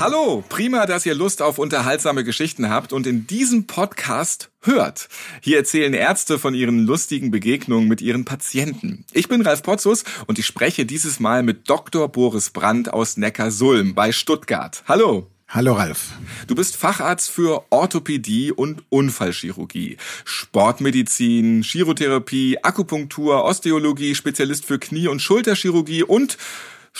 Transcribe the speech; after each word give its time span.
Hallo, 0.00 0.42
prima, 0.48 0.86
dass 0.86 1.04
ihr 1.04 1.14
Lust 1.14 1.42
auf 1.42 1.58
unterhaltsame 1.58 2.24
Geschichten 2.24 2.70
habt 2.70 2.94
und 2.94 3.06
in 3.06 3.26
diesem 3.26 3.66
Podcast 3.66 4.50
hört. 4.62 5.10
Hier 5.42 5.58
erzählen 5.58 5.92
Ärzte 5.92 6.38
von 6.38 6.54
ihren 6.54 6.86
lustigen 6.86 7.30
Begegnungen 7.30 7.86
mit 7.86 8.00
ihren 8.00 8.24
Patienten. 8.24 9.04
Ich 9.12 9.28
bin 9.28 9.42
Ralf 9.42 9.62
Potzus 9.62 10.04
und 10.26 10.38
ich 10.38 10.46
spreche 10.46 10.86
dieses 10.86 11.20
Mal 11.20 11.42
mit 11.42 11.68
Dr. 11.68 12.08
Boris 12.08 12.48
Brandt 12.48 12.90
aus 12.90 13.18
Neckarsulm 13.18 13.94
bei 13.94 14.10
Stuttgart. 14.10 14.82
Hallo. 14.88 15.26
Hallo 15.48 15.74
Ralf. 15.74 16.12
Du 16.46 16.54
bist 16.54 16.78
Facharzt 16.78 17.30
für 17.30 17.66
Orthopädie 17.68 18.52
und 18.52 18.84
Unfallchirurgie, 18.88 19.98
Sportmedizin, 20.24 21.60
Chirotherapie, 21.62 22.56
Akupunktur, 22.62 23.44
Osteologie, 23.44 24.14
Spezialist 24.14 24.64
für 24.64 24.78
Knie- 24.78 25.08
und 25.08 25.20
Schulterchirurgie 25.20 26.04
und 26.04 26.38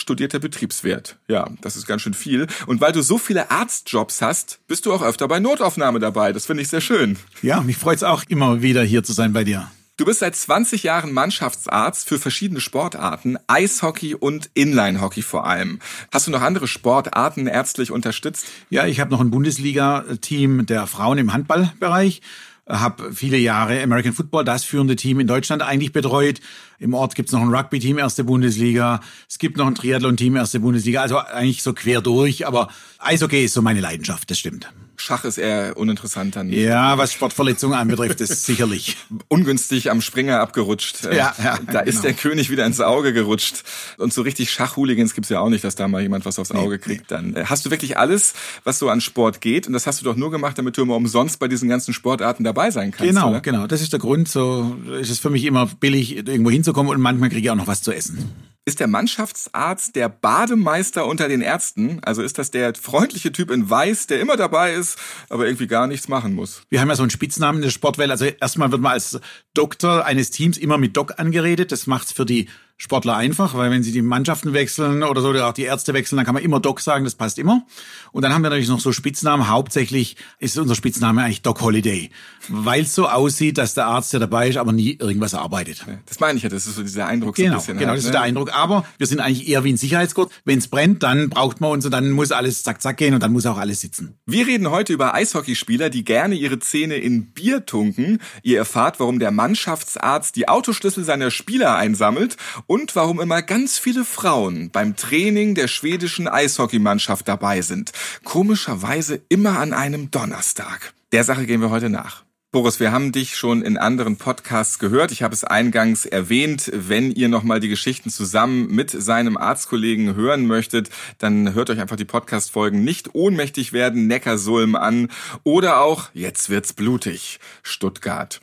studierter 0.01 0.39
Betriebswirt. 0.39 1.17
Ja, 1.27 1.49
das 1.61 1.77
ist 1.77 1.87
ganz 1.87 2.01
schön 2.01 2.13
viel. 2.13 2.47
Und 2.65 2.81
weil 2.81 2.91
du 2.91 3.01
so 3.01 3.17
viele 3.17 3.51
Arztjobs 3.51 4.21
hast, 4.21 4.59
bist 4.67 4.85
du 4.85 4.93
auch 4.93 5.01
öfter 5.01 5.27
bei 5.27 5.39
Notaufnahme 5.39 5.99
dabei. 5.99 6.33
Das 6.33 6.45
finde 6.45 6.63
ich 6.63 6.69
sehr 6.69 6.81
schön. 6.81 7.17
Ja, 7.41 7.61
mich 7.61 7.77
freut's 7.77 8.03
auch 8.03 8.23
immer 8.27 8.61
wieder 8.61 8.83
hier 8.83 9.03
zu 9.03 9.13
sein 9.13 9.31
bei 9.31 9.43
dir. 9.43 9.71
Du 10.01 10.05
bist 10.05 10.21
seit 10.21 10.35
20 10.35 10.81
Jahren 10.81 11.11
Mannschaftsarzt 11.11 12.07
für 12.09 12.17
verschiedene 12.17 12.59
Sportarten, 12.59 13.37
Eishockey 13.45 14.15
und 14.15 14.49
Inlinehockey 14.55 15.21
vor 15.21 15.45
allem. 15.45 15.79
Hast 16.11 16.25
du 16.25 16.31
noch 16.31 16.41
andere 16.41 16.67
Sportarten 16.67 17.45
ärztlich 17.45 17.91
unterstützt? 17.91 18.47
Ja, 18.71 18.87
ich 18.87 18.99
habe 18.99 19.11
noch 19.11 19.19
ein 19.19 19.29
Bundesliga-Team 19.29 20.65
der 20.65 20.87
Frauen 20.87 21.19
im 21.19 21.33
Handballbereich 21.33 22.21
habe 22.67 23.13
viele 23.13 23.37
Jahre 23.37 23.81
American 23.81 24.13
Football, 24.13 24.45
das 24.45 24.63
führende 24.63 24.95
Team 24.95 25.19
in 25.19 25.27
Deutschland 25.27 25.61
eigentlich 25.61 25.91
betreut. 25.91 26.39
Im 26.79 26.93
Ort 26.93 27.15
gibt's 27.15 27.31
noch 27.31 27.41
ein 27.41 27.53
Rugby-Team, 27.53 27.97
erste 27.97 28.23
Bundesliga. 28.23 29.01
Es 29.29 29.39
gibt 29.39 29.57
noch 29.57 29.67
ein 29.67 29.75
Triathlon-Team, 29.75 30.35
erste 30.35 30.59
Bundesliga. 30.59 31.01
Also 31.01 31.17
eigentlich 31.17 31.63
so 31.63 31.73
quer 31.73 32.01
durch. 32.01 32.47
Aber 32.47 32.69
Eishockey 32.99 33.45
ist 33.45 33.53
so 33.53 33.61
meine 33.61 33.81
Leidenschaft, 33.81 34.29
das 34.31 34.39
stimmt. 34.39 34.71
Schach 35.01 35.23
ist 35.25 35.37
eher 35.37 35.75
uninteressant 35.77 36.35
dann. 36.35 36.49
Ja, 36.49 36.97
was 36.97 37.13
Sportverletzungen 37.13 37.77
anbetrifft, 37.77 38.21
ist 38.21 38.45
sicherlich. 38.45 38.97
Ungünstig 39.27 39.89
am 39.89 40.01
Springer 40.01 40.39
abgerutscht. 40.39 41.05
Ja, 41.05 41.33
ja, 41.43 41.59
da 41.71 41.79
ist 41.79 42.03
der 42.03 42.13
König 42.13 42.49
wieder 42.49 42.65
ins 42.65 42.79
Auge 42.79 43.13
gerutscht. 43.13 43.63
Und 43.97 44.13
so 44.13 44.21
richtig 44.21 44.51
Schachhooligans 44.51 45.13
gibt's 45.13 45.29
ja 45.29 45.39
auch 45.39 45.49
nicht, 45.49 45.63
dass 45.63 45.75
da 45.75 45.87
mal 45.87 46.01
jemand 46.01 46.25
was 46.25 46.37
aufs 46.37 46.51
Auge 46.51 46.75
nee, 46.75 46.77
kriegt. 46.77 47.11
Dann 47.11 47.35
äh, 47.35 47.45
hast 47.45 47.65
du 47.65 47.71
wirklich 47.71 47.97
alles, 47.97 48.33
was 48.63 48.77
so 48.79 48.89
an 48.89 49.01
Sport 49.01 49.41
geht. 49.41 49.67
Und 49.67 49.73
das 49.73 49.87
hast 49.87 50.01
du 50.01 50.05
doch 50.05 50.15
nur 50.15 50.29
gemacht, 50.29 50.57
damit 50.57 50.77
du 50.77 50.83
immer 50.83 50.95
umsonst 50.95 51.39
bei 51.39 51.47
diesen 51.47 51.67
ganzen 51.67 51.93
Sportarten 51.93 52.43
dabei 52.43 52.69
sein 52.69 52.91
kannst. 52.91 53.13
Genau, 53.13 53.29
oder? 53.29 53.41
genau. 53.41 53.67
Das 53.67 53.81
ist 53.81 53.93
der 53.93 53.99
Grund. 53.99 54.29
So 54.29 54.77
ist 54.99 55.09
es 55.09 55.19
für 55.19 55.29
mich 55.31 55.45
immer 55.45 55.65
billig, 55.65 56.15
irgendwo 56.15 56.51
hinzukommen 56.51 56.91
und 56.91 57.01
manchmal 57.01 57.29
kriege 57.29 57.41
ich 57.41 57.49
auch 57.49 57.55
noch 57.55 57.67
was 57.67 57.81
zu 57.81 57.91
essen. 57.91 58.50
Ist 58.63 58.79
der 58.79 58.87
Mannschaftsarzt 58.87 59.95
der 59.95 60.07
Bademeister 60.07 61.07
unter 61.07 61.27
den 61.27 61.41
Ärzten? 61.41 61.99
Also 62.03 62.21
ist 62.21 62.37
das 62.37 62.51
der 62.51 62.75
freundliche 62.75 63.31
Typ 63.31 63.49
in 63.49 63.67
Weiß, 63.67 64.05
der 64.05 64.19
immer 64.19 64.37
dabei 64.37 64.75
ist, 64.75 64.99
aber 65.29 65.45
irgendwie 65.45 65.65
gar 65.65 65.87
nichts 65.87 66.07
machen 66.07 66.35
muss? 66.35 66.61
Wir 66.69 66.79
haben 66.79 66.89
ja 66.89 66.95
so 66.95 67.01
einen 67.01 67.09
Spitznamen 67.09 67.57
in 67.57 67.63
der 67.63 67.71
Sportwelt. 67.71 68.11
Also 68.11 68.25
erstmal 68.25 68.71
wird 68.71 68.81
man 68.81 68.91
als 68.91 69.19
Doktor 69.55 70.05
eines 70.05 70.29
Teams 70.29 70.59
immer 70.59 70.77
mit 70.77 70.95
Doc 70.95 71.17
angeredet. 71.17 71.71
Das 71.71 71.87
macht's 71.87 72.11
für 72.11 72.23
die 72.25 72.49
Sportler 72.81 73.15
einfach, 73.15 73.53
weil 73.53 73.69
wenn 73.69 73.83
sie 73.83 73.91
die 73.91 74.01
Mannschaften 74.01 74.53
wechseln 74.53 75.03
oder 75.03 75.21
so, 75.21 75.29
oder 75.29 75.47
auch 75.47 75.53
die 75.53 75.65
Ärzte 75.65 75.93
wechseln, 75.93 76.17
dann 76.17 76.25
kann 76.25 76.33
man 76.33 76.41
immer 76.41 76.59
Doc 76.59 76.79
sagen, 76.79 77.03
das 77.03 77.13
passt 77.13 77.37
immer. 77.37 77.63
Und 78.11 78.23
dann 78.23 78.33
haben 78.33 78.41
wir 78.41 78.49
natürlich 78.49 78.69
noch 78.69 78.79
so 78.79 78.91
Spitznamen. 78.91 79.49
Hauptsächlich 79.49 80.15
ist 80.39 80.57
unser 80.57 80.73
Spitzname 80.73 81.21
eigentlich 81.21 81.43
Doc 81.43 81.61
Holiday, 81.61 82.09
weil 82.49 82.81
es 82.81 82.95
so 82.95 83.07
aussieht, 83.07 83.59
dass 83.59 83.75
der 83.75 83.85
Arzt, 83.85 84.13
der 84.13 84.19
dabei 84.19 84.49
ist, 84.49 84.57
aber 84.57 84.71
nie 84.71 84.97
irgendwas 84.99 85.35
arbeitet. 85.35 85.85
Das 86.07 86.19
meine 86.19 86.37
ich 86.37 86.43
ja, 86.43 86.49
das 86.49 86.65
ist 86.65 86.75
so 86.75 86.81
dieser 86.81 87.05
Eindruck 87.05 87.35
genau, 87.35 87.49
so 87.49 87.53
ein 87.53 87.59
bisschen. 87.59 87.77
Genau, 87.77 87.89
halt, 87.89 87.97
das 87.99 88.05
ne? 88.05 88.09
ist 88.09 88.13
der 88.15 88.21
Eindruck. 88.23 88.51
Aber 88.51 88.83
wir 88.97 89.05
sind 89.05 89.19
eigentlich 89.19 89.47
eher 89.47 89.63
wie 89.63 89.73
ein 89.73 89.77
Sicherheitsgurt. 89.77 90.31
Wenn 90.43 90.57
es 90.57 90.67
brennt, 90.67 91.03
dann 91.03 91.29
braucht 91.29 91.61
man 91.61 91.69
uns 91.69 91.85
und 91.85 91.91
dann 91.91 92.09
muss 92.09 92.31
alles 92.31 92.63
zack, 92.63 92.81
zack 92.81 92.97
gehen 92.97 93.13
und 93.13 93.21
dann 93.21 93.31
muss 93.31 93.45
auch 93.45 93.59
alles 93.59 93.81
sitzen. 93.81 94.17
Wir 94.25 94.47
reden 94.47 94.71
heute 94.71 94.91
über 94.91 95.13
Eishockeyspieler, 95.13 95.91
die 95.91 96.03
gerne 96.03 96.33
ihre 96.33 96.57
Zähne 96.57 96.95
in 96.95 97.31
Bier 97.31 97.63
tunken. 97.63 98.17
Ihr 98.41 98.57
erfahrt, 98.57 98.99
warum 98.99 99.19
der 99.19 99.29
Mannschaftsarzt 99.29 100.35
die 100.35 100.49
Autoschlüssel 100.49 101.03
seiner 101.03 101.29
Spieler 101.29 101.75
einsammelt 101.75 102.37
und 102.71 102.95
warum 102.95 103.19
immer 103.19 103.41
ganz 103.41 103.77
viele 103.77 104.05
Frauen 104.05 104.69
beim 104.71 104.95
Training 104.95 105.55
der 105.55 105.67
schwedischen 105.67 106.29
Eishockeymannschaft 106.29 107.27
dabei 107.27 107.61
sind. 107.61 107.91
Komischerweise 108.23 109.19
immer 109.27 109.59
an 109.59 109.73
einem 109.73 110.09
Donnerstag. 110.09 110.93
Der 111.11 111.25
Sache 111.25 111.45
gehen 111.45 111.59
wir 111.59 111.69
heute 111.69 111.89
nach. 111.89 112.23
Boris, 112.53 112.81
wir 112.81 112.91
haben 112.91 113.13
dich 113.13 113.37
schon 113.37 113.61
in 113.61 113.77
anderen 113.77 114.17
Podcasts 114.17 114.77
gehört. 114.77 115.13
Ich 115.13 115.23
habe 115.23 115.33
es 115.33 115.45
eingangs 115.45 116.05
erwähnt. 116.05 116.69
Wenn 116.73 117.09
ihr 117.09 117.29
nochmal 117.29 117.61
die 117.61 117.69
Geschichten 117.69 118.09
zusammen 118.09 118.67
mit 118.67 118.89
seinem 118.89 119.37
Arztkollegen 119.37 120.15
hören 120.15 120.47
möchtet, 120.47 120.89
dann 121.17 121.53
hört 121.53 121.69
euch 121.69 121.79
einfach 121.79 121.95
die 121.95 122.03
Podcast-Folgen 122.03 122.83
nicht 122.83 123.15
ohnmächtig 123.15 123.71
werden, 123.71 124.07
Neckarsulm 124.07 124.75
an 124.75 125.07
oder 125.45 125.79
auch 125.79 126.09
Jetzt 126.13 126.49
wird's 126.49 126.73
blutig, 126.73 127.39
Stuttgart. 127.63 128.41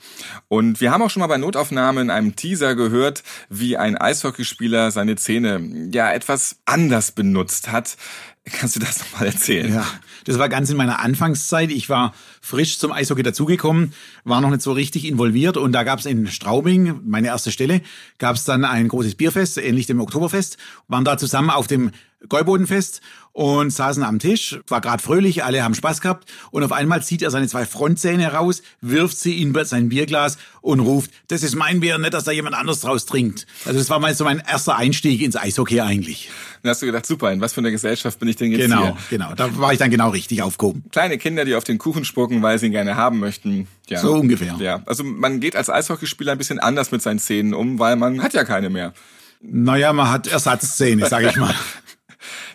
Und 0.49 0.81
wir 0.81 0.91
haben 0.91 1.03
auch 1.03 1.11
schon 1.11 1.21
mal 1.21 1.27
bei 1.27 1.37
Notaufnahme 1.37 2.01
in 2.01 2.09
einem 2.09 2.35
Teaser 2.35 2.75
gehört, 2.77 3.23
wie 3.51 3.77
ein 3.77 3.99
Eishockeyspieler 3.99 4.91
seine 4.91 5.17
Zähne 5.17 5.91
ja 5.93 6.11
etwas 6.11 6.61
anders 6.65 7.13
benutzt 7.13 7.71
hat. 7.71 7.99
Kannst 8.53 8.77
du 8.77 8.81
das 8.81 8.99
nochmal 9.01 9.27
erzählen? 9.27 9.73
Ja, 9.73 9.87
das 10.25 10.39
war 10.39 10.49
ganz 10.49 10.71
in 10.71 10.77
meiner 10.77 11.01
Anfangszeit. 11.01 11.71
Ich 11.71 11.89
war 11.89 12.15
frisch 12.41 12.79
zum 12.79 12.93
Eishockey 12.93 13.23
dazugekommen, 13.23 13.93
war 14.25 14.41
noch 14.41 14.51
nicht 14.51 14.63
so 14.63 14.73
richtig 14.73 15.05
involviert 15.07 15.57
und 15.57 15.73
da 15.73 15.85
gab 15.85 15.99
es 15.99 16.07
in 16.07 16.27
Straubing, 16.27 17.01
meine 17.05 17.29
erste 17.29 17.53
Stelle, 17.53 17.81
gab 18.19 18.37
es 18.37 18.45
dann 18.45 18.65
ein 18.65 18.89
großes 18.89 19.15
Bierfest, 19.15 19.59
ähnlich 19.59 19.87
dem 19.87 20.01
Oktoberfest, 20.01 20.59
waren 20.87 21.05
da 21.05 21.17
zusammen 21.17 21.51
auf 21.51 21.67
dem 21.67 21.91
Gäubodenfest 22.29 23.01
und 23.33 23.71
saßen 23.71 24.03
am 24.03 24.19
Tisch, 24.19 24.59
war 24.67 24.81
gerade 24.81 25.01
fröhlich, 25.01 25.45
alle 25.45 25.63
haben 25.63 25.75
Spaß 25.75 26.01
gehabt 26.01 26.29
und 26.51 26.65
auf 26.65 26.73
einmal 26.73 27.03
zieht 27.03 27.23
er 27.23 27.31
seine 27.31 27.47
zwei 27.47 27.65
Frontzähne 27.65 28.33
raus, 28.33 28.63
wirft 28.81 29.17
sie 29.17 29.41
in 29.41 29.55
sein 29.65 29.89
Bierglas 29.89 30.39
und 30.61 30.81
ruft, 30.81 31.13
das 31.29 31.45
ist 31.45 31.55
mein 31.55 31.79
Bier, 31.79 31.99
nicht, 31.99 32.15
dass 32.15 32.25
da 32.25 32.33
jemand 32.33 32.57
anderes 32.57 32.81
draus 32.81 33.07
trinkt. 33.07 33.47
Also 33.65 33.79
das 33.79 33.89
war 33.91 34.01
mal 34.01 34.13
so 34.15 34.25
mein 34.25 34.41
erster 34.41 34.77
Einstieg 34.77 35.23
ins 35.23 35.37
Eishockey 35.37 35.81
eigentlich. 35.81 36.31
Dann 36.63 36.71
hast 36.71 36.83
du 36.83 36.87
gedacht, 36.87 37.07
super, 37.07 37.31
in 37.31 37.41
was 37.41 37.53
für 37.53 37.61
einer 37.61 37.71
Gesellschaft 37.71 38.19
bin 38.19 38.29
ich 38.29 38.35
denn 38.35 38.51
jetzt 38.51 38.63
genau, 38.63 38.83
hier? 38.83 38.97
Genau, 39.11 39.35
da 39.35 39.57
war 39.57 39.73
ich 39.73 39.79
dann 39.79 39.91
genau 39.91 40.11
richtig 40.11 40.43
aufgehoben. 40.43 40.83
Kleine 40.91 41.19
Kinder, 41.19 41.45
die 41.45 41.55
auf 41.55 41.63
den 41.63 41.79
Kuchen 41.79 42.05
spucken, 42.05 42.43
weil 42.43 42.59
sie 42.59 42.67
ihn 42.67 42.73
gerne 42.73 42.97
haben 42.97 43.21
möchten. 43.21 43.69
Ja. 43.89 44.01
So 44.01 44.15
ungefähr. 44.15 44.57
Ja, 44.59 44.83
also 44.87 45.05
man 45.05 45.39
geht 45.39 45.55
als 45.55 45.71
Eishockeyspieler 45.71 46.33
ein 46.33 46.39
bisschen 46.39 46.59
anders 46.59 46.91
mit 46.91 47.03
seinen 47.03 47.21
Zähnen 47.21 47.55
um, 47.55 47.79
weil 47.79 47.95
man 47.95 48.21
hat 48.23 48.35
ja 48.35 48.43
keine 48.43 48.71
mehr. 48.71 48.93
Naja, 49.41 49.93
man 49.93 50.11
hat 50.11 50.27
Ersatzszene, 50.27 51.07
sag 51.07 51.23
ich 51.23 51.37
mal. 51.37 51.55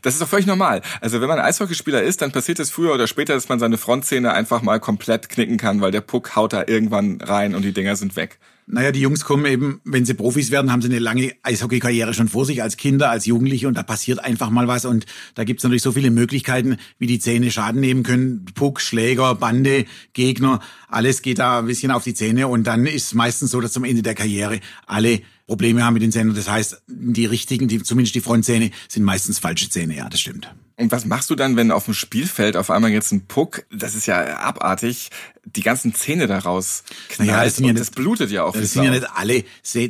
Das 0.03 0.13
ist 0.13 0.21
doch 0.21 0.27
völlig 0.27 0.45
normal. 0.45 0.81
Also 1.01 1.21
wenn 1.21 1.29
man 1.29 1.39
Eishockeyspieler 1.39 2.03
ist, 2.03 2.21
dann 2.21 2.31
passiert 2.31 2.59
es 2.59 2.69
früher 2.69 2.93
oder 2.93 3.07
später, 3.07 3.33
dass 3.33 3.49
man 3.49 3.57
seine 3.57 3.77
Frontzähne 3.77 4.33
einfach 4.33 4.61
mal 4.61 4.79
komplett 4.79 5.29
knicken 5.29 5.57
kann, 5.57 5.81
weil 5.81 5.91
der 5.91 6.01
Puck 6.01 6.35
haut 6.35 6.53
da 6.53 6.65
irgendwann 6.67 7.21
rein 7.21 7.55
und 7.55 7.63
die 7.63 7.71
Dinger 7.71 7.95
sind 7.95 8.15
weg. 8.17 8.37
Naja, 8.65 8.91
die 8.91 9.01
Jungs 9.01 9.25
kommen 9.25 9.45
eben, 9.45 9.81
wenn 9.83 10.05
sie 10.05 10.13
Profis 10.13 10.49
werden, 10.51 10.71
haben 10.71 10.81
sie 10.81 10.87
eine 10.87 10.99
lange 10.99 11.33
Eishockeykarriere 11.43 12.13
schon 12.13 12.29
vor 12.29 12.45
sich 12.45 12.61
als 12.61 12.77
Kinder, 12.77 13.09
als 13.09 13.25
Jugendliche 13.25 13.67
und 13.67 13.75
da 13.75 13.83
passiert 13.83 14.23
einfach 14.23 14.49
mal 14.49 14.67
was 14.67 14.85
und 14.85 15.05
da 15.35 15.43
gibt's 15.43 15.63
natürlich 15.63 15.81
so 15.81 15.91
viele 15.91 16.11
Möglichkeiten, 16.11 16.77
wie 16.97 17.07
die 17.07 17.19
Zähne 17.19 17.51
Schaden 17.51 17.81
nehmen 17.81 18.03
können. 18.03 18.45
Puck, 18.55 18.79
Schläger, 18.79 19.35
Bande, 19.35 19.85
Gegner, 20.13 20.61
alles 20.87 21.21
geht 21.21 21.39
da 21.39 21.59
ein 21.59 21.65
bisschen 21.65 21.91
auf 21.91 22.03
die 22.03 22.13
Zähne 22.13 22.47
und 22.47 22.65
dann 22.65 22.85
ist 22.85 23.15
meistens 23.15 23.51
so, 23.51 23.59
dass 23.59 23.73
zum 23.73 23.83
Ende 23.83 24.01
der 24.01 24.15
Karriere 24.15 24.59
alle 24.85 25.21
Probleme 25.45 25.83
haben 25.83 25.93
mit 25.93 26.03
den 26.03 26.11
Zähnen. 26.11 26.33
Das 26.35 26.49
heißt, 26.49 26.83
die 26.87 27.25
richtigen, 27.25 27.67
die, 27.67 27.83
zumindest 27.83 28.15
die 28.15 28.21
Frontzähne, 28.21 28.71
sind 28.87 29.03
meistens 29.03 29.39
falsche 29.39 29.69
Zähne, 29.69 29.95
ja, 29.95 30.09
das 30.09 30.21
stimmt. 30.21 30.53
Und 30.75 30.91
was 30.91 31.05
machst 31.05 31.29
du 31.29 31.35
dann, 31.35 31.55
wenn 31.55 31.71
auf 31.71 31.85
dem 31.85 31.93
Spielfeld 31.93 32.57
auf 32.57 32.71
einmal 32.71 32.91
jetzt 32.91 33.11
ein 33.11 33.27
Puck, 33.27 33.65
das 33.71 33.93
ist 33.93 34.07
ja 34.07 34.37
abartig, 34.37 35.11
die 35.45 35.61
ganzen 35.61 35.93
Zähne 35.93 36.25
daraus 36.25 36.83
knallt 37.09 37.29
naja, 37.29 37.43
das, 37.43 37.57
sind 37.57 37.65
ja 37.65 37.69
und 37.69 37.73
nicht, 37.75 37.81
das 37.81 37.91
blutet 37.91 38.31
ja 38.31 38.43
auch. 38.43 38.53
Das 38.53 38.71
sind 38.71 38.83
ja 38.85 38.91
nicht 38.91 39.05
alle, 39.13 39.43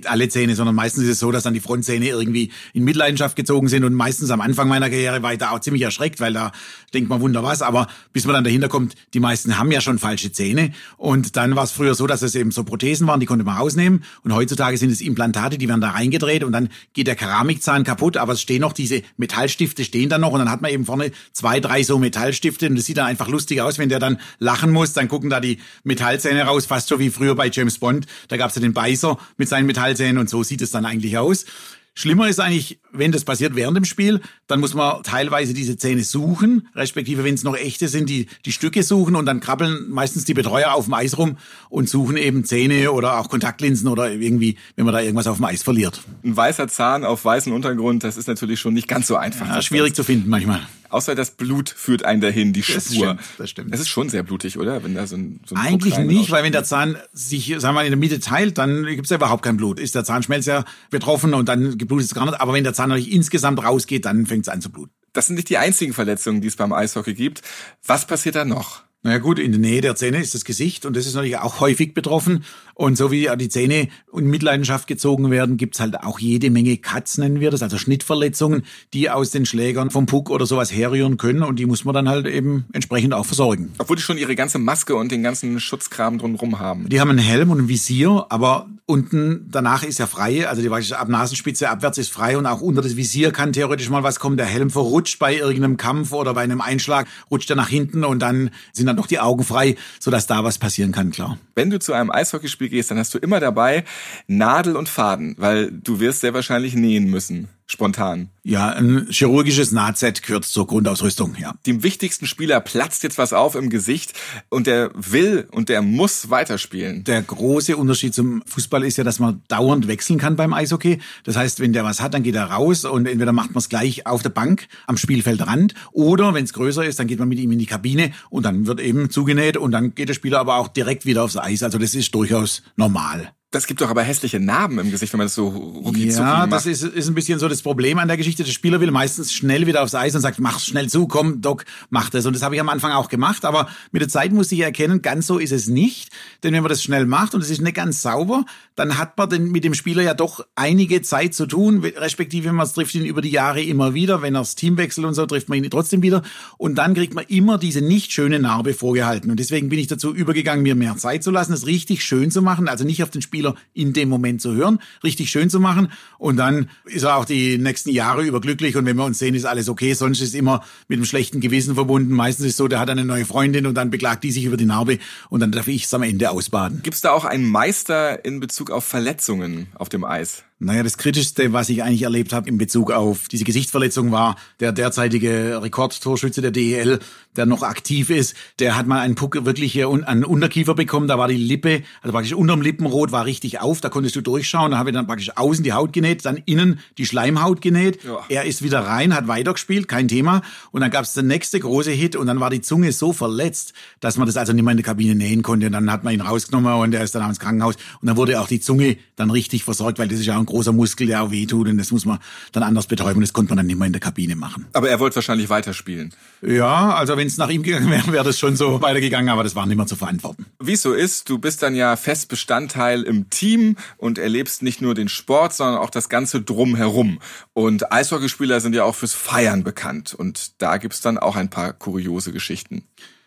alle 0.06 0.28
Zähne, 0.28 0.56
sondern 0.56 0.76
meistens 0.76 1.04
ist 1.04 1.10
es 1.12 1.20
so, 1.20 1.32
dass 1.32 1.44
dann 1.44 1.54
die 1.54 1.60
Frontzähne 1.60 2.08
irgendwie 2.08 2.52
in 2.74 2.84
Mitleidenschaft 2.84 3.36
gezogen 3.36 3.68
sind 3.68 3.84
und 3.84 3.94
meistens 3.94 4.32
am 4.32 4.42
Anfang 4.42 4.68
meiner 4.68 4.90
Karriere 4.90 5.22
war 5.22 5.32
ich 5.32 5.38
da 5.38 5.52
auch 5.52 5.60
ziemlich 5.60 5.84
erschreckt, 5.84 6.20
weil 6.20 6.34
da 6.34 6.52
denkt 6.94 7.08
man 7.10 7.22
wunder 7.22 7.44
was, 7.44 7.62
aber 7.62 7.88
bis 8.14 8.26
man 8.26 8.34
dann 8.34 8.44
dahinter 8.44 8.68
kommt, 8.68 8.96
die 9.14 9.20
meisten 9.20 9.60
haben 9.60 9.72
ja 9.72 9.80
schon 9.80 10.00
falsche 10.00 10.32
Zähne. 10.32 10.72
Und 10.98 11.38
dann 11.38 11.56
war 11.56 11.66
es 11.66 11.72
früher 11.72 11.94
so, 11.94 12.08
dass 12.08 12.24
es 12.24 12.34
eben 12.34 12.50
so 12.50 12.64
Prothesen 12.64 13.06
waren, 13.06 13.20
die 13.20 13.28
konnte 13.28 13.46
man 13.46 13.58
rausnehmen. 13.58 14.04
Und 14.24 14.34
heutzutage 14.34 14.78
sind 14.78 14.90
es 14.90 15.02
Implantate, 15.02 15.60
die 15.60 15.70
werden 15.70 15.82
da 15.82 15.92
reingedreht 15.92 16.44
und 16.44 16.52
dann 16.52 16.70
geht 16.94 17.06
der 17.06 17.16
Keramikzahn 17.16 17.84
kaputt, 17.84 18.18
aber 18.18 18.34
es 18.34 18.42
stehen 18.42 18.62
noch 18.62 18.74
diese 18.74 19.04
Metallstifte 19.18 19.86
stehen 19.86 20.10
dann 20.10 20.22
noch 20.22 20.32
und 20.32 20.40
dann 20.40 20.50
hat 20.50 20.64
man 20.64 20.72
eben 20.74 20.86
vorne 20.86 21.12
zwei, 21.32 21.60
drei 21.60 21.84
so 21.84 21.98
Metallstifte 21.98 22.68
und 22.68 22.76
das 22.76 22.86
sieht 22.86 22.98
dann 22.98 23.06
einfach 23.06 23.28
lustig 23.28 23.62
aus, 23.62 23.78
wenn 23.78 23.90
der 23.90 24.00
dann 24.00 24.20
lachen 24.40 24.72
muss, 24.72 24.94
dann 24.94 25.08
gucken 25.08 25.30
da 25.30 25.40
die 25.40 25.60
Metallzähne 25.84 26.44
raus, 26.44 26.66
fast 26.66 26.88
so 26.88 27.00
wie 27.00 27.10
früher 27.10 27.36
bei 27.36 27.50
James 27.50 27.80
Bond. 27.80 28.06
Da 28.28 28.38
gab's 28.38 28.56
ja 28.56 28.62
den 28.62 28.74
Beißer 28.74 29.18
mit 29.38 29.48
seinen 29.50 29.66
Metallzähnen 29.66 30.18
und 30.18 30.30
so 30.30 30.44
sieht 30.44 30.62
es 30.62 30.72
dann 30.72 30.86
eigentlich 30.86 31.18
aus. 31.18 31.46
Schlimmer 31.96 32.28
ist 32.28 32.40
eigentlich, 32.40 32.80
wenn 32.92 33.12
das 33.12 33.24
passiert 33.24 33.56
während 33.56 33.78
dem 33.78 33.86
Spiel, 33.86 34.22
dann 34.48 34.60
muss 34.60 34.74
man 34.74 35.04
teilweise 35.04 35.54
diese 35.54 35.78
Zähne 35.78 36.04
suchen, 36.04 36.68
respektive 36.76 37.24
wenn 37.24 37.36
es 37.36 37.44
noch 37.44 37.56
echte 37.56 37.88
sind, 37.88 38.10
die, 38.10 38.28
die 38.46 38.52
Stücke 38.52 38.82
suchen 38.82 39.16
und 39.16 39.28
dann 39.28 39.40
krabbeln 39.40 39.90
meistens 39.90 40.26
die 40.26 40.34
Betreuer 40.34 40.74
auf 40.74 40.86
dem 40.86 40.96
Eis 40.96 41.18
rum 41.20 41.38
und 41.70 41.88
suchen 41.88 42.18
eben 42.18 42.46
Zähne 42.46 42.92
oder 42.92 43.20
auch 43.20 43.30
Kontaktlinsen 43.30 43.88
oder 43.88 44.12
irgendwie, 44.12 44.58
wenn 44.76 44.86
man 44.86 44.94
da 44.94 45.02
irgendwas 45.02 45.28
auf 45.28 45.38
dem 45.38 45.46
Eis 45.46 45.62
verliert. 45.62 46.02
Ein 46.24 46.36
weißer 46.36 46.68
Zahn 46.68 47.06
auf 47.06 47.24
weißem 47.24 47.54
Untergrund, 47.54 48.04
das 48.04 48.18
ist 48.18 48.28
natürlich 48.28 48.60
schon 48.60 48.74
nicht 48.74 48.88
ganz 48.88 49.06
so 49.06 49.16
einfach. 49.16 49.48
Ja, 49.48 49.62
schwierig 49.62 49.94
zu 49.94 50.04
finden 50.04 50.30
manchmal. 50.30 50.62
Außer 50.94 51.16
das 51.16 51.32
Blut 51.32 51.70
führt 51.70 52.06
einen 52.06 52.22
dahin, 52.22 52.54
die 52.54 52.62
Das 52.62 52.86
Spur. 52.86 53.06
stimmt, 53.06 53.22
das 53.40 53.50
stimmt. 53.50 53.74
Es 53.74 53.80
ist 53.80 53.88
schon 53.90 54.10
sehr 54.10 54.22
blutig, 54.22 54.60
oder? 54.60 54.84
Wenn 54.84 54.94
da 54.94 55.08
so 55.08 55.16
ein, 55.16 55.40
so 55.46 55.56
ein 55.56 55.62
Eigentlich 55.62 55.96
Druck 55.96 56.02
rein 56.02 56.08
nicht, 56.08 56.30
weil 56.32 56.44
wenn 56.44 56.52
der 56.52 56.64
Zahn 56.64 56.98
sich, 57.14 57.48
sagen 57.48 57.62
wir 57.62 57.72
mal, 57.74 57.86
in 57.86 57.92
der 57.92 57.98
Mitte 57.98 58.20
teilt, 58.20 58.58
dann 58.60 58.86
gibt's 58.86 59.10
ja 59.10 59.16
überhaupt 59.18 59.44
kein 59.44 59.58
Blut. 59.58 59.80
Ist 59.80 59.96
der 59.96 60.04
Zahnschmelz 60.04 60.46
ja 60.46 60.66
betroffen 60.92 61.34
und 61.34 61.50
dann 61.50 61.78
geblutet 61.80 62.06
es 62.06 62.14
gar 62.14 62.26
nicht. 62.26 62.40
Aber 62.40 62.54
wenn 62.54 62.64
der 62.64 62.74
Zahn 62.74 62.90
natürlich 62.90 63.12
insgesamt 63.12 63.64
rausgeht, 63.64 64.06
dann 64.06 64.26
fängt's 64.28 64.50
an 64.50 64.62
zu 64.62 64.72
bluten. 64.72 64.94
Das 65.14 65.28
sind 65.28 65.36
nicht 65.36 65.50
die 65.50 65.58
einzigen 65.58 65.94
Verletzungen, 65.94 66.42
die 66.42 66.48
es 66.48 66.56
beim 66.56 66.72
Eishockey 66.74 67.16
gibt. 67.16 67.42
Was 67.86 68.06
passiert 68.06 68.36
da 68.36 68.46
noch? 68.46 68.84
Naja 69.04 69.18
gut, 69.18 69.38
in 69.38 69.52
der 69.52 69.60
Nähe 69.60 69.82
der 69.82 69.98
Zähne 69.98 70.22
ist 70.22 70.34
das 70.34 70.46
Gesicht 70.46 70.86
und 70.86 70.96
das 70.96 71.06
ist 71.06 71.14
natürlich 71.14 71.38
auch 71.38 71.60
häufig 71.60 71.94
betroffen. 71.94 72.46
Und 72.74 72.98
so 72.98 73.12
wie 73.12 73.30
die 73.38 73.50
Zähne 73.50 73.90
in 74.16 74.28
Mitleidenschaft 74.28 74.88
gezogen 74.88 75.30
werden, 75.30 75.58
gibt's 75.58 75.82
halt 75.82 76.00
auch 76.00 76.20
jede 76.20 76.50
Menge 76.50 76.78
Cuts, 76.78 77.18
nennen 77.18 77.42
wir 77.42 77.52
das, 77.52 77.62
also 77.62 77.78
Schnittverletzungen, 77.78 78.64
die 78.94 79.10
aus 79.10 79.30
den 79.30 79.46
Schlägern 79.46 79.92
vom 79.92 80.06
Puck 80.06 80.30
oder 80.30 80.46
sowas 80.46 80.72
herrühren 80.72 81.18
können 81.18 81.44
und 81.44 81.60
die 81.60 81.66
muss 81.66 81.84
man 81.84 81.94
dann 81.94 82.08
halt 82.08 82.26
eben 82.28 82.66
entsprechend 82.72 83.14
auch 83.14 83.26
versorgen. 83.26 83.74
Obwohl 83.78 83.98
die 83.98 84.02
schon 84.02 84.18
ihre 84.18 84.36
ganze 84.36 84.58
Maske 84.58 84.96
und 84.96 85.12
den 85.12 85.22
ganzen 85.22 85.60
Schutzkram 85.60 86.18
drumherum 86.18 86.60
haben. 86.60 86.88
Die 86.88 87.02
haben 87.02 87.10
einen 87.10 87.20
Helm 87.20 87.52
und 87.52 87.60
ein 87.60 87.68
Visier, 87.68 88.26
aber 88.30 88.68
unten 88.86 89.48
danach 89.50 89.84
ist 89.84 90.00
ja 90.00 90.08
frei, 90.08 90.48
also 90.48 90.62
die 90.62 90.68
praktisch 90.68 90.94
ab 90.94 91.08
Nasenspitze 91.08 91.70
abwärts 91.70 91.98
ist 91.98 92.12
frei 92.12 92.38
und 92.38 92.46
auch 92.46 92.62
unter 92.62 92.82
das 92.82 92.98
Visier 92.98 93.32
kann 93.32 93.54
theoretisch 93.54 93.90
mal 93.90 94.04
was 94.04 94.20
kommen. 94.20 94.36
Der 94.36 94.46
Helm 94.46 94.70
verrutscht 94.70 95.20
bei 95.20 95.36
irgendeinem 95.36 95.78
Kampf 95.78 96.12
oder 96.12 96.34
bei 96.34 96.42
einem 96.42 96.62
Einschlag, 96.62 97.08
rutscht 97.30 97.50
er 97.50 97.56
nach 97.56 97.70
hinten 97.70 98.04
und 98.04 98.20
dann 98.20 98.50
sind 98.72 98.88
dann 98.88 98.93
doch 98.96 99.08
die 99.08 99.20
Augen 99.20 99.44
frei, 99.44 99.76
sodass 100.00 100.28
da 100.28 100.44
was 100.44 100.58
passieren 100.58 100.92
kann, 100.92 101.12
klar. 101.12 101.38
Wenn 101.56 101.70
du 101.70 101.80
zu 101.80 101.94
einem 101.94 102.12
Eishockeyspiel 102.12 102.70
gehst, 102.70 102.92
dann 102.92 102.98
hast 102.98 103.14
du 103.14 103.18
immer 103.18 103.40
dabei 103.40 103.84
Nadel 104.28 104.76
und 104.76 104.90
Faden, 104.90 105.36
weil 105.38 105.72
du 105.72 106.00
wirst 106.00 106.22
sehr 106.22 106.34
wahrscheinlich 106.34 106.76
nähen 106.76 107.10
müssen. 107.10 107.50
Spontan. 107.74 108.30
Ja, 108.44 108.70
ein 108.70 109.08
chirurgisches 109.10 109.72
Nahtset 109.72 110.22
gehört 110.22 110.46
zur 110.46 110.68
Grundausrüstung, 110.68 111.36
ja. 111.40 111.56
Dem 111.66 111.82
wichtigsten 111.82 112.28
Spieler 112.28 112.60
platzt 112.60 113.02
jetzt 113.02 113.18
was 113.18 113.34
auf 113.34 113.56
im 113.56 113.72
Gesicht 113.72 114.14
und 114.50 114.68
der 114.68 114.92
will 114.94 115.48
und 115.50 115.70
der 115.70 115.82
muss 115.82 116.30
weiterspielen. 116.30 117.04
Der 117.04 117.24
große 117.24 117.76
Unterschied 117.76 118.14
zum 118.14 118.44
Fußball 118.46 118.84
ist 118.84 118.98
ja, 118.98 119.04
dass 119.04 119.18
man 119.18 119.42
dauernd 119.48 119.88
wechseln 119.88 120.20
kann 120.20 120.36
beim 120.36 120.54
Eishockey. 120.54 121.00
Das 121.24 121.36
heißt, 121.36 121.62
wenn 121.62 121.74
der 121.74 121.84
was 121.84 122.00
hat, 122.00 122.14
dann 122.14 122.22
geht 122.22 122.36
er 122.36 122.46
raus 122.46 122.86
und 122.86 123.08
entweder 123.08 123.32
macht 123.32 123.56
man 123.56 123.60
es 123.60 123.70
gleich 123.70 124.06
auf 124.06 124.22
der 124.22 124.30
Bank 124.30 124.68
am 124.86 124.98
Spielfeldrand 124.98 125.74
oder 125.92 126.36
wenn 126.36 126.44
es 126.44 126.54
größer 126.54 126.86
ist, 126.86 127.00
dann 127.00 127.08
geht 127.08 127.18
man 127.18 127.30
mit 127.30 127.40
ihm 127.40 127.52
in 127.52 127.60
die 127.60 127.66
Kabine 127.66 128.12
und 128.30 128.46
dann 128.46 128.68
wird 128.68 128.82
eben 128.82 129.10
zugenäht 129.10 129.58
und 129.58 129.72
dann 129.72 129.96
geht 129.96 130.10
der 130.10 130.14
Spieler 130.14 130.40
aber 130.40 130.58
auch 130.58 130.68
direkt 130.68 131.08
wieder 131.08 131.24
aufs 131.24 131.38
Eis. 131.38 131.64
Also 131.64 131.80
das 131.80 131.96
ist 131.96 132.14
durchaus 132.14 132.62
normal. 132.76 133.34
Das 133.54 133.68
gibt 133.68 133.82
doch 133.82 133.90
aber 133.92 134.02
hässliche 134.02 134.40
Narben 134.40 134.80
im 134.80 134.90
Gesicht, 134.90 135.14
wenn 135.14 135.20
man 135.20 135.26
das 135.28 135.36
so 135.36 135.48
rucki 135.48 136.10
Ja, 136.10 136.48
macht. 136.48 136.52
das 136.54 136.66
ist, 136.66 136.82
ist 136.82 137.08
ein 137.08 137.14
bisschen 137.14 137.38
so 137.38 137.48
das 137.48 137.62
Problem 137.62 138.00
an 138.00 138.08
der 138.08 138.18
Geschichte. 138.18 138.44
Der 138.44 138.52
Spieler 138.52 138.82
will 138.82 138.90
meistens 138.90 139.32
schnell 139.32 139.68
wieder 139.68 139.84
aufs 139.84 139.94
Eis 139.94 140.16
und 140.16 140.22
sagt, 140.22 140.40
mach 140.40 140.60
schnell 140.60 140.90
zu, 140.90 141.08
komm, 141.08 141.40
Doc, 141.40 141.64
mach 141.92 142.10
das. 142.10 142.26
Und 142.26 142.34
das 142.36 142.42
habe 142.42 142.56
ich 142.56 142.62
am 142.62 142.70
Anfang 142.70 142.92
auch 142.94 143.10
gemacht, 143.10 143.46
aber 143.46 143.68
mit 143.92 144.02
der 144.02 144.10
Zeit 144.10 144.32
musste 144.32 144.56
ich 144.56 144.62
erkennen, 144.62 145.04
ganz 145.04 145.28
so 145.28 145.38
ist 145.38 145.52
es 145.52 145.68
nicht. 145.68 146.10
Denn 146.42 146.52
wenn 146.56 146.64
man 146.64 146.70
das 146.70 146.82
schnell 146.82 147.06
macht 147.06 147.36
und 147.36 147.42
es 147.42 147.52
ist 147.52 147.62
nicht 147.62 147.76
ganz 147.76 148.02
sauber, 148.02 148.44
dann 148.74 148.98
hat 148.98 149.20
man 149.20 149.30
denn 149.30 149.52
mit 149.52 149.64
dem 149.64 149.76
Spieler 149.76 150.02
ja 150.02 150.16
doch 150.16 150.44
einige 150.56 151.04
Zeit 151.04 151.36
zu 151.36 151.46
tun, 151.46 151.84
respektive 151.84 152.52
man 152.54 152.68
trifft 152.68 152.96
ihn 152.96 153.06
über 153.06 153.22
die 153.22 153.30
Jahre 153.30 153.62
immer 153.62 153.94
wieder. 153.94 154.24
Wenn 154.24 154.34
er 154.34 154.42
das 154.42 154.56
Team 154.56 154.78
wechselt 154.78 155.06
und 155.06 155.14
so, 155.14 155.28
trifft 155.28 155.50
man 155.50 155.64
ihn 155.64 155.70
trotzdem 155.70 156.02
wieder. 156.02 156.24
Und 156.58 156.74
dann 156.80 156.96
kriegt 156.96 157.14
man 157.14 157.26
immer 157.28 157.60
diese 157.60 157.82
nicht 157.82 158.12
schöne 158.14 158.40
Narbe 158.40 158.74
vorgehalten. 158.74 159.30
Und 159.30 159.40
deswegen 159.40 159.70
bin 159.70 159.78
ich 159.78 159.86
dazu 159.86 160.12
übergegangen, 160.12 160.64
mir 160.64 160.74
mehr 160.74 160.98
Zeit 160.98 161.24
zu 161.24 161.30
lassen, 161.30 161.54
es 161.54 161.68
richtig 161.68 162.04
schön 162.04 162.32
zu 162.32 162.42
machen. 162.42 162.68
Also 162.68 162.84
nicht 162.84 163.04
auf 163.04 163.12
den 163.12 163.22
Spieler 163.22 163.43
in 163.74 163.94
dem 163.94 164.10
Moment 164.10 164.42
zu 164.42 164.54
hören, 164.54 164.80
richtig 165.04 165.30
schön 165.30 165.50
zu 165.50 165.60
machen. 165.60 165.92
Und 166.18 166.38
dann 166.38 166.70
ist 166.86 167.04
er 167.04 167.18
auch 167.18 167.26
die 167.26 167.58
nächsten 167.58 167.90
Jahre 167.90 168.24
über 168.24 168.42
glücklich. 168.42 168.76
Und 168.76 168.86
wenn 168.86 168.98
wir 168.98 169.06
uns 169.06 169.20
sehen, 169.20 169.36
ist 169.36 169.46
alles 169.46 169.70
okay. 169.70 169.94
Sonst 169.94 170.22
ist 170.22 170.36
immer 170.36 170.64
mit 170.88 170.98
einem 170.98 171.06
schlechten 171.06 171.42
Gewissen 171.42 171.76
verbunden. 171.76 172.14
Meistens 172.14 172.46
ist 172.46 172.52
es 172.54 172.58
so, 172.58 172.68
der 172.68 172.80
hat 172.80 172.90
eine 172.90 173.06
neue 173.06 173.26
Freundin 173.26 173.66
und 173.66 173.76
dann 173.76 173.90
beklagt 173.90 174.24
die 174.24 174.32
sich 174.32 174.46
über 174.46 174.58
die 174.58 174.66
Narbe 174.66 175.00
und 175.30 175.40
dann 175.40 175.52
darf 175.52 175.68
ich 175.68 175.86
es 175.86 175.94
am 175.94 176.04
Ende 176.04 176.30
ausbaden. 176.32 176.82
Gibt's 176.84 177.02
da 177.02 177.12
auch 177.12 177.26
einen 177.26 177.50
Meister 177.50 178.24
in 178.26 178.40
Bezug 178.40 178.72
auf 178.72 178.86
Verletzungen 178.86 179.68
auf 179.76 179.90
dem 179.90 180.04
Eis? 180.04 180.44
Naja, 180.64 180.82
das 180.84 180.98
Kritischste, 180.98 181.52
was 181.54 181.70
ich 181.70 181.84
eigentlich 181.84 182.04
erlebt 182.04 182.34
habe 182.34 182.48
in 182.48 182.58
Bezug 182.58 182.92
auf 182.92 183.28
diese 183.28 183.44
Gesichtsverletzung, 183.44 184.12
war 184.12 184.38
der 184.60 184.72
derzeitige 184.72 185.62
Rekordtorschütze 185.62 186.42
der 186.42 186.52
DEL, 186.52 187.00
der 187.36 187.46
noch 187.46 187.64
aktiv 187.64 188.10
ist. 188.10 188.36
Der 188.60 188.76
hat 188.78 188.88
mal 188.88 189.00
einen 189.02 189.16
Puck 189.16 189.44
wirklich 189.46 189.74
hier 189.74 189.90
un- 189.90 190.04
an 190.04 190.24
Unterkiefer 190.24 190.76
bekommen. 190.76 191.08
Da 191.08 191.18
war 191.18 191.28
die 191.28 191.36
Lippe, 191.36 191.84
also 192.02 192.14
praktisch 192.14 192.34
unterm 192.34 192.62
Lippenrot 192.62 193.12
war 193.12 193.26
richtig 193.26 193.60
auf. 193.60 193.82
Da 193.82 193.90
konntest 193.90 194.16
du 194.16 194.22
durchschauen. 194.22 194.72
Da 194.72 194.78
habe 194.78 194.92
ich 194.92 194.96
dann 194.96 195.08
praktisch 195.08 195.36
außen 195.36 195.64
die 195.64 195.74
Haut 195.74 195.94
genäht, 195.94 196.24
dann 196.26 196.38
innen 196.46 196.80
die 196.98 197.06
Schleimhaut 197.06 197.62
genäht. 197.62 198.04
Ja. 198.04 198.20
Er 198.30 198.46
ist 198.46 198.62
wieder 198.64 198.80
rein, 198.82 199.14
hat 199.16 199.28
weitergespielt, 199.28 199.88
kein 199.88 200.08
Thema. 200.08 200.44
Und 200.72 200.82
dann 200.82 200.92
gab 200.92 201.04
es 201.04 201.14
den 201.14 201.28
nächste 201.28 201.60
große 201.60 201.92
Hit 201.92 202.16
und 202.16 202.28
dann 202.28 202.40
war 202.40 202.50
die 202.50 202.62
Zunge 202.62 202.92
so 202.92 203.14
verletzt, 203.14 203.74
dass 204.00 204.18
man 204.18 204.28
das 204.28 204.38
also 204.38 204.54
nicht 204.54 204.64
mehr 204.64 204.72
in 204.72 204.78
der 204.78 204.86
Kabine 204.86 205.16
nähen 205.16 205.42
konnte. 205.42 205.66
Und 205.66 205.74
dann 205.74 205.92
hat 205.92 206.04
man 206.04 206.14
ihn 206.14 206.22
rausgenommen 206.22 206.74
und 206.76 206.94
er 206.94 207.04
ist 207.04 207.16
dann 207.16 207.28
ins 207.28 207.40
Krankenhaus. 207.40 207.76
Und 208.02 208.08
dann 208.08 208.16
wurde 208.18 208.40
auch 208.40 208.48
die 208.48 208.60
Zunge 208.60 208.98
dann 209.16 209.32
richtig 209.32 209.64
versorgt, 209.64 209.98
weil 209.98 210.08
das 210.08 210.20
ist 210.20 210.26
ja 210.28 210.36
auch 210.36 210.40
ein 210.40 210.46
großer 210.54 210.72
Muskel, 210.72 211.08
der 211.08 211.24
auch 211.24 211.32
wehtut 211.32 211.68
und 211.68 211.78
das 211.78 211.92
muss 211.92 212.06
man 212.06 212.20
dann 212.52 212.64
anders 212.64 212.86
betäuben. 212.86 213.22
Das 213.22 213.34
konnte 213.34 213.50
man 213.50 213.58
dann 213.58 213.66
nicht 213.66 213.78
mehr 213.78 213.88
in 213.88 213.94
der 213.94 214.00
Kabine 214.00 214.36
machen. 214.36 214.68
Aber 214.74 214.88
er 214.88 215.00
wollte 215.00 215.16
wahrscheinlich 215.16 215.50
weiterspielen. 215.50 216.14
Ja, 216.42 216.94
also 216.94 217.18
wenn 217.18 217.28
es 217.28 217.38
nach 217.38 217.50
ihm 217.50 217.64
gegangen 217.64 217.90
wäre, 217.90 218.12
wäre 218.12 218.24
das 218.24 218.38
schon 218.38 218.56
so 218.56 218.82
weitergegangen, 218.82 219.30
aber 219.30 219.44
das 219.44 219.56
war 219.56 219.66
nicht 219.66 219.78
mehr 219.78 219.88
zu 219.88 219.96
verantworten. 219.96 220.46
Wie 220.62 220.74
es 220.74 220.84
so 220.84 220.94
ist, 220.94 221.28
du 221.30 221.40
bist 221.40 221.64
dann 221.64 221.76
ja 221.76 221.96
fest 221.96 222.30
Bestandteil 222.30 223.02
im 223.02 223.30
Team 223.32 223.78
und 223.98 224.20
erlebst 224.20 224.62
nicht 224.62 224.82
nur 224.82 224.94
den 224.94 225.10
Sport, 225.10 225.54
sondern 225.54 225.78
auch 225.78 225.90
das 225.90 226.08
Ganze 226.08 226.42
drumherum. 226.42 227.20
Und 227.54 227.92
Eishockeyspieler 227.92 228.60
sind 228.62 228.76
ja 228.76 228.84
auch 228.84 228.96
fürs 228.96 229.14
Feiern 229.14 229.64
bekannt. 229.64 230.14
Und 230.14 230.62
da 230.62 230.78
gibt's 230.78 231.02
dann 231.02 231.18
auch 231.18 231.36
ein 231.36 231.50
paar 231.50 231.74
kuriose 231.74 232.32
Geschichten. 232.32 232.84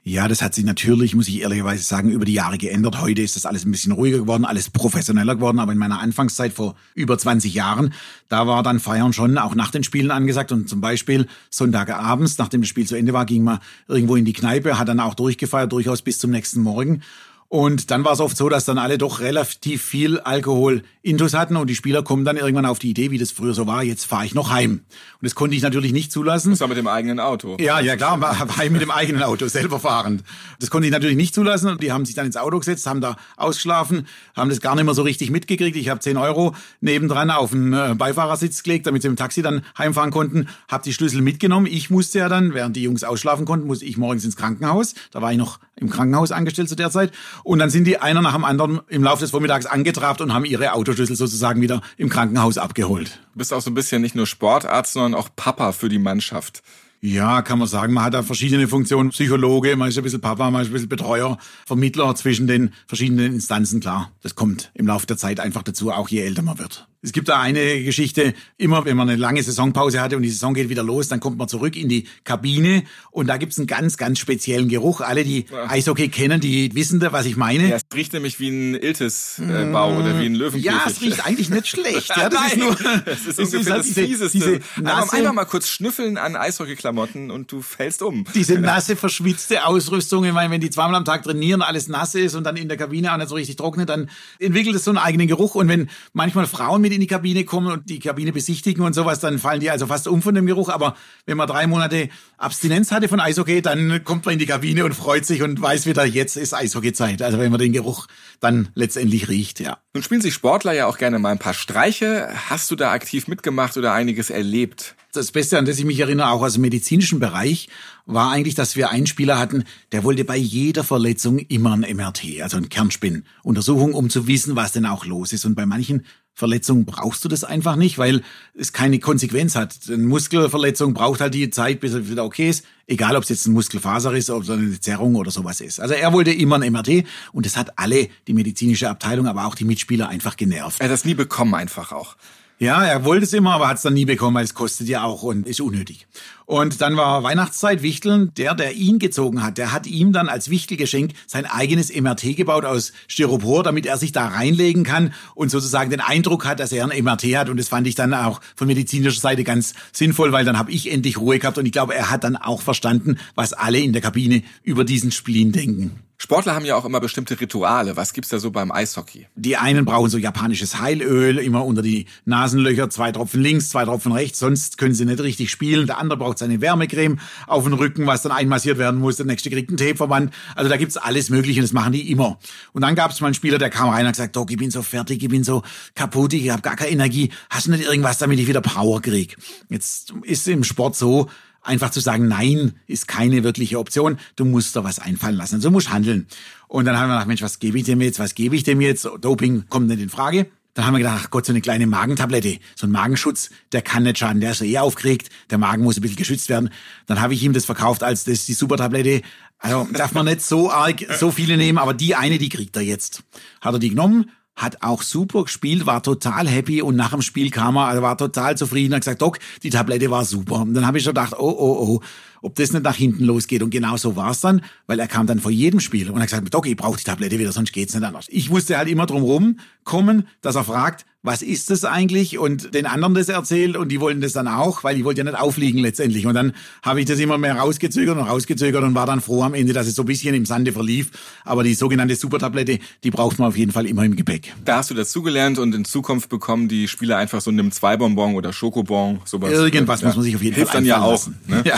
Ja, 0.08 0.28
das 0.28 0.40
hat 0.40 0.54
sich 0.54 0.64
natürlich, 0.64 1.16
muss 1.16 1.26
ich 1.26 1.40
ehrlicherweise 1.40 1.82
sagen, 1.82 2.12
über 2.12 2.24
die 2.24 2.32
Jahre 2.32 2.58
geändert. 2.58 3.00
Heute 3.00 3.22
ist 3.22 3.34
das 3.34 3.44
alles 3.44 3.64
ein 3.64 3.72
bisschen 3.72 3.90
ruhiger 3.90 4.18
geworden, 4.18 4.44
alles 4.44 4.70
professioneller 4.70 5.34
geworden. 5.34 5.58
Aber 5.58 5.72
in 5.72 5.78
meiner 5.78 5.98
Anfangszeit 5.98 6.52
vor 6.52 6.76
über 6.94 7.18
20 7.18 7.52
Jahren, 7.52 7.92
da 8.28 8.46
war 8.46 8.62
dann 8.62 8.78
Feiern 8.78 9.12
schon 9.12 9.36
auch 9.36 9.56
nach 9.56 9.72
den 9.72 9.82
Spielen 9.82 10.12
angesagt. 10.12 10.52
Und 10.52 10.68
zum 10.68 10.80
Beispiel 10.80 11.26
Sonntagabends, 11.50 12.38
nachdem 12.38 12.60
das 12.60 12.68
Spiel 12.68 12.86
zu 12.86 12.94
Ende 12.94 13.14
war, 13.14 13.26
ging 13.26 13.42
man 13.42 13.58
irgendwo 13.88 14.14
in 14.14 14.24
die 14.24 14.32
Kneipe, 14.32 14.78
hat 14.78 14.86
dann 14.86 15.00
auch 15.00 15.14
durchgefeiert, 15.14 15.72
durchaus 15.72 16.02
bis 16.02 16.20
zum 16.20 16.30
nächsten 16.30 16.62
Morgen. 16.62 17.02
Und 17.48 17.90
dann 17.90 18.04
war 18.04 18.12
es 18.12 18.20
oft 18.20 18.36
so, 18.36 18.48
dass 18.48 18.64
dann 18.64 18.78
alle 18.78 18.98
doch 18.98 19.20
relativ 19.20 19.82
viel 19.82 20.18
Alkohol 20.18 20.82
intus 21.02 21.34
hatten 21.34 21.54
und 21.54 21.70
die 21.70 21.76
Spieler 21.76 22.02
kommen 22.02 22.24
dann 22.24 22.36
irgendwann 22.36 22.66
auf 22.66 22.80
die 22.80 22.90
Idee, 22.90 23.12
wie 23.12 23.18
das 23.18 23.30
früher 23.30 23.54
so 23.54 23.68
war, 23.68 23.84
jetzt 23.84 24.04
fahre 24.04 24.26
ich 24.26 24.34
noch 24.34 24.50
heim. 24.50 24.72
Und 24.72 25.22
das 25.22 25.36
konnte 25.36 25.54
ich 25.54 25.62
natürlich 25.62 25.92
nicht 25.92 26.10
zulassen. 26.10 26.50
Das 26.50 26.60
war 26.60 26.66
mit 26.66 26.76
dem 26.76 26.88
eigenen 26.88 27.20
Auto. 27.20 27.56
Ja, 27.60 27.78
ja 27.78 27.94
klar, 27.94 28.20
war, 28.20 28.48
ich 28.64 28.70
mit 28.70 28.82
dem 28.82 28.90
eigenen 28.90 29.22
Auto 29.22 29.46
selber 29.46 29.78
fahrend. 29.78 30.24
Das 30.58 30.70
konnte 30.70 30.86
ich 30.88 30.92
natürlich 30.92 31.16
nicht 31.16 31.34
zulassen. 31.34 31.70
Und 31.70 31.82
Die 31.82 31.92
haben 31.92 32.04
sich 32.04 32.16
dann 32.16 32.26
ins 32.26 32.36
Auto 32.36 32.58
gesetzt, 32.58 32.86
haben 32.88 33.00
da 33.00 33.16
ausgeschlafen, 33.36 34.08
haben 34.34 34.50
das 34.50 34.60
gar 34.60 34.74
nicht 34.74 34.84
mehr 34.84 34.94
so 34.94 35.02
richtig 35.02 35.30
mitgekriegt. 35.30 35.76
Ich 35.76 35.88
habe 35.88 36.00
10 36.00 36.16
Euro 36.16 36.56
nebendran 36.80 37.30
auf 37.30 37.50
den 37.52 37.72
äh, 37.72 37.94
Beifahrersitz 37.96 38.64
gelegt, 38.64 38.88
damit 38.88 39.02
sie 39.02 39.08
im 39.08 39.16
Taxi 39.16 39.42
dann 39.42 39.62
heimfahren 39.78 40.10
konnten. 40.10 40.48
Habe 40.68 40.82
die 40.82 40.92
Schlüssel 40.92 41.22
mitgenommen. 41.22 41.66
Ich 41.66 41.90
musste 41.90 42.18
ja 42.18 42.28
dann, 42.28 42.52
während 42.52 42.74
die 42.74 42.82
Jungs 42.82 43.04
ausschlafen 43.04 43.46
konnten, 43.46 43.68
musste 43.68 43.84
ich 43.84 43.96
morgens 43.96 44.24
ins 44.24 44.36
Krankenhaus. 44.36 44.94
Da 45.12 45.22
war 45.22 45.30
ich 45.30 45.38
noch 45.38 45.60
im 45.76 45.90
Krankenhaus 45.90 46.32
angestellt 46.32 46.68
zu 46.68 46.74
der 46.74 46.90
Zeit. 46.90 47.12
Und 47.44 47.58
dann 47.58 47.70
sind 47.70 47.84
die 47.84 47.98
einer 47.98 48.22
nach 48.22 48.34
dem 48.34 48.44
anderen 48.44 48.80
im 48.88 49.02
Laufe 49.02 49.20
des 49.20 49.30
Vormittags 49.30 49.66
angetrabt 49.66 50.20
und 50.20 50.32
haben 50.32 50.44
ihre 50.44 50.72
Autoschlüssel 50.72 51.16
sozusagen 51.16 51.60
wieder 51.60 51.80
im 51.96 52.08
Krankenhaus 52.08 52.58
abgeholt. 52.58 53.20
Du 53.32 53.38
bist 53.38 53.52
auch 53.52 53.60
so 53.60 53.70
ein 53.70 53.74
bisschen 53.74 54.02
nicht 54.02 54.14
nur 54.14 54.26
Sportarzt, 54.26 54.92
sondern 54.92 55.14
auch 55.14 55.28
Papa 55.34 55.72
für 55.72 55.88
die 55.88 55.98
Mannschaft. 55.98 56.62
Ja, 57.00 57.42
kann 57.42 57.58
man 57.58 57.68
sagen. 57.68 57.92
Man 57.92 58.04
hat 58.04 58.14
da 58.14 58.22
verschiedene 58.22 58.68
Funktionen. 58.68 59.10
Psychologe, 59.10 59.76
man 59.76 59.88
ist 59.88 59.98
ein 59.98 60.04
bisschen 60.04 60.20
Papa, 60.20 60.50
man 60.50 60.62
ist 60.62 60.68
ein 60.68 60.72
bisschen 60.72 60.88
Betreuer, 60.88 61.38
Vermittler 61.66 62.14
zwischen 62.14 62.46
den 62.46 62.72
verschiedenen 62.86 63.34
Instanzen. 63.34 63.80
Klar, 63.80 64.10
das 64.22 64.34
kommt 64.34 64.70
im 64.74 64.86
Laufe 64.86 65.06
der 65.06 65.16
Zeit 65.16 65.38
einfach 65.38 65.62
dazu, 65.62 65.92
auch 65.92 66.08
je 66.08 66.20
älter 66.20 66.42
man 66.42 66.58
wird. 66.58 66.88
Es 67.06 67.12
gibt 67.12 67.28
da 67.28 67.38
eine 67.40 67.84
Geschichte, 67.84 68.34
immer 68.58 68.84
wenn 68.84 68.96
man 68.96 69.08
eine 69.08 69.16
lange 69.16 69.40
Saisonpause 69.40 70.00
hatte 70.00 70.16
und 70.16 70.22
die 70.24 70.28
Saison 70.28 70.54
geht 70.54 70.68
wieder 70.68 70.82
los, 70.82 71.06
dann 71.06 71.20
kommt 71.20 71.38
man 71.38 71.46
zurück 71.46 71.76
in 71.76 71.88
die 71.88 72.08
Kabine 72.24 72.82
und 73.12 73.28
da 73.28 73.36
gibt's 73.36 73.58
einen 73.58 73.68
ganz, 73.68 73.96
ganz 73.96 74.18
speziellen 74.18 74.68
Geruch. 74.68 75.00
Alle, 75.02 75.22
die 75.22 75.46
Eishockey 75.68 76.08
kennen, 76.08 76.40
die 76.40 76.74
wissen 76.74 76.98
da, 76.98 77.12
was 77.12 77.26
ich 77.26 77.36
meine. 77.36 77.68
Ja, 77.68 77.76
es 77.76 77.82
riecht 77.94 78.12
nämlich 78.12 78.40
wie 78.40 78.48
ein 78.48 78.74
Iltis-Bau 78.74 79.98
oder 80.00 80.18
wie 80.20 80.26
ein 80.26 80.34
Löwenkäfig. 80.34 80.64
Ja, 80.64 80.82
es 80.84 81.00
riecht 81.00 81.24
eigentlich 81.24 81.48
nicht 81.48 81.68
schlecht. 81.68 82.08
Ja, 82.16 82.28
das 82.28 82.48
ist 82.48 82.56
nur, 82.56 82.74
das 83.04 83.26
ist 83.26 83.26
es 83.38 83.52
ungefähr 83.54 83.72
halt 83.74 83.80
das 83.80 83.86
diese- 83.86 84.00
Fieseste. 84.06 84.38
diese 84.38 84.50
einfach, 84.54 84.82
nasse- 84.82 85.12
einfach 85.16 85.32
mal 85.32 85.44
kurz 85.44 85.68
schnüffeln 85.68 86.18
an 86.18 86.34
Eishockeyklamotten 86.34 87.30
und 87.30 87.52
du 87.52 87.62
fällst 87.62 88.02
um. 88.02 88.24
diese 88.34 88.58
nasse, 88.58 88.96
verschwitzte 88.96 89.64
Ausrüstung, 89.64 90.24
ich 90.24 90.32
meine, 90.32 90.50
wenn 90.50 90.60
die 90.60 90.70
zweimal 90.70 90.96
am 90.96 91.04
Tag 91.04 91.22
trainieren, 91.22 91.62
alles 91.62 91.86
nass 91.86 92.16
ist 92.16 92.34
und 92.34 92.42
dann 92.42 92.56
in 92.56 92.66
der 92.66 92.76
Kabine 92.76 93.12
auch 93.12 93.16
nicht 93.16 93.28
so 93.28 93.36
richtig 93.36 93.54
trocknet, 93.54 93.88
dann 93.90 94.10
entwickelt 94.40 94.74
es 94.74 94.82
so 94.82 94.90
einen 94.90 94.98
eigenen 94.98 95.28
Geruch. 95.28 95.54
Und 95.54 95.68
wenn 95.68 95.88
manchmal 96.12 96.46
Frauen 96.48 96.80
mit 96.82 96.95
in 96.96 97.00
die 97.00 97.06
Kabine 97.06 97.44
kommen 97.44 97.70
und 97.70 97.88
die 97.88 98.00
Kabine 98.00 98.32
besichtigen 98.32 98.84
und 98.84 98.94
sowas, 98.94 99.20
dann 99.20 99.38
fallen 99.38 99.60
die 99.60 99.70
also 99.70 99.86
fast 99.86 100.08
um 100.08 100.22
von 100.22 100.34
dem 100.34 100.46
Geruch. 100.46 100.68
Aber 100.68 100.96
wenn 101.24 101.36
man 101.36 101.46
drei 101.46 101.66
Monate 101.66 102.08
Abstinenz 102.38 102.90
hatte 102.90 103.08
von 103.08 103.20
Eishockey, 103.20 103.62
dann 103.62 104.02
kommt 104.04 104.24
man 104.24 104.32
in 104.34 104.38
die 104.38 104.46
Kabine 104.46 104.84
und 104.84 104.94
freut 104.94 105.24
sich 105.24 105.42
und 105.42 105.60
weiß 105.60 105.86
wieder, 105.86 106.04
jetzt 106.04 106.36
ist 106.36 106.54
Eishockeyzeit. 106.54 107.22
Also 107.22 107.38
wenn 107.38 107.50
man 107.50 107.60
den 107.60 107.72
Geruch 107.72 108.08
dann 108.40 108.68
letztendlich 108.74 109.28
riecht, 109.28 109.60
ja. 109.60 109.78
Nun 109.94 110.02
spielen 110.02 110.20
sich 110.20 110.34
Sportler 110.34 110.72
ja 110.72 110.86
auch 110.86 110.98
gerne 110.98 111.18
mal 111.18 111.30
ein 111.30 111.38
paar 111.38 111.54
Streiche. 111.54 112.28
Hast 112.48 112.70
du 112.70 112.76
da 112.76 112.92
aktiv 112.92 113.28
mitgemacht 113.28 113.76
oder 113.76 113.92
einiges 113.92 114.30
erlebt? 114.30 114.96
Das 115.12 115.32
Beste, 115.32 115.58
an 115.58 115.64
das 115.64 115.78
ich 115.78 115.84
mich 115.84 116.00
erinnere, 116.00 116.30
auch 116.30 116.42
aus 116.42 116.54
dem 116.54 116.62
medizinischen 116.62 117.20
Bereich, 117.20 117.68
war 118.04 118.30
eigentlich, 118.30 118.54
dass 118.54 118.76
wir 118.76 118.90
einen 118.90 119.06
Spieler 119.06 119.38
hatten, 119.38 119.64
der 119.92 120.04
wollte 120.04 120.24
bei 120.24 120.36
jeder 120.36 120.84
Verletzung 120.84 121.38
immer 121.38 121.72
ein 121.72 121.80
MRT, 121.96 122.42
also 122.42 122.56
ein 122.56 122.68
Kernspinnuntersuchung, 122.68 123.94
um 123.94 124.10
zu 124.10 124.26
wissen, 124.26 124.56
was 124.56 124.72
denn 124.72 124.86
auch 124.86 125.06
los 125.06 125.32
ist. 125.32 125.44
Und 125.44 125.54
bei 125.54 125.66
manchen 125.66 126.04
Verletzungen 126.36 126.84
brauchst 126.84 127.24
du 127.24 127.28
das 127.28 127.44
einfach 127.44 127.76
nicht, 127.76 127.96
weil 127.96 128.22
es 128.52 128.74
keine 128.74 128.98
Konsequenz 129.00 129.56
hat. 129.56 129.74
Eine 129.88 129.96
Muskelverletzung 129.96 130.92
braucht 130.92 131.22
halt 131.22 131.32
die 131.32 131.48
Zeit, 131.48 131.80
bis 131.80 131.94
es 131.94 132.10
wieder 132.10 132.26
okay 132.26 132.50
ist, 132.50 132.66
egal 132.86 133.16
ob 133.16 133.22
es 133.22 133.30
jetzt 133.30 133.46
ein 133.46 133.54
Muskelfaser 133.54 134.12
ist, 134.12 134.28
ob 134.28 134.42
es 134.42 134.50
eine 134.50 134.78
Zerrung 134.78 135.14
oder 135.14 135.30
sowas 135.30 135.62
ist. 135.62 135.80
Also 135.80 135.94
er 135.94 136.12
wollte 136.12 136.32
immer 136.32 136.60
ein 136.60 136.70
MRT 136.70 137.04
und 137.32 137.46
das 137.46 137.56
hat 137.56 137.78
alle, 137.78 138.08
die 138.28 138.34
medizinische 138.34 138.90
Abteilung, 138.90 139.26
aber 139.26 139.46
auch 139.46 139.54
die 139.54 139.64
Mitspieler 139.64 140.10
einfach 140.10 140.36
genervt. 140.36 140.78
Er 140.78 140.84
hat 140.84 140.92
das 140.92 141.06
nie 141.06 141.14
bekommen 141.14 141.54
einfach 141.54 141.92
auch. 141.92 142.16
Ja, 142.58 142.82
er 142.82 143.04
wollte 143.04 143.24
es 143.24 143.34
immer, 143.34 143.52
aber 143.52 143.68
hat 143.68 143.76
es 143.76 143.82
dann 143.82 143.92
nie 143.92 144.06
bekommen, 144.06 144.36
weil 144.36 144.44
es 144.44 144.54
kostet 144.54 144.88
ja 144.88 145.04
auch 145.04 145.22
und 145.22 145.46
ist 145.46 145.60
unnötig. 145.60 146.06
Und 146.46 146.80
dann 146.80 146.96
war 146.96 147.22
Weihnachtszeit, 147.22 147.82
Wichteln, 147.82 148.32
der, 148.38 148.54
der 148.54 148.72
ihn 148.72 148.98
gezogen 148.98 149.42
hat, 149.42 149.58
der 149.58 149.72
hat 149.72 149.86
ihm 149.86 150.12
dann 150.12 150.30
als 150.30 150.48
Wichtelgeschenk 150.48 151.12
sein 151.26 151.44
eigenes 151.44 151.94
MRT 151.94 152.34
gebaut 152.34 152.64
aus 152.64 152.94
Styropor, 153.08 153.62
damit 153.62 153.84
er 153.84 153.98
sich 153.98 154.12
da 154.12 154.28
reinlegen 154.28 154.84
kann 154.84 155.12
und 155.34 155.50
sozusagen 155.50 155.90
den 155.90 156.00
Eindruck 156.00 156.46
hat, 156.46 156.58
dass 156.58 156.72
er 156.72 156.88
ein 156.88 157.04
MRT 157.04 157.24
hat. 157.36 157.50
Und 157.50 157.58
das 157.58 157.68
fand 157.68 157.86
ich 157.88 157.94
dann 157.94 158.14
auch 158.14 158.40
von 158.54 158.68
medizinischer 158.68 159.20
Seite 159.20 159.44
ganz 159.44 159.74
sinnvoll, 159.92 160.32
weil 160.32 160.46
dann 160.46 160.58
habe 160.58 160.70
ich 160.70 160.90
endlich 160.90 161.18
Ruhe 161.18 161.38
gehabt 161.38 161.58
und 161.58 161.66
ich 161.66 161.72
glaube, 161.72 161.94
er 161.94 162.10
hat 162.10 162.24
dann 162.24 162.36
auch 162.36 162.62
verstanden, 162.62 163.18
was 163.34 163.52
alle 163.52 163.80
in 163.80 163.92
der 163.92 164.00
Kabine 164.00 164.42
über 164.62 164.84
diesen 164.84 165.10
Spleen 165.10 165.52
denken. 165.52 166.05
Sportler 166.26 166.56
haben 166.56 166.64
ja 166.64 166.74
auch 166.74 166.84
immer 166.84 166.98
bestimmte 166.98 167.40
Rituale. 167.40 167.96
Was 167.96 168.12
gibt's 168.12 168.30
da 168.30 168.40
so 168.40 168.50
beim 168.50 168.72
Eishockey? 168.72 169.28
Die 169.36 169.56
einen 169.56 169.84
brauchen 169.84 170.10
so 170.10 170.18
japanisches 170.18 170.80
Heilöl, 170.80 171.38
immer 171.38 171.64
unter 171.64 171.82
die 171.82 172.06
Nasenlöcher, 172.24 172.90
zwei 172.90 173.12
Tropfen 173.12 173.40
links, 173.40 173.68
zwei 173.68 173.84
Tropfen 173.84 174.10
rechts, 174.10 174.40
sonst 174.40 174.76
können 174.76 174.92
sie 174.92 175.04
nicht 175.04 175.20
richtig 175.20 175.52
spielen. 175.52 175.86
Der 175.86 175.98
andere 175.98 176.18
braucht 176.18 176.38
seine 176.38 176.60
Wärmecreme 176.60 177.20
auf 177.46 177.62
den 177.62 177.74
Rücken, 177.74 178.08
was 178.08 178.22
dann 178.22 178.32
einmassiert 178.32 178.76
werden 178.76 178.98
muss. 178.98 179.18
Der 179.18 179.26
nächste 179.26 179.50
kriegt 179.50 179.68
einen 179.68 179.76
Tapeverband. 179.76 180.34
Also 180.56 180.68
da 180.68 180.76
gibt's 180.76 180.96
alles 180.96 181.30
Mögliche 181.30 181.60
und 181.60 181.64
das 181.64 181.72
machen 181.72 181.92
die 181.92 182.10
immer. 182.10 182.40
Und 182.72 182.82
dann 182.82 182.96
gab's 182.96 183.20
mal 183.20 183.28
einen 183.28 183.34
Spieler, 183.34 183.58
der 183.58 183.70
kam 183.70 183.88
rein 183.88 184.00
und 184.00 184.08
hat 184.08 184.14
gesagt, 184.14 184.34
Doc, 184.34 184.50
ich 184.50 184.56
bin 184.56 184.72
so 184.72 184.82
fertig, 184.82 185.22
ich 185.22 185.28
bin 185.28 185.44
so 185.44 185.62
kaputt, 185.94 186.32
ich 186.32 186.50
habe 186.50 186.60
gar 186.60 186.74
keine 186.74 186.90
Energie. 186.90 187.30
Hast 187.50 187.68
du 187.68 187.70
nicht 187.70 187.84
irgendwas, 187.84 188.18
damit 188.18 188.40
ich 188.40 188.48
wieder 188.48 188.62
Power 188.62 189.00
krieg? 189.00 189.36
Jetzt 189.68 190.12
ist 190.24 190.48
im 190.48 190.64
Sport 190.64 190.96
so, 190.96 191.28
einfach 191.66 191.90
zu 191.90 192.00
sagen, 192.00 192.28
nein, 192.28 192.74
ist 192.86 193.08
keine 193.08 193.44
wirkliche 193.44 193.78
Option. 193.78 194.18
Du 194.36 194.44
musst 194.44 194.76
da 194.76 194.84
was 194.84 194.98
einfallen 194.98 195.36
lassen. 195.36 195.60
So 195.60 195.68
also 195.68 195.70
musst 195.70 195.90
handeln. 195.90 196.26
Und 196.68 196.84
dann 196.84 196.96
haben 196.96 197.08
wir 197.08 197.14
gedacht, 197.14 197.28
Mensch, 197.28 197.42
was 197.42 197.58
gebe 197.58 197.78
ich 197.78 197.84
dem 197.84 198.00
jetzt? 198.00 198.18
Was 198.18 198.34
gebe 198.34 198.56
ich 198.56 198.62
dem 198.62 198.80
jetzt? 198.80 199.08
Doping 199.20 199.64
kommt 199.68 199.88
nicht 199.88 200.00
in 200.00 200.08
Frage. 200.08 200.46
Dann 200.76 200.84
haben 200.84 200.92
wir 200.92 200.98
gedacht, 200.98 201.22
ach 201.24 201.30
Gott, 201.30 201.46
so 201.46 201.52
eine 201.52 201.62
kleine 201.62 201.86
Magentablette, 201.86 202.58
so 202.74 202.86
ein 202.86 202.90
Magenschutz, 202.90 203.48
der 203.72 203.80
kann 203.80 204.02
nicht 204.02 204.18
schaden, 204.18 204.42
der 204.42 204.50
ist 204.50 204.60
ja 204.60 204.66
eh 204.66 204.78
aufgeregt, 204.78 205.30
der 205.48 205.56
Magen 205.56 205.82
muss 205.82 205.96
ein 205.96 206.02
bisschen 206.02 206.18
geschützt 206.18 206.50
werden. 206.50 206.68
Dann 207.06 207.18
habe 207.22 207.32
ich 207.32 207.42
ihm 207.42 207.54
das 207.54 207.64
verkauft 207.64 208.02
als 208.02 208.24
das 208.24 208.44
die 208.44 208.52
Supertablette. 208.52 209.22
Also 209.58 209.88
darf 209.94 210.12
man 210.12 210.26
nicht 210.26 210.42
so 210.42 210.70
arg, 210.70 211.06
so 211.18 211.30
viele 211.30 211.56
nehmen, 211.56 211.78
aber 211.78 211.94
die 211.94 212.14
eine, 212.14 212.36
die 212.36 212.50
kriegt 212.50 212.76
er 212.76 212.82
jetzt. 212.82 213.22
Hat 213.62 213.72
er 213.72 213.78
die 213.78 213.88
genommen, 213.88 214.30
hat 214.56 214.82
auch 214.82 215.02
super 215.02 215.44
gespielt, 215.44 215.84
war 215.86 216.02
total 216.02 216.48
happy 216.48 216.80
und 216.80 216.96
nach 216.96 217.10
dem 217.10 217.22
Spiel 217.22 217.50
kam 217.50 217.76
er, 217.76 217.86
also 217.86 218.02
war 218.02 218.16
total 218.16 218.56
zufrieden, 218.56 218.94
hat 218.94 219.02
gesagt, 219.02 219.20
Doc, 219.20 219.38
die 219.62 219.70
Tablette 219.70 220.10
war 220.10 220.24
super. 220.24 220.62
Und 220.62 220.74
dann 220.74 220.86
habe 220.86 220.96
ich 220.96 221.04
schon 221.04 221.12
gedacht, 221.12 221.34
oh, 221.38 221.54
oh, 221.58 221.76
oh, 221.78 222.00
ob 222.46 222.54
das 222.54 222.72
nicht 222.72 222.84
nach 222.84 222.94
hinten 222.94 223.24
losgeht. 223.24 223.60
Und 223.64 223.70
genau 223.70 223.96
so 223.96 224.14
war 224.14 224.30
es 224.30 224.40
dann, 224.40 224.62
weil 224.86 225.00
er 225.00 225.08
kam 225.08 225.26
dann 225.26 225.40
vor 225.40 225.50
jedem 225.50 225.80
Spiel 225.80 226.08
und 226.10 226.20
hat 226.20 226.28
gesagt, 226.28 226.54
Doc, 226.54 226.66
ich 226.66 226.76
brauche 226.76 226.96
die 226.96 227.02
Tablette 227.02 227.40
wieder, 227.40 227.50
sonst 227.50 227.72
geht's 227.72 227.92
nicht 227.92 228.04
anders. 228.04 228.26
Ich 228.28 228.50
musste 228.50 228.78
halt 228.78 228.88
immer 228.88 229.04
drum 229.04 229.24
rum 229.24 229.58
kommen, 229.82 230.28
dass 230.42 230.54
er 230.54 230.62
fragt, 230.62 231.04
was 231.22 231.42
ist 231.42 231.70
das 231.70 231.84
eigentlich? 231.84 232.38
Und 232.38 232.72
den 232.72 232.86
anderen 232.86 233.14
das 233.14 233.28
erzählt 233.28 233.76
und 233.76 233.90
die 233.90 234.00
wollten 234.00 234.20
das 234.20 234.32
dann 234.32 234.46
auch, 234.46 234.84
weil 234.84 234.96
ich 234.96 235.02
wollte 235.02 235.18
ja 235.18 235.24
nicht 235.24 235.36
aufliegen 235.36 235.80
letztendlich. 235.80 236.24
Und 236.24 236.34
dann 236.34 236.52
habe 236.84 237.00
ich 237.00 237.06
das 237.06 237.18
immer 237.18 237.36
mehr 237.36 237.56
rausgezögert 237.56 238.16
und 238.16 238.22
rausgezögert 238.22 238.84
und 238.84 238.94
war 238.94 239.06
dann 239.06 239.20
froh 239.20 239.42
am 239.42 239.54
Ende, 239.54 239.72
dass 239.72 239.88
es 239.88 239.96
so 239.96 240.04
ein 240.04 240.06
bisschen 240.06 240.34
im 240.36 240.46
Sande 240.46 240.72
verlief. 240.72 241.10
Aber 241.44 241.64
die 241.64 241.74
sogenannte 241.74 242.14
Supertablette, 242.14 242.78
die 243.02 243.10
braucht 243.10 243.40
man 243.40 243.48
auf 243.48 243.56
jeden 243.56 243.72
Fall 243.72 243.86
immer 243.86 244.04
im 244.04 244.14
Gepäck. 244.14 244.54
Da 244.64 244.76
hast 244.76 244.90
du 244.90 244.94
dazugelernt 244.94 245.58
und 245.58 245.74
in 245.74 245.84
Zukunft 245.84 246.28
bekommen 246.28 246.68
die 246.68 246.86
Spieler 246.86 247.16
einfach 247.16 247.40
so 247.40 247.50
einem 247.50 247.72
Zwei-Bonbon 247.72 248.36
oder 248.36 248.52
Schokobon, 248.52 249.18
sowas. 249.24 249.50
Irgendwas 249.50 250.02
ja. 250.02 250.06
muss 250.06 250.16
man 250.16 250.24
sich 250.24 250.36
auf 250.36 250.42
jeden 250.42 250.54
Hilft 250.54 250.70
Fall 250.70 250.82
Hilft 250.82 250.96
dann 250.96 251.02
ja 251.02 251.04
auch. 251.04 251.26
Ne? 251.48 251.64
Ja. 251.66 251.74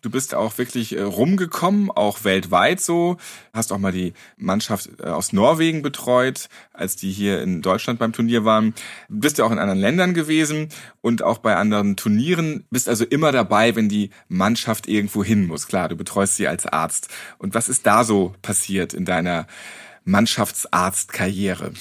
Du 0.00 0.10
bist 0.10 0.32
auch 0.36 0.58
wirklich 0.58 0.96
äh, 0.96 1.02
rumgekommen, 1.02 1.90
auch 1.90 2.22
weltweit 2.22 2.80
so. 2.80 3.16
Hast 3.52 3.72
auch 3.72 3.78
mal 3.78 3.90
die 3.90 4.12
Mannschaft 4.36 4.88
äh, 5.00 5.08
aus 5.08 5.32
Norwegen 5.32 5.82
betreut, 5.82 6.48
als 6.72 6.94
die 6.94 7.10
hier 7.10 7.42
in 7.42 7.62
Deutschland 7.62 7.98
beim 7.98 8.12
Turnier 8.12 8.44
waren. 8.44 8.74
Bist 9.08 9.38
ja 9.38 9.44
auch 9.44 9.50
in 9.50 9.58
anderen 9.58 9.80
Ländern 9.80 10.14
gewesen 10.14 10.68
und 11.00 11.22
auch 11.22 11.38
bei 11.38 11.56
anderen 11.56 11.96
Turnieren. 11.96 12.64
Bist 12.70 12.88
also 12.88 13.04
immer 13.04 13.32
dabei, 13.32 13.74
wenn 13.74 13.88
die 13.88 14.10
Mannschaft 14.28 14.86
irgendwo 14.86 15.24
hin 15.24 15.48
muss. 15.48 15.66
Klar, 15.66 15.88
du 15.88 15.96
betreust 15.96 16.36
sie 16.36 16.46
als 16.46 16.64
Arzt. 16.64 17.08
Und 17.38 17.54
was 17.54 17.68
ist 17.68 17.84
da 17.84 18.04
so 18.04 18.36
passiert 18.40 18.94
in 18.94 19.04
deiner 19.04 19.48
Mannschaftsarztkarriere? 20.04 21.72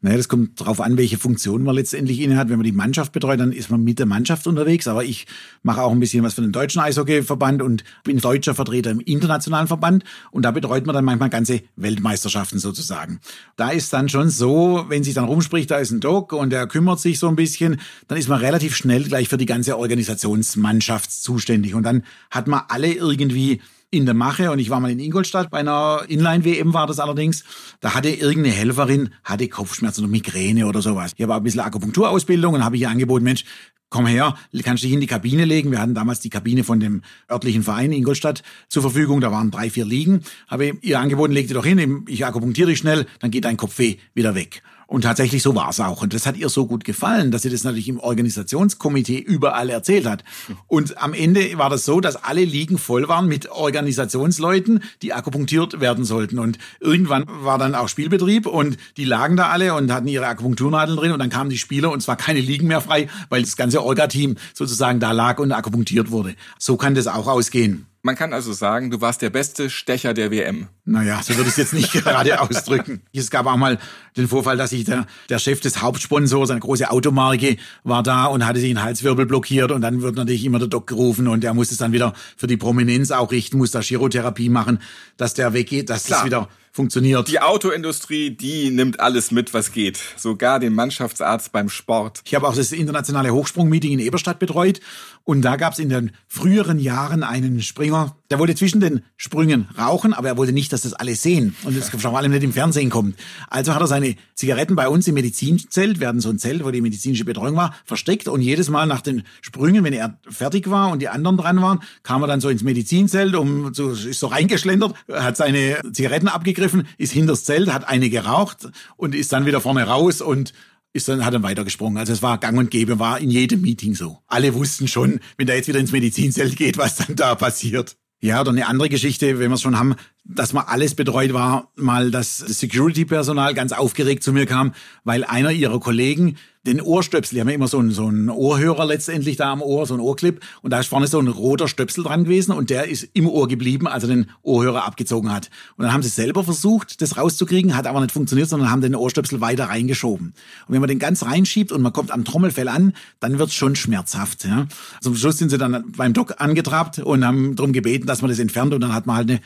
Naja, 0.00 0.16
das 0.16 0.28
kommt 0.28 0.60
darauf 0.60 0.80
an, 0.80 0.96
welche 0.96 1.18
Funktion 1.18 1.64
man 1.64 1.74
letztendlich 1.74 2.20
inne 2.20 2.36
hat. 2.36 2.48
Wenn 2.48 2.58
man 2.58 2.64
die 2.64 2.72
Mannschaft 2.72 3.10
betreut, 3.10 3.40
dann 3.40 3.50
ist 3.50 3.68
man 3.68 3.82
mit 3.82 3.98
der 3.98 4.06
Mannschaft 4.06 4.46
unterwegs. 4.46 4.86
Aber 4.86 5.04
ich 5.04 5.26
mache 5.64 5.82
auch 5.82 5.90
ein 5.90 5.98
bisschen 5.98 6.22
was 6.22 6.34
für 6.34 6.40
den 6.40 6.52
deutschen 6.52 6.80
Eishockeyverband 6.80 7.62
und 7.62 7.82
bin 8.04 8.18
deutscher 8.18 8.54
Vertreter 8.54 8.92
im 8.92 9.00
internationalen 9.00 9.66
Verband. 9.66 10.04
Und 10.30 10.44
da 10.44 10.52
betreut 10.52 10.86
man 10.86 10.94
dann 10.94 11.04
manchmal 11.04 11.30
ganze 11.30 11.62
Weltmeisterschaften 11.74 12.60
sozusagen. 12.60 13.18
Da 13.56 13.70
ist 13.70 13.92
dann 13.92 14.08
schon 14.08 14.30
so, 14.30 14.84
wenn 14.88 15.02
sich 15.02 15.14
dann 15.14 15.24
rumspricht, 15.24 15.68
da 15.72 15.78
ist 15.78 15.90
ein 15.90 15.98
Doc 15.98 16.32
und 16.32 16.50
der 16.50 16.68
kümmert 16.68 17.00
sich 17.00 17.18
so 17.18 17.26
ein 17.26 17.34
bisschen, 17.34 17.80
dann 18.06 18.18
ist 18.18 18.28
man 18.28 18.38
relativ 18.38 18.76
schnell 18.76 19.02
gleich 19.02 19.28
für 19.28 19.36
die 19.36 19.46
ganze 19.46 19.78
Organisationsmannschaft 19.78 21.10
zuständig. 21.10 21.74
Und 21.74 21.82
dann 21.82 22.04
hat 22.30 22.46
man 22.46 22.62
alle 22.68 22.92
irgendwie 22.92 23.60
in 23.90 24.04
der 24.04 24.14
Mache 24.14 24.50
und 24.50 24.58
ich 24.58 24.70
war 24.70 24.80
mal 24.80 24.90
in 24.90 25.00
Ingolstadt 25.00 25.50
bei 25.50 25.58
einer 25.58 26.02
Inline-WM 26.08 26.74
war 26.74 26.86
das 26.86 27.00
allerdings. 27.00 27.44
Da 27.80 27.94
hatte 27.94 28.10
irgendeine 28.10 28.54
Helferin, 28.54 29.14
hatte 29.24 29.48
Kopfschmerzen 29.48 30.02
oder 30.04 30.10
Migräne 30.10 30.66
oder 30.66 30.82
sowas. 30.82 31.12
Ich 31.16 31.22
habe 31.22 31.34
ein 31.34 31.42
bisschen 31.42 31.60
Akupunkturausbildung 31.60 32.54
und 32.54 32.64
habe 32.64 32.76
ihr 32.76 32.90
angeboten, 32.90 33.24
Mensch, 33.24 33.44
komm 33.88 34.06
her, 34.06 34.34
kannst 34.62 34.84
dich 34.84 34.92
in 34.92 35.00
die 35.00 35.06
Kabine 35.06 35.46
legen. 35.46 35.70
Wir 35.70 35.80
hatten 35.80 35.94
damals 35.94 36.20
die 36.20 36.28
Kabine 36.28 36.64
von 36.64 36.80
dem 36.80 37.02
örtlichen 37.30 37.62
Verein 37.62 37.92
Ingolstadt 37.92 38.42
zur 38.68 38.82
Verfügung. 38.82 39.20
Da 39.22 39.32
waren 39.32 39.50
drei, 39.50 39.70
vier 39.70 39.86
Liegen. 39.86 40.22
Habe 40.48 40.72
ihr 40.82 41.00
angeboten, 41.00 41.32
leg 41.32 41.46
dich 41.46 41.54
doch 41.54 41.64
hin, 41.64 42.04
ich 42.08 42.26
akupunktiere 42.26 42.68
dich 42.68 42.78
schnell, 42.78 43.06
dann 43.20 43.30
geht 43.30 43.46
dein 43.46 43.56
Kopfweh 43.56 43.96
wieder 44.14 44.34
weg. 44.34 44.62
Und 44.88 45.02
tatsächlich 45.02 45.42
so 45.42 45.54
war 45.54 45.68
es 45.68 45.80
auch. 45.80 46.00
Und 46.00 46.14
das 46.14 46.24
hat 46.24 46.38
ihr 46.38 46.48
so 46.48 46.66
gut 46.66 46.82
gefallen, 46.82 47.30
dass 47.30 47.42
sie 47.42 47.50
das 47.50 47.62
natürlich 47.62 47.90
im 47.90 48.00
Organisationskomitee 48.00 49.18
überall 49.18 49.68
erzählt 49.68 50.06
hat. 50.06 50.24
Und 50.66 50.96
am 50.96 51.12
Ende 51.12 51.58
war 51.58 51.68
das 51.68 51.84
so, 51.84 52.00
dass 52.00 52.16
alle 52.16 52.42
Ligen 52.42 52.78
voll 52.78 53.06
waren 53.06 53.28
mit 53.28 53.50
Organisationsleuten, 53.50 54.82
die 55.02 55.12
akupunktiert 55.12 55.80
werden 55.80 56.06
sollten. 56.06 56.38
Und 56.38 56.56
irgendwann 56.80 57.26
war 57.28 57.58
dann 57.58 57.74
auch 57.74 57.88
Spielbetrieb 57.88 58.46
und 58.46 58.78
die 58.96 59.04
lagen 59.04 59.36
da 59.36 59.50
alle 59.50 59.74
und 59.74 59.92
hatten 59.92 60.08
ihre 60.08 60.26
Akupunkturnadeln 60.26 60.96
drin 60.96 61.12
und 61.12 61.18
dann 61.18 61.28
kamen 61.28 61.50
die 61.50 61.58
Spieler 61.58 61.90
und 61.90 61.98
es 61.98 62.08
war 62.08 62.16
keine 62.16 62.40
Ligen 62.40 62.66
mehr 62.66 62.80
frei, 62.80 63.10
weil 63.28 63.42
das 63.42 63.58
ganze 63.58 63.84
Orga-Team 63.84 64.36
sozusagen 64.54 65.00
da 65.00 65.12
lag 65.12 65.38
und 65.38 65.52
akupunktiert 65.52 66.10
wurde. 66.10 66.34
So 66.58 66.78
kann 66.78 66.94
das 66.94 67.08
auch 67.08 67.26
ausgehen. 67.26 67.87
Man 68.02 68.14
kann 68.14 68.32
also 68.32 68.52
sagen, 68.52 68.90
du 68.90 69.00
warst 69.00 69.22
der 69.22 69.30
beste 69.30 69.70
Stecher 69.70 70.14
der 70.14 70.30
WM. 70.30 70.68
Naja, 70.84 71.20
so 71.22 71.34
würde 71.34 71.48
ich 71.48 71.48
es 71.50 71.56
jetzt 71.56 71.74
nicht 71.74 71.92
gerade 71.92 72.40
ausdrücken. 72.40 73.02
Es 73.12 73.30
gab 73.30 73.46
auch 73.46 73.56
mal 73.56 73.78
den 74.16 74.28
Vorfall, 74.28 74.56
dass 74.56 74.70
sich 74.70 74.84
der, 74.84 75.06
der 75.28 75.38
Chef 75.38 75.60
des 75.60 75.82
Hauptsponsors, 75.82 76.50
eine 76.50 76.60
große 76.60 76.90
Automarke, 76.90 77.56
war 77.82 78.02
da 78.02 78.26
und 78.26 78.46
hatte 78.46 78.60
sich 78.60 78.70
einen 78.70 78.82
Halswirbel 78.82 79.26
blockiert 79.26 79.72
und 79.72 79.80
dann 79.80 80.00
wird 80.00 80.14
natürlich 80.14 80.44
immer 80.44 80.60
der 80.60 80.68
Doc 80.68 80.86
gerufen 80.86 81.26
und 81.26 81.42
er 81.42 81.54
muss 81.54 81.72
es 81.72 81.78
dann 81.78 81.92
wieder 81.92 82.14
für 82.36 82.46
die 82.46 82.56
Prominenz 82.56 83.10
auch 83.10 83.32
richten, 83.32 83.58
muss 83.58 83.72
da 83.72 83.80
Chirotherapie 83.80 84.48
machen, 84.48 84.78
dass 85.16 85.34
der 85.34 85.52
weggeht, 85.52 85.90
dass 85.90 86.04
Klar. 86.04 86.20
das 86.20 86.26
wieder 86.26 86.48
funktioniert. 86.78 87.26
Die 87.26 87.40
Autoindustrie, 87.40 88.30
die 88.30 88.70
nimmt 88.70 89.00
alles 89.00 89.32
mit, 89.32 89.52
was 89.52 89.72
geht. 89.72 89.98
Sogar 90.16 90.60
den 90.60 90.74
Mannschaftsarzt 90.74 91.50
beim 91.50 91.68
Sport. 91.68 92.22
Ich 92.24 92.36
habe 92.36 92.46
auch 92.46 92.54
das 92.54 92.70
internationale 92.70 93.34
Hochsprungmeeting 93.34 93.92
in 93.92 93.98
Eberstadt 93.98 94.38
betreut 94.38 94.80
und 95.24 95.42
da 95.42 95.56
gab 95.56 95.72
es 95.72 95.80
in 95.80 95.88
den 95.88 96.12
früheren 96.28 96.78
Jahren 96.78 97.24
einen 97.24 97.60
Springer, 97.62 98.16
der 98.30 98.38
wollte 98.38 98.54
zwischen 98.54 98.80
den 98.80 99.02
Sprüngen 99.16 99.68
rauchen, 99.78 100.12
aber 100.12 100.28
er 100.28 100.36
wollte 100.36 100.52
nicht, 100.52 100.72
dass 100.72 100.82
das 100.82 100.92
alle 100.92 101.14
sehen 101.14 101.56
und 101.64 101.76
das 101.76 101.88
vor 101.88 102.16
allem 102.16 102.30
nicht 102.30 102.42
im 102.42 102.52
Fernsehen 102.52 102.90
kommt. 102.90 103.16
Also 103.48 103.74
hat 103.74 103.80
er 103.80 103.86
seine 103.86 104.16
Zigaretten 104.34 104.76
bei 104.76 104.88
uns 104.88 105.08
im 105.08 105.14
Medizinzelt, 105.14 106.00
wir 106.00 106.08
hatten 106.08 106.20
so 106.20 106.28
ein 106.28 106.38
Zelt, 106.38 106.64
wo 106.64 106.70
die 106.70 106.80
medizinische 106.80 107.24
Betreuung 107.24 107.56
war, 107.56 107.74
versteckt 107.84 108.28
und 108.28 108.42
jedes 108.42 108.68
Mal 108.68 108.86
nach 108.86 109.00
den 109.00 109.22
Sprüngen, 109.40 109.84
wenn 109.84 109.92
er 109.92 110.18
fertig 110.28 110.68
war 110.70 110.90
und 110.90 111.00
die 111.00 111.08
anderen 111.08 111.38
dran 111.38 111.62
waren, 111.62 111.80
kam 112.02 112.22
er 112.22 112.28
dann 112.28 112.40
so 112.40 112.48
ins 112.48 112.62
Medizinzelt, 112.62 113.34
um 113.34 113.72
so 113.72 113.90
ist 113.90 114.20
so 114.20 114.26
reingeschlendert, 114.26 114.94
hat 115.10 115.36
seine 115.36 115.80
Zigaretten 115.92 116.28
abgegriffen, 116.28 116.86
ist 116.98 117.12
hinters 117.12 117.44
Zelt, 117.44 117.72
hat 117.72 117.88
eine 117.88 118.10
geraucht 118.10 118.68
und 118.96 119.14
ist 119.14 119.32
dann 119.32 119.46
wieder 119.46 119.60
vorne 119.60 119.84
raus 119.84 120.20
und 120.20 120.52
ist 120.92 121.08
dann, 121.08 121.24
hat 121.24 121.34
dann 121.34 121.42
weitergesprungen. 121.42 121.98
Also 121.98 122.12
es 122.12 122.22
war 122.22 122.38
gang 122.38 122.58
und 122.58 122.70
gäbe, 122.70 122.98
war 122.98 123.18
in 123.20 123.30
jedem 123.30 123.60
Meeting 123.60 123.94
so. 123.94 124.18
Alle 124.26 124.54
wussten 124.54 124.88
schon, 124.88 125.20
wenn 125.36 125.46
da 125.46 125.54
jetzt 125.54 125.68
wieder 125.68 125.80
ins 125.80 125.92
Medizinzelt 125.92 126.56
geht, 126.56 126.78
was 126.78 126.96
dann 126.96 127.16
da 127.16 127.34
passiert. 127.34 127.96
Ja, 128.20 128.40
oder 128.40 128.50
eine 128.50 128.66
andere 128.66 128.88
Geschichte, 128.88 129.38
wenn 129.38 129.50
wir 129.50 129.54
es 129.54 129.62
schon 129.62 129.78
haben, 129.78 129.94
dass 130.28 130.52
man 130.52 130.64
alles 130.66 130.94
betreut 130.94 131.32
war, 131.32 131.72
mal 131.74 132.10
das 132.10 132.38
Security-Personal 132.38 133.54
ganz 133.54 133.72
aufgeregt 133.72 134.22
zu 134.22 134.32
mir 134.32 134.46
kam, 134.46 134.74
weil 135.04 135.24
einer 135.24 135.50
ihrer 135.50 135.80
Kollegen 135.80 136.36
den 136.68 136.80
Ohrstöpsel, 136.80 137.36
die 137.36 137.40
haben 137.40 137.48
ja 137.48 137.54
immer 137.54 137.68
so 137.68 137.78
einen, 137.78 137.90
so 137.92 138.06
einen 138.06 138.28
Ohrhörer 138.28 138.84
letztendlich 138.84 139.36
da 139.36 139.52
am 139.52 139.62
Ohr, 139.62 139.86
so 139.86 139.94
ein 139.94 140.00
Ohrclip, 140.00 140.40
und 140.62 140.70
da 140.70 140.80
ist 140.80 140.88
vorne 140.88 141.06
so 141.06 141.18
ein 141.18 141.28
roter 141.28 141.66
Stöpsel 141.66 142.04
dran 142.04 142.24
gewesen 142.24 142.52
und 142.52 142.70
der 142.70 142.88
ist 142.88 143.08
im 143.14 143.26
Ohr 143.26 143.48
geblieben, 143.48 143.86
als 143.86 144.04
er 144.04 144.08
den 144.08 144.26
Ohrhörer 144.42 144.84
abgezogen 144.84 145.32
hat. 145.32 145.50
Und 145.76 145.84
dann 145.84 145.92
haben 145.92 146.02
sie 146.02 146.08
selber 146.08 146.44
versucht, 146.44 147.00
das 147.00 147.16
rauszukriegen, 147.16 147.76
hat 147.76 147.86
aber 147.86 148.00
nicht 148.00 148.12
funktioniert, 148.12 148.48
sondern 148.48 148.70
haben 148.70 148.82
den 148.82 148.94
Ohrstöpsel 148.94 149.40
weiter 149.40 149.64
reingeschoben. 149.66 150.34
Und 150.66 150.74
wenn 150.74 150.80
man 150.80 150.88
den 150.88 150.98
ganz 150.98 151.22
reinschiebt 151.22 151.72
und 151.72 151.80
man 151.80 151.92
kommt 151.92 152.10
am 152.10 152.24
Trommelfell 152.24 152.68
an, 152.68 152.92
dann 153.20 153.38
wird's 153.38 153.54
schon 153.54 153.74
schmerzhaft. 153.74 154.44
Ja. 154.44 154.66
Zum 155.00 155.16
Schluss 155.16 155.38
sind 155.38 155.50
sie 155.50 155.58
dann 155.58 155.84
beim 155.96 156.12
Doc 156.12 156.34
angetrabt 156.38 156.98
und 156.98 157.24
haben 157.24 157.56
darum 157.56 157.72
gebeten, 157.72 158.06
dass 158.06 158.20
man 158.20 158.30
das 158.30 158.38
entfernt 158.38 158.74
und 158.74 158.82
dann 158.82 158.94
hat 158.94 159.06
man 159.06 159.16
halt 159.16 159.30
eine 159.30 159.40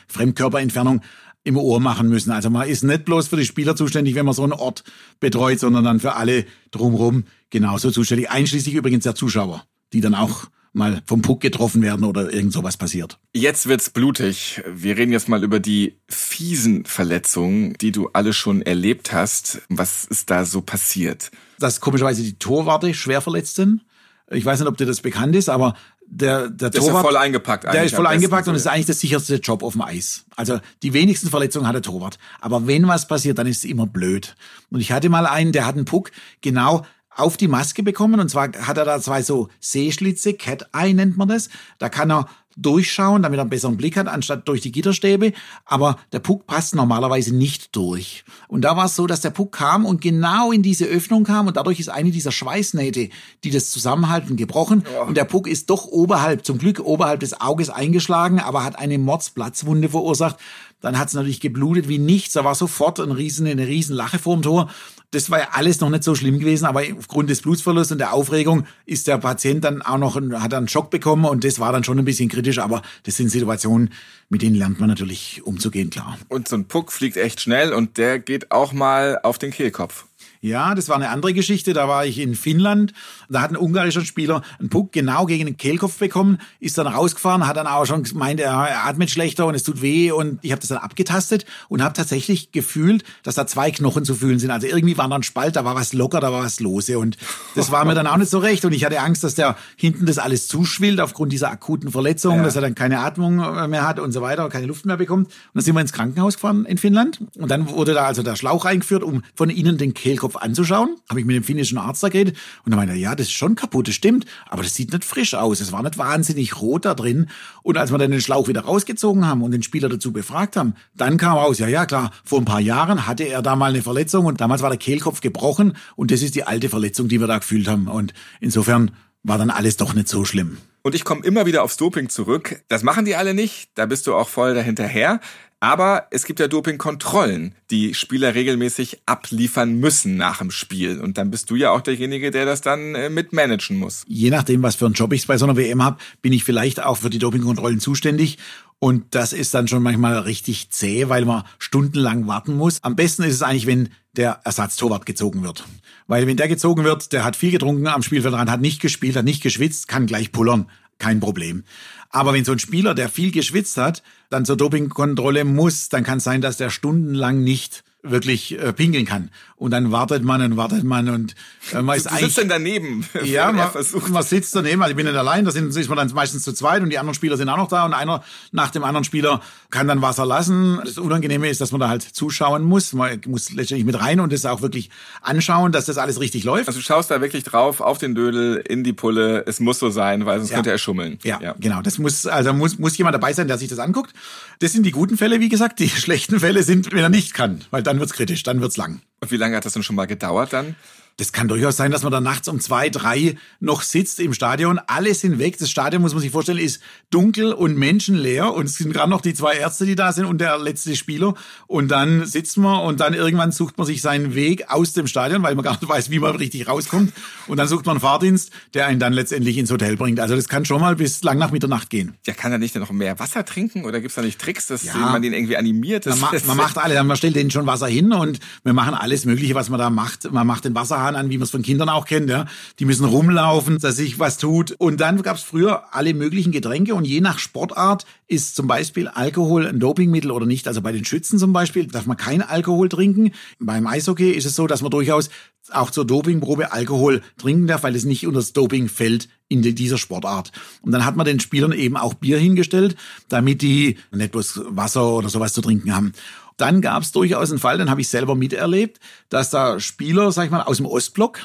Fremdkörperentfernung 0.72 1.02
im 1.44 1.56
Ohr 1.56 1.80
machen 1.80 2.08
müssen. 2.08 2.30
Also 2.30 2.50
man 2.50 2.68
ist 2.68 2.84
nicht 2.84 3.04
bloß 3.04 3.28
für 3.28 3.36
die 3.36 3.44
Spieler 3.44 3.74
zuständig, 3.74 4.14
wenn 4.14 4.24
man 4.24 4.34
so 4.34 4.44
einen 4.44 4.52
Ort 4.52 4.84
betreut, 5.18 5.58
sondern 5.58 5.84
dann 5.84 6.00
für 6.00 6.14
alle 6.14 6.44
drumherum 6.70 7.24
genauso 7.50 7.90
zuständig. 7.90 8.30
Einschließlich 8.30 8.74
übrigens 8.74 9.04
der 9.04 9.16
Zuschauer, 9.16 9.64
die 9.92 10.00
dann 10.00 10.14
auch 10.14 10.46
mal 10.72 11.02
vom 11.04 11.20
Puck 11.20 11.40
getroffen 11.40 11.82
werden 11.82 12.04
oder 12.04 12.32
irgend 12.32 12.52
sowas 12.52 12.76
passiert. 12.76 13.18
Jetzt 13.34 13.66
wird's 13.66 13.90
blutig. 13.90 14.62
Wir 14.72 14.96
reden 14.96 15.12
jetzt 15.12 15.28
mal 15.28 15.42
über 15.42 15.58
die 15.60 15.98
fiesen 16.08 16.84
Verletzungen, 16.86 17.74
die 17.80 17.92
du 17.92 18.08
alle 18.12 18.32
schon 18.32 18.62
erlebt 18.62 19.12
hast. 19.12 19.62
Was 19.68 20.04
ist 20.04 20.30
da 20.30 20.44
so 20.44 20.62
passiert? 20.62 21.30
Dass 21.58 21.80
komischerweise 21.80 22.22
die 22.22 22.38
Torwarte 22.38 22.94
schwer 22.94 23.20
verletzt 23.20 23.56
sind. 23.56 23.82
Ich 24.30 24.46
weiß 24.46 24.60
nicht, 24.60 24.68
ob 24.68 24.78
dir 24.78 24.86
das 24.86 25.02
bekannt 25.02 25.36
ist, 25.36 25.50
aber 25.50 25.74
der, 26.06 26.48
der, 26.48 26.70
der 26.70 26.80
Torwart, 26.80 26.88
ist 26.88 26.94
ja 26.94 27.00
voll 27.02 27.16
eingepackt. 27.16 27.64
Der 27.64 27.84
ist 27.84 27.94
voll 27.94 28.06
eingepackt 28.06 28.48
und 28.48 28.54
ist 28.54 28.66
eigentlich 28.66 28.86
der 28.86 28.94
sicherste 28.94 29.36
Job 29.36 29.62
auf 29.62 29.72
dem 29.72 29.82
Eis. 29.82 30.24
Also 30.36 30.60
die 30.82 30.92
wenigsten 30.92 31.28
Verletzungen 31.28 31.66
hat 31.66 31.74
der 31.74 31.82
Torwart. 31.82 32.18
Aber 32.40 32.66
wenn 32.66 32.86
was 32.86 33.08
passiert, 33.08 33.38
dann 33.38 33.46
ist 33.46 33.58
es 33.58 33.64
immer 33.64 33.86
blöd. 33.86 34.36
Und 34.70 34.80
ich 34.80 34.92
hatte 34.92 35.08
mal 35.08 35.26
einen, 35.26 35.52
der 35.52 35.66
hat 35.66 35.76
einen 35.76 35.84
Puck 35.84 36.10
genau 36.40 36.84
auf 37.14 37.36
die 37.36 37.48
Maske 37.48 37.82
bekommen. 37.82 38.20
Und 38.20 38.28
zwar 38.28 38.52
hat 38.52 38.76
er 38.76 38.84
da 38.84 39.00
zwei 39.00 39.22
so 39.22 39.48
Sehschlitze, 39.60 40.34
Cat 40.34 40.68
Eye 40.72 40.94
nennt 40.94 41.16
man 41.16 41.28
das. 41.28 41.48
Da 41.78 41.88
kann 41.88 42.10
er 42.10 42.28
durchschauen, 42.56 43.22
damit 43.22 43.38
er 43.38 43.42
einen 43.42 43.50
besseren 43.50 43.76
Blick 43.76 43.96
hat, 43.96 44.08
anstatt 44.08 44.46
durch 44.48 44.60
die 44.60 44.72
Gitterstäbe. 44.72 45.32
Aber 45.64 45.98
der 46.12 46.18
Puck 46.20 46.46
passt 46.46 46.74
normalerweise 46.74 47.34
nicht 47.34 47.74
durch. 47.76 48.24
Und 48.48 48.62
da 48.62 48.76
war 48.76 48.86
es 48.86 48.96
so, 48.96 49.06
dass 49.06 49.20
der 49.20 49.30
Puck 49.30 49.52
kam 49.52 49.84
und 49.84 50.00
genau 50.00 50.52
in 50.52 50.62
diese 50.62 50.86
Öffnung 50.86 51.24
kam 51.24 51.46
und 51.46 51.56
dadurch 51.56 51.80
ist 51.80 51.88
eine 51.88 52.10
dieser 52.10 52.32
Schweißnähte, 52.32 53.08
die 53.44 53.50
das 53.50 53.70
zusammenhalten, 53.70 54.36
gebrochen. 54.36 54.84
Ja. 54.92 55.02
Und 55.02 55.16
der 55.16 55.24
Puck 55.24 55.46
ist 55.48 55.70
doch 55.70 55.86
oberhalb, 55.86 56.44
zum 56.44 56.58
Glück 56.58 56.80
oberhalb 56.80 57.20
des 57.20 57.40
Auges 57.40 57.70
eingeschlagen, 57.70 58.40
aber 58.40 58.64
hat 58.64 58.78
eine 58.78 58.98
Mordsplatzwunde 58.98 59.88
verursacht. 59.88 60.36
Dann 60.80 60.98
hat 60.98 61.08
es 61.08 61.14
natürlich 61.14 61.40
geblutet 61.40 61.88
wie 61.88 61.98
nichts. 61.98 62.34
Da 62.34 62.44
war 62.44 62.54
sofort 62.54 63.00
ein 63.00 63.12
riesen, 63.12 63.46
eine 63.46 63.66
riesen 63.66 63.94
Lache 63.96 64.18
vorm 64.18 64.42
Tor. 64.42 64.68
Das 65.12 65.30
war 65.30 65.38
ja 65.38 65.48
alles 65.52 65.78
noch 65.80 65.90
nicht 65.90 66.04
so 66.04 66.14
schlimm 66.14 66.38
gewesen, 66.38 66.64
aber 66.64 66.82
aufgrund 66.98 67.30
des 67.30 67.42
Blutsverlusts 67.42 67.92
und 67.92 67.98
der 67.98 68.12
Aufregung 68.12 68.66
ist 68.86 69.06
der 69.06 69.18
Patient 69.18 69.62
dann 69.62 69.82
auch 69.82 69.98
noch, 69.98 70.16
hat 70.16 70.54
einen 70.54 70.68
Schock 70.68 70.90
bekommen 70.90 71.26
und 71.26 71.44
das 71.44 71.60
war 71.60 71.70
dann 71.70 71.84
schon 71.84 71.98
ein 71.98 72.04
bisschen 72.04 72.30
kritisch, 72.30 72.58
aber 72.58 72.82
das 73.04 73.16
sind 73.16 73.28
Situationen, 73.28 73.90
mit 74.30 74.42
denen 74.42 74.56
lernt 74.56 74.80
man 74.80 74.88
natürlich 74.88 75.42
umzugehen, 75.44 75.90
klar. 75.90 76.18
Und 76.28 76.48
so 76.48 76.56
ein 76.56 76.64
Puck 76.64 76.90
fliegt 76.90 77.18
echt 77.18 77.40
schnell 77.40 77.72
und 77.74 77.98
der 77.98 78.18
geht 78.18 78.50
auch 78.50 78.72
mal 78.72 79.20
auf 79.22 79.38
den 79.38 79.50
Kehlkopf. 79.50 80.06
Ja, 80.44 80.74
das 80.74 80.88
war 80.88 80.96
eine 80.96 81.08
andere 81.10 81.32
Geschichte. 81.34 81.72
Da 81.72 81.86
war 81.86 82.04
ich 82.04 82.18
in 82.18 82.34
Finnland. 82.34 82.92
Da 83.28 83.40
hat 83.40 83.50
ein 83.50 83.56
ungarischer 83.56 84.04
Spieler 84.04 84.42
einen 84.58 84.70
Puck 84.70 84.90
genau 84.90 85.24
gegen 85.24 85.46
den 85.46 85.56
Kehlkopf 85.56 85.98
bekommen, 85.98 86.38
ist 86.58 86.76
dann 86.76 86.88
rausgefahren, 86.88 87.46
hat 87.46 87.56
dann 87.56 87.68
auch 87.68 87.86
schon 87.86 88.02
gemeint, 88.02 88.40
er 88.40 88.84
atmet 88.84 89.08
schlechter 89.08 89.46
und 89.46 89.54
es 89.54 89.62
tut 89.62 89.82
weh. 89.82 90.10
Und 90.10 90.40
ich 90.42 90.50
habe 90.50 90.60
das 90.60 90.68
dann 90.68 90.78
abgetastet 90.78 91.46
und 91.68 91.80
habe 91.80 91.94
tatsächlich 91.94 92.50
gefühlt, 92.50 93.04
dass 93.22 93.36
da 93.36 93.46
zwei 93.46 93.70
Knochen 93.70 94.04
zu 94.04 94.16
fühlen 94.16 94.40
sind. 94.40 94.50
Also 94.50 94.66
irgendwie 94.66 94.98
war 94.98 95.08
da 95.08 95.14
ein 95.14 95.22
Spalt, 95.22 95.54
da 95.54 95.64
war 95.64 95.76
was 95.76 95.92
locker, 95.92 96.18
da 96.18 96.32
war 96.32 96.42
was 96.42 96.58
lose. 96.58 96.98
Und 96.98 97.18
das 97.54 97.70
war 97.70 97.84
mir 97.84 97.94
dann 97.94 98.08
auch 98.08 98.16
nicht 98.16 98.30
so 98.30 98.40
recht. 98.40 98.64
Und 98.64 98.72
ich 98.72 98.84
hatte 98.84 98.98
Angst, 98.98 99.22
dass 99.22 99.36
der 99.36 99.56
hinten 99.76 100.06
das 100.06 100.18
alles 100.18 100.48
zuschwillt 100.48 101.00
aufgrund 101.00 101.32
dieser 101.32 101.52
akuten 101.52 101.92
Verletzung, 101.92 102.38
ja. 102.38 102.42
dass 102.42 102.56
er 102.56 102.62
dann 102.62 102.74
keine 102.74 102.98
Atmung 102.98 103.36
mehr 103.70 103.86
hat 103.86 104.00
und 104.00 104.10
so 104.10 104.22
weiter, 104.22 104.48
keine 104.48 104.66
Luft 104.66 104.86
mehr 104.86 104.96
bekommt. 104.96 105.28
Und 105.28 105.34
dann 105.54 105.62
sind 105.62 105.76
wir 105.76 105.80
ins 105.80 105.92
Krankenhaus 105.92 106.34
gefahren 106.34 106.64
in 106.64 106.78
Finnland. 106.78 107.20
Und 107.38 107.48
dann 107.48 107.68
wurde 107.68 107.94
da 107.94 108.06
also 108.06 108.24
der 108.24 108.34
Schlauch 108.34 108.64
eingeführt, 108.64 109.04
um 109.04 109.22
von 109.36 109.48
innen 109.48 109.78
den 109.78 109.94
Kehlkopf 109.94 110.31
Kopf 110.32 110.42
anzuschauen. 110.42 110.96
Habe 111.08 111.20
ich 111.20 111.26
mit 111.26 111.36
dem 111.36 111.44
finnischen 111.44 111.78
Arzt 111.78 112.02
da 112.02 112.08
geredet 112.08 112.36
und 112.64 112.72
er 112.72 112.76
meinte, 112.76 112.94
ja, 112.94 113.14
das 113.14 113.26
ist 113.26 113.32
schon 113.32 113.54
kaputt, 113.54 113.88
das 113.88 113.94
stimmt, 113.94 114.26
aber 114.48 114.62
das 114.62 114.74
sieht 114.74 114.92
nicht 114.92 115.04
frisch 115.04 115.34
aus. 115.34 115.60
Es 115.60 115.72
war 115.72 115.82
nicht 115.82 115.98
wahnsinnig 115.98 116.60
rot 116.60 116.84
da 116.84 116.94
drin. 116.94 117.28
Und 117.62 117.76
als 117.76 117.92
wir 117.92 117.98
dann 117.98 118.10
den 118.10 118.20
Schlauch 118.20 118.48
wieder 118.48 118.62
rausgezogen 118.62 119.26
haben 119.26 119.42
und 119.42 119.50
den 119.52 119.62
Spieler 119.62 119.88
dazu 119.88 120.12
befragt 120.12 120.56
haben, 120.56 120.74
dann 120.94 121.16
kam 121.16 121.36
raus, 121.36 121.58
ja, 121.58 121.68
ja, 121.68 121.86
klar, 121.86 122.12
vor 122.24 122.40
ein 122.40 122.44
paar 122.44 122.60
Jahren 122.60 123.06
hatte 123.06 123.24
er 123.24 123.42
da 123.42 123.56
mal 123.56 123.70
eine 123.70 123.82
Verletzung 123.82 124.26
und 124.26 124.40
damals 124.40 124.62
war 124.62 124.70
der 124.70 124.78
Kehlkopf 124.78 125.20
gebrochen 125.20 125.76
und 125.96 126.10
das 126.10 126.22
ist 126.22 126.34
die 126.34 126.44
alte 126.44 126.68
Verletzung, 126.68 127.08
die 127.08 127.20
wir 127.20 127.26
da 127.26 127.38
gefühlt 127.38 127.68
haben. 127.68 127.88
Und 127.88 128.12
insofern 128.40 128.92
war 129.22 129.38
dann 129.38 129.50
alles 129.50 129.76
doch 129.76 129.94
nicht 129.94 130.08
so 130.08 130.24
schlimm. 130.24 130.58
Und 130.82 130.96
ich 130.96 131.04
komme 131.04 131.24
immer 131.24 131.46
wieder 131.46 131.62
aufs 131.62 131.76
Doping 131.76 132.08
zurück. 132.08 132.62
Das 132.68 132.82
machen 132.82 133.04
die 133.04 133.14
alle 133.14 133.34
nicht. 133.34 133.70
Da 133.76 133.86
bist 133.86 134.08
du 134.08 134.16
auch 134.16 134.28
voll 134.28 134.54
dahinterher. 134.54 135.20
Aber 135.62 136.08
es 136.10 136.24
gibt 136.24 136.40
ja 136.40 136.48
Dopingkontrollen, 136.48 137.54
die 137.70 137.94
Spieler 137.94 138.34
regelmäßig 138.34 138.98
abliefern 139.06 139.78
müssen 139.78 140.16
nach 140.16 140.38
dem 140.38 140.50
Spiel. 140.50 141.00
Und 141.00 141.18
dann 141.18 141.30
bist 141.30 141.50
du 141.50 141.54
ja 141.54 141.70
auch 141.70 141.82
derjenige, 141.82 142.32
der 142.32 142.46
das 142.46 142.62
dann 142.62 142.96
äh, 142.96 143.08
mitmanagen 143.08 143.78
muss. 143.78 144.04
Je 144.08 144.30
nachdem, 144.30 144.64
was 144.64 144.74
für 144.74 144.86
einen 144.86 144.94
Job 144.94 145.12
ich 145.12 145.24
bei 145.28 145.38
so 145.38 145.44
einer 145.44 145.56
WM 145.56 145.80
habe, 145.80 145.98
bin 146.20 146.32
ich 146.32 146.42
vielleicht 146.42 146.82
auch 146.82 146.96
für 146.96 147.10
die 147.10 147.20
Dopingkontrollen 147.20 147.78
zuständig. 147.78 148.38
Und 148.80 149.14
das 149.14 149.32
ist 149.32 149.54
dann 149.54 149.68
schon 149.68 149.84
manchmal 149.84 150.18
richtig 150.18 150.70
zäh, 150.70 151.08
weil 151.08 151.24
man 151.24 151.44
stundenlang 151.60 152.26
warten 152.26 152.56
muss. 152.56 152.82
Am 152.82 152.96
besten 152.96 153.22
ist 153.22 153.34
es 153.34 153.42
eigentlich, 153.42 153.68
wenn 153.68 153.90
der 154.16 154.40
Ersatztorwart 154.42 155.06
gezogen 155.06 155.44
wird. 155.44 155.62
Weil 156.08 156.26
wenn 156.26 156.36
der 156.36 156.48
gezogen 156.48 156.82
wird, 156.82 157.12
der 157.12 157.22
hat 157.22 157.36
viel 157.36 157.52
getrunken 157.52 157.86
am 157.86 158.02
Spielfeldrand, 158.02 158.50
hat 158.50 158.60
nicht 158.60 158.82
gespielt, 158.82 159.14
hat 159.14 159.24
nicht 159.24 159.44
geschwitzt, 159.44 159.86
kann 159.86 160.06
gleich 160.06 160.32
pullern. 160.32 160.66
Kein 161.02 161.18
Problem. 161.18 161.64
Aber 162.10 162.32
wenn 162.32 162.44
so 162.44 162.52
ein 162.52 162.60
Spieler, 162.60 162.94
der 162.94 163.08
viel 163.08 163.32
geschwitzt 163.32 163.76
hat, 163.76 164.04
dann 164.30 164.44
zur 164.44 164.56
Dopingkontrolle 164.56 165.44
muss, 165.44 165.88
dann 165.88 166.04
kann 166.04 166.18
es 166.18 166.24
sein, 166.24 166.40
dass 166.40 166.58
der 166.58 166.70
stundenlang 166.70 167.42
nicht 167.42 167.82
wirklich 168.02 168.58
äh, 168.58 168.72
pingeln 168.72 169.06
kann. 169.06 169.30
Und 169.56 169.70
dann 169.70 169.92
wartet 169.92 170.24
man 170.24 170.42
und 170.42 170.56
wartet 170.56 170.82
man 170.82 171.08
und 171.08 171.36
äh, 171.72 171.82
man 171.82 171.96
ist 171.96 172.10
du 172.10 172.16
sitzt 172.16 172.38
dann 172.38 172.48
daneben. 172.48 173.06
Ja, 173.24 173.52
man, 173.52 173.68
man 174.08 174.22
sitzt 174.24 174.56
daneben. 174.56 174.82
Also 174.82 174.90
ich 174.90 174.96
bin 174.96 175.06
nicht 175.06 175.16
allein, 175.16 175.44
da 175.44 175.52
sind, 175.52 175.74
ist 175.74 175.88
man 175.88 175.96
dann 175.96 176.10
meistens 176.12 176.42
zu 176.42 176.52
zweit 176.52 176.82
und 176.82 176.90
die 176.90 176.98
anderen 176.98 177.14
Spieler 177.14 177.36
sind 177.36 177.48
auch 177.48 177.56
noch 177.56 177.68
da 177.68 177.84
und 177.84 177.94
einer 177.94 178.24
nach 178.50 178.70
dem 178.70 178.82
anderen 178.82 179.04
Spieler 179.04 179.40
kann 179.70 179.86
dann 179.86 180.02
Wasser 180.02 180.26
lassen. 180.26 180.80
Das 180.84 180.98
Unangenehme 180.98 181.48
ist, 181.48 181.60
dass 181.60 181.70
man 181.70 181.80
da 181.80 181.88
halt 181.88 182.02
zuschauen 182.02 182.64
muss. 182.64 182.92
Man 182.92 183.20
muss 183.26 183.52
letztendlich 183.52 183.84
mit 183.84 184.00
rein 184.00 184.18
und 184.18 184.32
das 184.32 184.44
auch 184.46 184.62
wirklich 184.62 184.90
anschauen, 185.20 185.70
dass 185.70 185.86
das 185.86 185.96
alles 185.96 186.18
richtig 186.20 186.42
läuft. 186.42 186.66
Also 186.66 186.80
du 186.80 186.84
schaust 186.84 187.10
da 187.10 187.20
wirklich 187.20 187.44
drauf, 187.44 187.80
auf 187.80 187.98
den 187.98 188.16
Dödel, 188.16 188.56
in 188.56 188.82
die 188.82 188.92
Pulle. 188.92 189.44
Es 189.46 189.60
muss 189.60 189.78
so 189.78 189.90
sein, 189.90 190.26
weil 190.26 190.38
sonst 190.38 190.50
ja. 190.50 190.56
könnte 190.56 190.70
er 190.72 190.78
schummeln. 190.78 191.18
Ja, 191.22 191.40
ja, 191.40 191.54
genau. 191.60 191.82
Das 191.82 191.98
muss, 191.98 192.26
also 192.26 192.52
muss, 192.52 192.80
muss 192.80 192.98
jemand 192.98 193.14
dabei 193.14 193.32
sein, 193.32 193.46
der 193.46 193.58
sich 193.58 193.68
das 193.68 193.78
anguckt. 193.78 194.12
Das 194.58 194.72
sind 194.72 194.84
die 194.84 194.90
guten 194.90 195.16
Fälle, 195.16 195.38
wie 195.38 195.48
gesagt. 195.48 195.78
Die 195.78 195.88
schlechten 195.88 196.40
Fälle 196.40 196.64
sind, 196.64 196.92
wenn 196.92 196.98
er 196.98 197.08
nicht 197.08 197.32
kann, 197.34 197.60
weil 197.70 197.82
dann 197.92 198.00
wird's 198.00 198.14
kritisch, 198.14 198.42
dann 198.42 198.62
wird's 198.62 198.78
lang. 198.78 199.02
Und 199.20 199.30
wie 199.30 199.36
lange 199.36 199.54
hat 199.54 199.66
das 199.66 199.74
denn 199.74 199.82
schon 199.82 199.96
mal 199.96 200.06
gedauert 200.06 200.54
dann? 200.54 200.76
Das 201.18 201.32
kann 201.32 201.48
durchaus 201.48 201.76
sein, 201.76 201.90
dass 201.90 202.02
man 202.02 202.12
dann 202.12 202.24
nachts 202.24 202.48
um 202.48 202.60
zwei, 202.60 202.88
drei 202.88 203.36
noch 203.60 203.82
sitzt 203.82 204.18
im 204.20 204.32
Stadion. 204.32 204.80
Alle 204.86 205.14
sind 205.14 205.38
weg. 205.38 205.58
Das 205.58 205.70
Stadion, 205.70 206.02
muss 206.02 206.14
man 206.14 206.22
sich 206.22 206.30
vorstellen, 206.30 206.58
ist 206.58 206.80
dunkel 207.10 207.52
und 207.52 207.76
menschenleer. 207.76 208.52
Und 208.52 208.66
es 208.66 208.76
sind 208.76 208.92
gerade 208.92 209.10
noch 209.10 209.20
die 209.20 209.34
zwei 209.34 209.54
Ärzte, 209.54 209.86
die 209.86 209.94
da 209.94 210.12
sind 210.12 210.24
und 210.24 210.40
der 210.40 210.58
letzte 210.58 210.96
Spieler. 210.96 211.34
Und 211.66 211.88
dann 211.88 212.24
sitzt 212.26 212.56
man 212.56 212.80
und 212.80 213.00
dann 213.00 213.14
irgendwann 213.14 213.52
sucht 213.52 213.78
man 213.78 213.86
sich 213.86 214.02
seinen 214.02 214.34
Weg 214.34 214.70
aus 214.70 214.94
dem 214.94 215.06
Stadion, 215.06 215.42
weil 215.42 215.54
man 215.54 215.64
gar 215.64 215.72
nicht 215.72 215.88
weiß, 215.88 216.10
wie 216.10 216.18
man 216.18 216.34
richtig 216.36 216.66
rauskommt. 216.66 217.12
Und 217.46 217.56
dann 217.58 217.68
sucht 217.68 217.86
man 217.86 217.96
einen 217.96 218.00
Fahrdienst, 218.00 218.50
der 218.74 218.86
einen 218.86 218.98
dann 218.98 219.12
letztendlich 219.12 219.58
ins 219.58 219.70
Hotel 219.70 219.96
bringt. 219.96 220.18
Also 220.18 220.34
das 220.34 220.48
kann 220.48 220.64
schon 220.64 220.80
mal 220.80 220.96
bis 220.96 221.22
lang 221.22 221.38
nach 221.38 221.50
Mitternacht 221.50 221.90
gehen. 221.90 222.14
Ja, 222.26 222.32
kann 222.32 222.52
er 222.52 222.58
nicht 222.58 222.74
noch 222.74 222.90
mehr 222.90 223.18
Wasser 223.18 223.44
trinken 223.44 223.84
oder 223.84 224.00
gibt's 224.00 224.16
da 224.16 224.22
nicht 224.22 224.40
Tricks, 224.40 224.66
dass 224.66 224.84
ja, 224.84 224.96
man 224.96 225.22
den 225.22 225.32
irgendwie 225.32 225.56
animiert? 225.56 226.06
Man, 226.06 226.20
ma 226.20 226.32
man 226.46 226.56
macht 226.56 226.78
alle, 226.78 227.02
man 227.04 227.16
stellt 227.16 227.36
denen 227.36 227.50
schon 227.50 227.66
Wasser 227.66 227.86
hin 227.86 228.12
und 228.12 228.40
wir 228.64 228.72
machen 228.72 228.94
alles 228.94 229.24
Mögliche, 229.24 229.54
was 229.54 229.68
man 229.68 229.78
da 229.78 229.90
macht. 229.90 230.32
Man 230.32 230.46
macht 230.46 230.64
den 230.64 230.74
Wasserhahn 231.02 231.16
an, 231.16 231.30
wie 231.30 231.38
man 231.38 231.44
es 231.44 231.50
von 231.50 231.62
Kindern 231.62 231.88
auch 231.88 232.06
kennt. 232.06 232.30
Ja. 232.30 232.46
Die 232.78 232.84
müssen 232.84 233.04
rumlaufen, 233.04 233.78
dass 233.78 233.96
sich 233.96 234.18
was 234.18 234.38
tut. 234.38 234.72
Und 234.72 235.00
dann 235.00 235.22
gab 235.22 235.36
es 235.36 235.42
früher 235.42 235.94
alle 235.94 236.14
möglichen 236.14 236.52
Getränke 236.52 236.94
und 236.94 237.04
je 237.04 237.20
nach 237.20 237.38
Sportart 237.38 238.06
ist 238.28 238.56
zum 238.56 238.66
Beispiel 238.66 239.08
Alkohol 239.08 239.66
ein 239.66 239.78
Dopingmittel 239.78 240.30
oder 240.30 240.46
nicht. 240.46 240.66
Also 240.68 240.80
bei 240.80 240.92
den 240.92 241.04
Schützen 241.04 241.38
zum 241.38 241.52
Beispiel 241.52 241.86
darf 241.86 242.06
man 242.06 242.16
kein 242.16 242.42
Alkohol 242.42 242.88
trinken. 242.88 243.32
Beim 243.58 243.86
Eishockey 243.86 244.30
ist 244.30 244.46
es 244.46 244.56
so, 244.56 244.66
dass 244.66 244.82
man 244.82 244.90
durchaus 244.90 245.30
auch 245.70 245.90
zur 245.90 246.06
Dopingprobe 246.06 246.72
Alkohol 246.72 247.22
trinken 247.38 247.66
darf, 247.66 247.82
weil 247.82 247.94
es 247.94 248.04
nicht 248.04 248.26
unter 248.26 248.40
das 248.40 248.52
Doping 248.52 248.88
fällt 248.88 249.28
in 249.48 249.62
dieser 249.62 249.98
Sportart. 249.98 250.50
Und 250.80 250.92
dann 250.92 251.04
hat 251.04 251.14
man 251.14 251.26
den 251.26 251.38
Spielern 251.38 251.72
eben 251.72 251.96
auch 251.96 252.14
Bier 252.14 252.38
hingestellt, 252.38 252.96
damit 253.28 253.60
die 253.60 253.98
nicht 254.10 254.32
bloß 254.32 254.60
Wasser 254.68 255.12
oder 255.12 255.28
sowas 255.28 255.52
zu 255.52 255.60
trinken 255.60 255.94
haben. 255.94 256.12
Dann 256.56 256.80
gab 256.80 257.02
es 257.02 257.12
durchaus 257.12 257.50
einen 257.50 257.58
Fall, 257.58 257.78
den 257.78 257.90
habe 257.90 258.00
ich 258.00 258.08
selber 258.08 258.34
miterlebt, 258.34 259.00
dass 259.28 259.50
da 259.50 259.80
Spieler, 259.80 260.32
sag 260.32 260.46
ich 260.46 260.50
mal, 260.50 260.62
aus 260.62 260.78
dem 260.78 260.86
Ostblock 260.86 261.40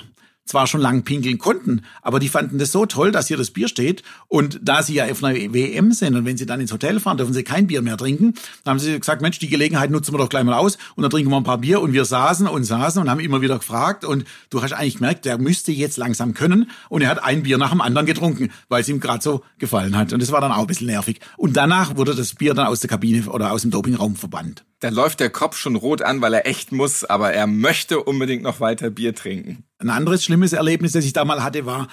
zwar 0.47 0.67
schon 0.67 0.81
lang 0.81 1.03
pinkeln 1.03 1.37
konnten, 1.37 1.83
aber 2.01 2.19
die 2.19 2.29
fanden 2.29 2.57
das 2.57 2.71
so 2.71 2.85
toll, 2.85 3.11
dass 3.11 3.27
hier 3.27 3.37
das 3.37 3.51
Bier 3.51 3.67
steht. 3.67 4.03
Und 4.27 4.59
da 4.63 4.81
sie 4.81 4.95
ja 4.95 5.05
auf 5.05 5.23
einer 5.23 5.35
WM 5.53 5.91
sind 5.91 6.15
und 6.15 6.25
wenn 6.25 6.37
sie 6.37 6.45
dann 6.45 6.59
ins 6.59 6.71
Hotel 6.71 6.99
fahren, 6.99 7.17
dürfen 7.17 7.33
sie 7.33 7.43
kein 7.43 7.67
Bier 7.67 7.81
mehr 7.81 7.97
trinken, 7.97 8.33
dann 8.63 8.73
haben 8.73 8.79
sie 8.79 8.99
gesagt, 8.99 9.21
Mensch, 9.21 9.39
die 9.39 9.49
Gelegenheit 9.49 9.91
nutzen 9.91 10.13
wir 10.13 10.17
doch 10.17 10.29
gleich 10.29 10.43
mal 10.43 10.53
aus 10.53 10.77
und 10.95 11.03
dann 11.03 11.11
trinken 11.11 11.29
wir 11.29 11.37
ein 11.37 11.43
paar 11.43 11.59
Bier 11.59 11.81
und 11.81 11.93
wir 11.93 12.05
saßen 12.05 12.47
und 12.47 12.63
saßen 12.63 13.01
und 13.01 13.09
haben 13.09 13.19
immer 13.19 13.41
wieder 13.41 13.57
gefragt 13.57 14.05
und 14.05 14.25
du 14.49 14.61
hast 14.61 14.73
eigentlich 14.73 14.95
gemerkt, 14.95 15.25
der 15.25 15.37
müsste 15.37 15.71
jetzt 15.71 15.97
langsam 15.97 16.33
können 16.33 16.71
und 16.89 17.01
er 17.01 17.09
hat 17.09 17.23
ein 17.23 17.43
Bier 17.43 17.57
nach 17.57 17.71
dem 17.71 17.81
anderen 17.81 18.07
getrunken, 18.07 18.49
weil 18.69 18.81
es 18.81 18.89
ihm 18.89 18.99
gerade 18.99 19.21
so 19.21 19.43
gefallen 19.59 19.97
hat 19.97 20.13
und 20.13 20.21
das 20.21 20.31
war 20.31 20.41
dann 20.41 20.51
auch 20.51 20.61
ein 20.61 20.67
bisschen 20.67 20.87
nervig. 20.87 21.19
Und 21.35 21.57
danach 21.57 21.97
wurde 21.97 22.15
das 22.15 22.33
Bier 22.35 22.53
dann 22.53 22.67
aus 22.67 22.79
der 22.79 22.89
Kabine 22.89 23.29
oder 23.29 23.51
aus 23.51 23.61
dem 23.61 23.71
Dopingraum 23.71 24.15
verbannt. 24.15 24.63
Da 24.79 24.89
läuft 24.89 25.19
der 25.19 25.31
Kopf 25.31 25.57
schon 25.57 25.75
rot 25.75 26.01
an, 26.03 26.21
weil 26.21 26.33
er 26.33 26.45
echt 26.45 26.71
muss, 26.71 27.03
aber 27.03 27.33
er 27.33 27.47
möchte 27.47 28.03
unbedingt 28.03 28.43
noch 28.43 28.59
weiter 28.59 28.91
Bier 28.91 29.15
trinken. 29.15 29.66
Ein 29.79 29.89
anderes 29.89 30.23
schlimmes 30.23 30.53
Erlebnis, 30.53 30.93
das 30.93 31.05
ich 31.05 31.13
da 31.13 31.23
mal 31.23 31.43
hatte, 31.43 31.65
war, 31.65 31.87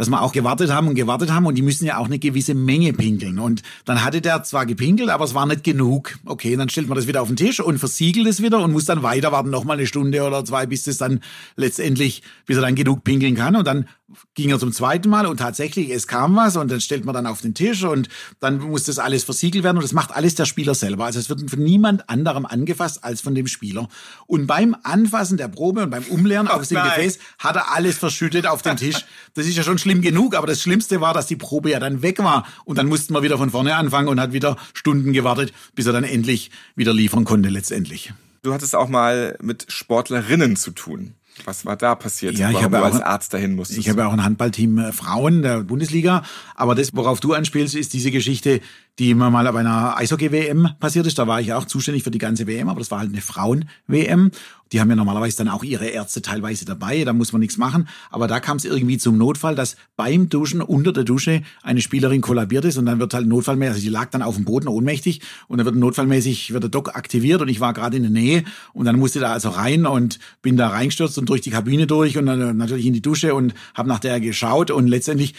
dass 0.00 0.08
wir 0.08 0.22
auch 0.22 0.32
gewartet 0.32 0.72
haben 0.72 0.88
und 0.88 0.94
gewartet 0.94 1.30
haben 1.30 1.44
und 1.44 1.56
die 1.56 1.62
müssen 1.62 1.84
ja 1.84 1.98
auch 1.98 2.06
eine 2.06 2.18
gewisse 2.18 2.54
Menge 2.54 2.94
pinkeln. 2.94 3.38
Und 3.38 3.60
dann 3.84 4.02
hatte 4.02 4.22
der 4.22 4.42
zwar 4.44 4.64
gepinkelt, 4.64 5.10
aber 5.10 5.26
es 5.26 5.34
war 5.34 5.44
nicht 5.44 5.62
genug. 5.62 6.18
Okay, 6.24 6.56
dann 6.56 6.70
stellt 6.70 6.88
man 6.88 6.96
das 6.96 7.06
wieder 7.06 7.20
auf 7.20 7.28
den 7.28 7.36
Tisch 7.36 7.60
und 7.60 7.78
versiegelt 7.78 8.26
es 8.26 8.40
wieder 8.40 8.60
und 8.60 8.72
muss 8.72 8.86
dann 8.86 9.02
weiter 9.02 9.30
warten, 9.30 9.50
nochmal 9.50 9.76
eine 9.76 9.86
Stunde 9.86 10.22
oder 10.22 10.42
zwei, 10.42 10.64
bis 10.64 10.86
es 10.86 10.96
dann 10.96 11.20
letztendlich, 11.56 12.22
bis 12.46 12.56
er 12.56 12.62
dann 12.62 12.76
genug 12.76 13.04
pinkeln 13.04 13.34
kann. 13.34 13.56
Und 13.56 13.66
dann 13.66 13.88
ging 14.34 14.50
er 14.50 14.58
zum 14.58 14.72
zweiten 14.72 15.08
Mal 15.08 15.26
und 15.26 15.36
tatsächlich, 15.36 15.90
es 15.90 16.06
kam 16.06 16.34
was 16.34 16.56
und 16.56 16.70
dann 16.70 16.80
stellt 16.80 17.04
man 17.04 17.14
dann 17.14 17.26
auf 17.26 17.42
den 17.42 17.54
Tisch 17.54 17.84
und 17.84 18.08
dann 18.40 18.58
muss 18.58 18.84
das 18.84 18.98
alles 18.98 19.24
versiegelt 19.24 19.64
werden 19.64 19.76
und 19.76 19.84
das 19.84 19.92
macht 19.92 20.12
alles 20.12 20.34
der 20.34 20.46
Spieler 20.46 20.74
selber. 20.74 21.04
Also 21.04 21.18
es 21.18 21.28
wird 21.28 21.48
von 21.48 21.62
niemand 21.62 22.08
anderem 22.08 22.46
angefasst 22.46 23.04
als 23.04 23.20
von 23.20 23.34
dem 23.34 23.46
Spieler. 23.46 23.88
Und 24.26 24.46
beim 24.46 24.76
Anfassen 24.82 25.36
der 25.36 25.48
Probe 25.48 25.82
und 25.82 25.90
beim 25.90 26.04
Umleeren 26.04 26.48
oh, 26.48 26.54
aus 26.54 26.68
dem 26.68 26.82
Gefäß 26.82 27.18
hat 27.38 27.56
er 27.56 27.72
alles 27.72 27.98
verschüttet 27.98 28.46
auf 28.46 28.62
den 28.62 28.76
Tisch. 28.76 29.04
Das 29.34 29.46
ist 29.46 29.56
ja 29.56 29.62
schon 29.62 29.78
schlimm 29.78 29.89
genug, 29.98 30.36
aber 30.36 30.46
das 30.46 30.62
Schlimmste 30.62 31.00
war, 31.00 31.12
dass 31.12 31.26
die 31.26 31.36
Probe 31.36 31.70
ja 31.70 31.80
dann 31.80 32.02
weg 32.02 32.20
war 32.20 32.46
und 32.64 32.78
dann 32.78 32.86
mussten 32.86 33.12
wir 33.12 33.22
wieder 33.22 33.36
von 33.36 33.50
vorne 33.50 33.74
anfangen 33.74 34.08
und 34.08 34.20
hat 34.20 34.32
wieder 34.32 34.56
Stunden 34.72 35.12
gewartet, 35.12 35.52
bis 35.74 35.86
er 35.86 35.92
dann 35.92 36.04
endlich 36.04 36.52
wieder 36.76 36.94
liefern 36.94 37.24
konnte 37.24 37.48
letztendlich. 37.48 38.12
Du 38.42 38.54
hattest 38.54 38.76
auch 38.76 38.88
mal 38.88 39.36
mit 39.42 39.66
Sportlerinnen 39.68 40.54
zu 40.54 40.70
tun. 40.70 41.14
Was 41.44 41.64
war 41.64 41.76
da 41.76 41.94
passiert? 41.94 42.38
Ja, 42.38 42.50
ich 42.50 42.62
habe 42.62 42.76
du 42.76 42.84
als 42.84 43.00
Arzt 43.00 43.32
dahin 43.32 43.54
musstest? 43.54 43.80
Ich 43.80 43.88
habe 43.88 44.06
auch 44.06 44.12
ein 44.12 44.24
Handballteam 44.24 44.78
äh, 44.78 44.92
Frauen 44.92 45.42
der 45.42 45.60
Bundesliga. 45.60 46.22
Aber 46.54 46.74
das, 46.74 46.90
worauf 46.94 47.20
du 47.20 47.32
anspielst, 47.32 47.74
ist 47.74 47.92
diese 47.92 48.10
Geschichte, 48.10 48.60
die 49.00 49.10
immer 49.10 49.30
mal 49.30 49.50
bei 49.50 49.60
einer 49.60 49.96
Eishockey-WM 49.96 50.74
passiert 50.78 51.06
ist. 51.06 51.18
Da 51.18 51.26
war 51.26 51.40
ich 51.40 51.54
auch 51.54 51.64
zuständig 51.64 52.04
für 52.04 52.10
die 52.10 52.18
ganze 52.18 52.46
WM, 52.46 52.68
aber 52.68 52.80
das 52.80 52.90
war 52.90 52.98
halt 52.98 53.10
eine 53.10 53.22
Frauen-WM. 53.22 54.30
Die 54.72 54.80
haben 54.80 54.88
ja 54.88 54.94
normalerweise 54.94 55.38
dann 55.38 55.48
auch 55.48 55.64
ihre 55.64 55.86
Ärzte 55.86 56.22
teilweise 56.22 56.64
dabei, 56.64 57.02
da 57.02 57.12
muss 57.12 57.32
man 57.32 57.40
nichts 57.40 57.56
machen. 57.56 57.88
Aber 58.10 58.28
da 58.28 58.38
kam 58.38 58.56
es 58.56 58.64
irgendwie 58.64 58.98
zum 58.98 59.18
Notfall, 59.18 59.56
dass 59.56 59.76
beim 59.96 60.28
Duschen 60.28 60.62
unter 60.62 60.92
der 60.92 61.02
Dusche 61.02 61.42
eine 61.62 61.80
Spielerin 61.80 62.20
kollabiert 62.20 62.64
ist 62.64 62.76
und 62.76 62.86
dann 62.86 63.00
wird 63.00 63.12
halt 63.12 63.26
notfallmäßig, 63.26 63.74
also 63.74 63.82
die 63.82 63.88
lag 63.88 64.10
dann 64.10 64.22
auf 64.22 64.36
dem 64.36 64.44
Boden 64.44 64.68
ohnmächtig 64.68 65.22
und 65.48 65.58
dann 65.58 65.64
wird 65.64 65.74
notfallmäßig, 65.74 66.52
wird 66.52 66.62
der 66.62 66.70
Doc 66.70 66.94
aktiviert 66.94 67.42
und 67.42 67.48
ich 67.48 67.58
war 67.58 67.72
gerade 67.72 67.96
in 67.96 68.04
der 68.04 68.12
Nähe 68.12 68.44
und 68.72 68.84
dann 68.84 68.98
musste 68.98 69.18
da 69.18 69.32
also 69.32 69.48
rein 69.48 69.86
und 69.86 70.20
bin 70.40 70.56
da 70.56 70.68
reingestürzt 70.68 71.18
und 71.18 71.28
durch 71.28 71.40
die 71.40 71.50
Kabine 71.50 71.88
durch 71.88 72.16
und 72.16 72.26
dann 72.26 72.56
natürlich 72.56 72.86
in 72.86 72.92
die 72.92 73.02
Dusche 73.02 73.34
und 73.34 73.54
habe 73.74 73.88
nach 73.88 73.98
der 73.98 74.20
geschaut 74.20 74.70
und 74.70 74.86
letztendlich 74.86 75.34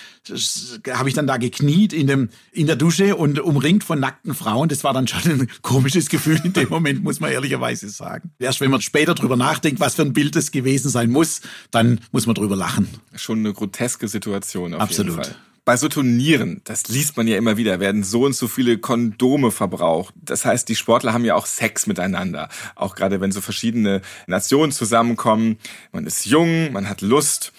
habe 0.91 1.07
ich 1.07 1.15
dann 1.15 1.27
da 1.27 1.37
gekniet 1.37 1.93
in 1.93 2.07
dem 2.07 2.29
in 2.51 2.67
der 2.67 2.75
Dusche 2.75 3.15
und 3.15 3.39
umringt 3.51 3.83
von 3.83 3.99
nackten 3.99 4.33
Frauen. 4.33 4.69
Das 4.69 4.83
war 4.83 4.93
dann 4.93 5.07
schon 5.07 5.31
ein 5.31 5.47
komisches 5.61 6.09
Gefühl 6.09 6.39
in 6.43 6.53
dem 6.53 6.69
Moment, 6.69 7.03
muss 7.03 7.19
man 7.19 7.31
ehrlicherweise 7.31 7.89
sagen. 7.89 8.31
Erst 8.39 8.61
wenn 8.61 8.71
man 8.71 8.81
später 8.81 9.13
drüber 9.13 9.35
nachdenkt, 9.35 9.79
was 9.79 9.95
für 9.95 10.03
ein 10.03 10.13
Bild 10.13 10.35
das 10.35 10.51
gewesen 10.51 10.89
sein 10.89 11.11
muss, 11.11 11.41
dann 11.69 11.99
muss 12.11 12.25
man 12.25 12.35
drüber 12.35 12.55
lachen. 12.55 12.87
Schon 13.15 13.39
eine 13.39 13.53
groteske 13.53 14.07
Situation 14.07 14.73
auf 14.73 14.81
Absolut. 14.81 15.17
jeden 15.17 15.23
Fall. 15.25 15.35
Bei 15.63 15.77
so 15.77 15.87
Turnieren, 15.89 16.61
das 16.63 16.87
liest 16.87 17.17
man 17.17 17.27
ja 17.27 17.37
immer 17.37 17.55
wieder, 17.55 17.79
werden 17.79 18.03
so 18.03 18.25
und 18.25 18.35
so 18.35 18.47
viele 18.47 18.79
Kondome 18.79 19.51
verbraucht. 19.51 20.11
Das 20.19 20.43
heißt, 20.43 20.67
die 20.67 20.75
Sportler 20.75 21.13
haben 21.13 21.23
ja 21.23 21.35
auch 21.35 21.45
Sex 21.45 21.85
miteinander. 21.85 22.49
Auch 22.73 22.95
gerade 22.95 23.21
wenn 23.21 23.31
so 23.31 23.41
verschiedene 23.41 24.01
Nationen 24.25 24.71
zusammenkommen. 24.71 25.57
Man 25.91 26.07
ist 26.07 26.25
jung, 26.25 26.71
man 26.71 26.89
hat 26.89 27.01
Lust. 27.01 27.53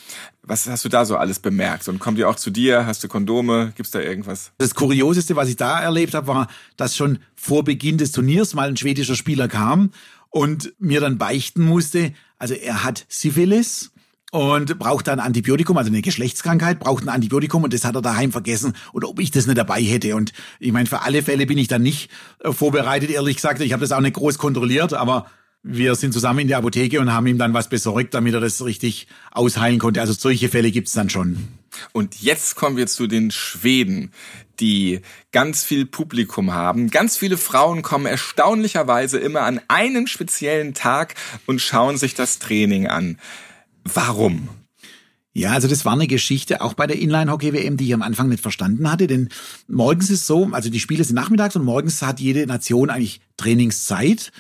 Was 0.44 0.66
hast 0.68 0.84
du 0.84 0.88
da 0.88 1.04
so 1.04 1.16
alles 1.16 1.38
bemerkt? 1.38 1.86
Und 1.88 2.00
kommt 2.00 2.18
ihr 2.18 2.28
auch 2.28 2.34
zu 2.34 2.50
dir? 2.50 2.84
Hast 2.84 3.04
du 3.04 3.08
Kondome? 3.08 3.72
Gibt's 3.76 3.92
da 3.92 4.00
irgendwas? 4.00 4.50
Das 4.58 4.74
Kurioseste, 4.74 5.36
was 5.36 5.48
ich 5.48 5.56
da 5.56 5.80
erlebt 5.80 6.14
habe, 6.14 6.26
war, 6.26 6.48
dass 6.76 6.96
schon 6.96 7.20
vor 7.36 7.62
Beginn 7.62 7.96
des 7.96 8.10
Turniers 8.10 8.52
mal 8.54 8.68
ein 8.68 8.76
schwedischer 8.76 9.14
Spieler 9.14 9.46
kam 9.46 9.92
und 10.30 10.72
mir 10.80 11.00
dann 11.00 11.16
beichten 11.16 11.64
musste, 11.64 12.12
also 12.38 12.54
er 12.54 12.82
hat 12.82 13.04
Syphilis 13.08 13.92
und 14.32 14.78
braucht 14.78 15.06
dann 15.06 15.20
Antibiotikum, 15.20 15.76
also 15.76 15.90
eine 15.90 16.02
Geschlechtskrankheit, 16.02 16.80
braucht 16.80 17.04
ein 17.04 17.10
Antibiotikum 17.10 17.62
und 17.62 17.72
das 17.72 17.84
hat 17.84 17.94
er 17.94 18.02
daheim 18.02 18.32
vergessen 18.32 18.72
oder 18.92 19.10
ob 19.10 19.20
ich 19.20 19.30
das 19.30 19.46
nicht 19.46 19.58
dabei 19.58 19.80
hätte. 19.80 20.16
Und 20.16 20.32
ich 20.58 20.72
meine, 20.72 20.86
für 20.86 21.02
alle 21.02 21.22
Fälle 21.22 21.46
bin 21.46 21.58
ich 21.58 21.68
dann 21.68 21.82
nicht 21.82 22.10
äh, 22.40 22.50
vorbereitet, 22.50 23.10
ehrlich 23.10 23.36
gesagt. 23.36 23.60
Ich 23.60 23.72
habe 23.72 23.82
das 23.82 23.92
auch 23.92 24.00
nicht 24.00 24.16
groß 24.16 24.38
kontrolliert, 24.38 24.94
aber 24.94 25.26
wir 25.62 25.94
sind 25.94 26.12
zusammen 26.12 26.40
in 26.40 26.48
der 26.48 26.58
Apotheke 26.58 27.00
und 27.00 27.12
haben 27.12 27.26
ihm 27.26 27.38
dann 27.38 27.54
was 27.54 27.68
besorgt, 27.68 28.14
damit 28.14 28.34
er 28.34 28.40
das 28.40 28.64
richtig 28.64 29.06
ausheilen 29.30 29.78
konnte. 29.78 30.00
Also 30.00 30.12
solche 30.12 30.48
Fälle 30.48 30.72
gibt's 30.72 30.92
dann 30.92 31.08
schon. 31.08 31.48
Und 31.92 32.20
jetzt 32.20 32.56
kommen 32.56 32.76
wir 32.76 32.86
zu 32.86 33.06
den 33.06 33.30
Schweden, 33.30 34.10
die 34.60 35.00
ganz 35.30 35.62
viel 35.62 35.86
Publikum 35.86 36.52
haben. 36.52 36.90
Ganz 36.90 37.16
viele 37.16 37.36
Frauen 37.36 37.82
kommen 37.82 38.06
erstaunlicherweise 38.06 39.18
immer 39.18 39.42
an 39.42 39.60
einem 39.68 40.06
speziellen 40.06 40.74
Tag 40.74 41.14
und 41.46 41.60
schauen 41.60 41.96
sich 41.96 42.14
das 42.14 42.38
Training 42.38 42.88
an. 42.88 43.18
Warum? 43.84 44.48
Ja, 45.34 45.52
also 45.52 45.66
das 45.66 45.84
war 45.84 45.94
eine 45.94 46.08
Geschichte 46.08 46.60
auch 46.60 46.74
bei 46.74 46.86
der 46.86 46.98
Inline-Hockey-WM, 46.98 47.78
die 47.78 47.86
ich 47.86 47.94
am 47.94 48.02
Anfang 48.02 48.28
nicht 48.28 48.42
verstanden 48.42 48.90
hatte, 48.90 49.06
denn 49.06 49.30
morgens 49.66 50.10
ist 50.10 50.26
so, 50.26 50.50
also 50.52 50.68
die 50.68 50.80
Spiele 50.80 51.04
sind 51.04 51.16
nachmittags 51.16 51.56
und 51.56 51.64
morgens 51.64 52.02
hat 52.02 52.20
jede 52.20 52.46
Nation 52.46 52.90
eigentlich 52.90 53.22
Trainingszeit 53.38 54.30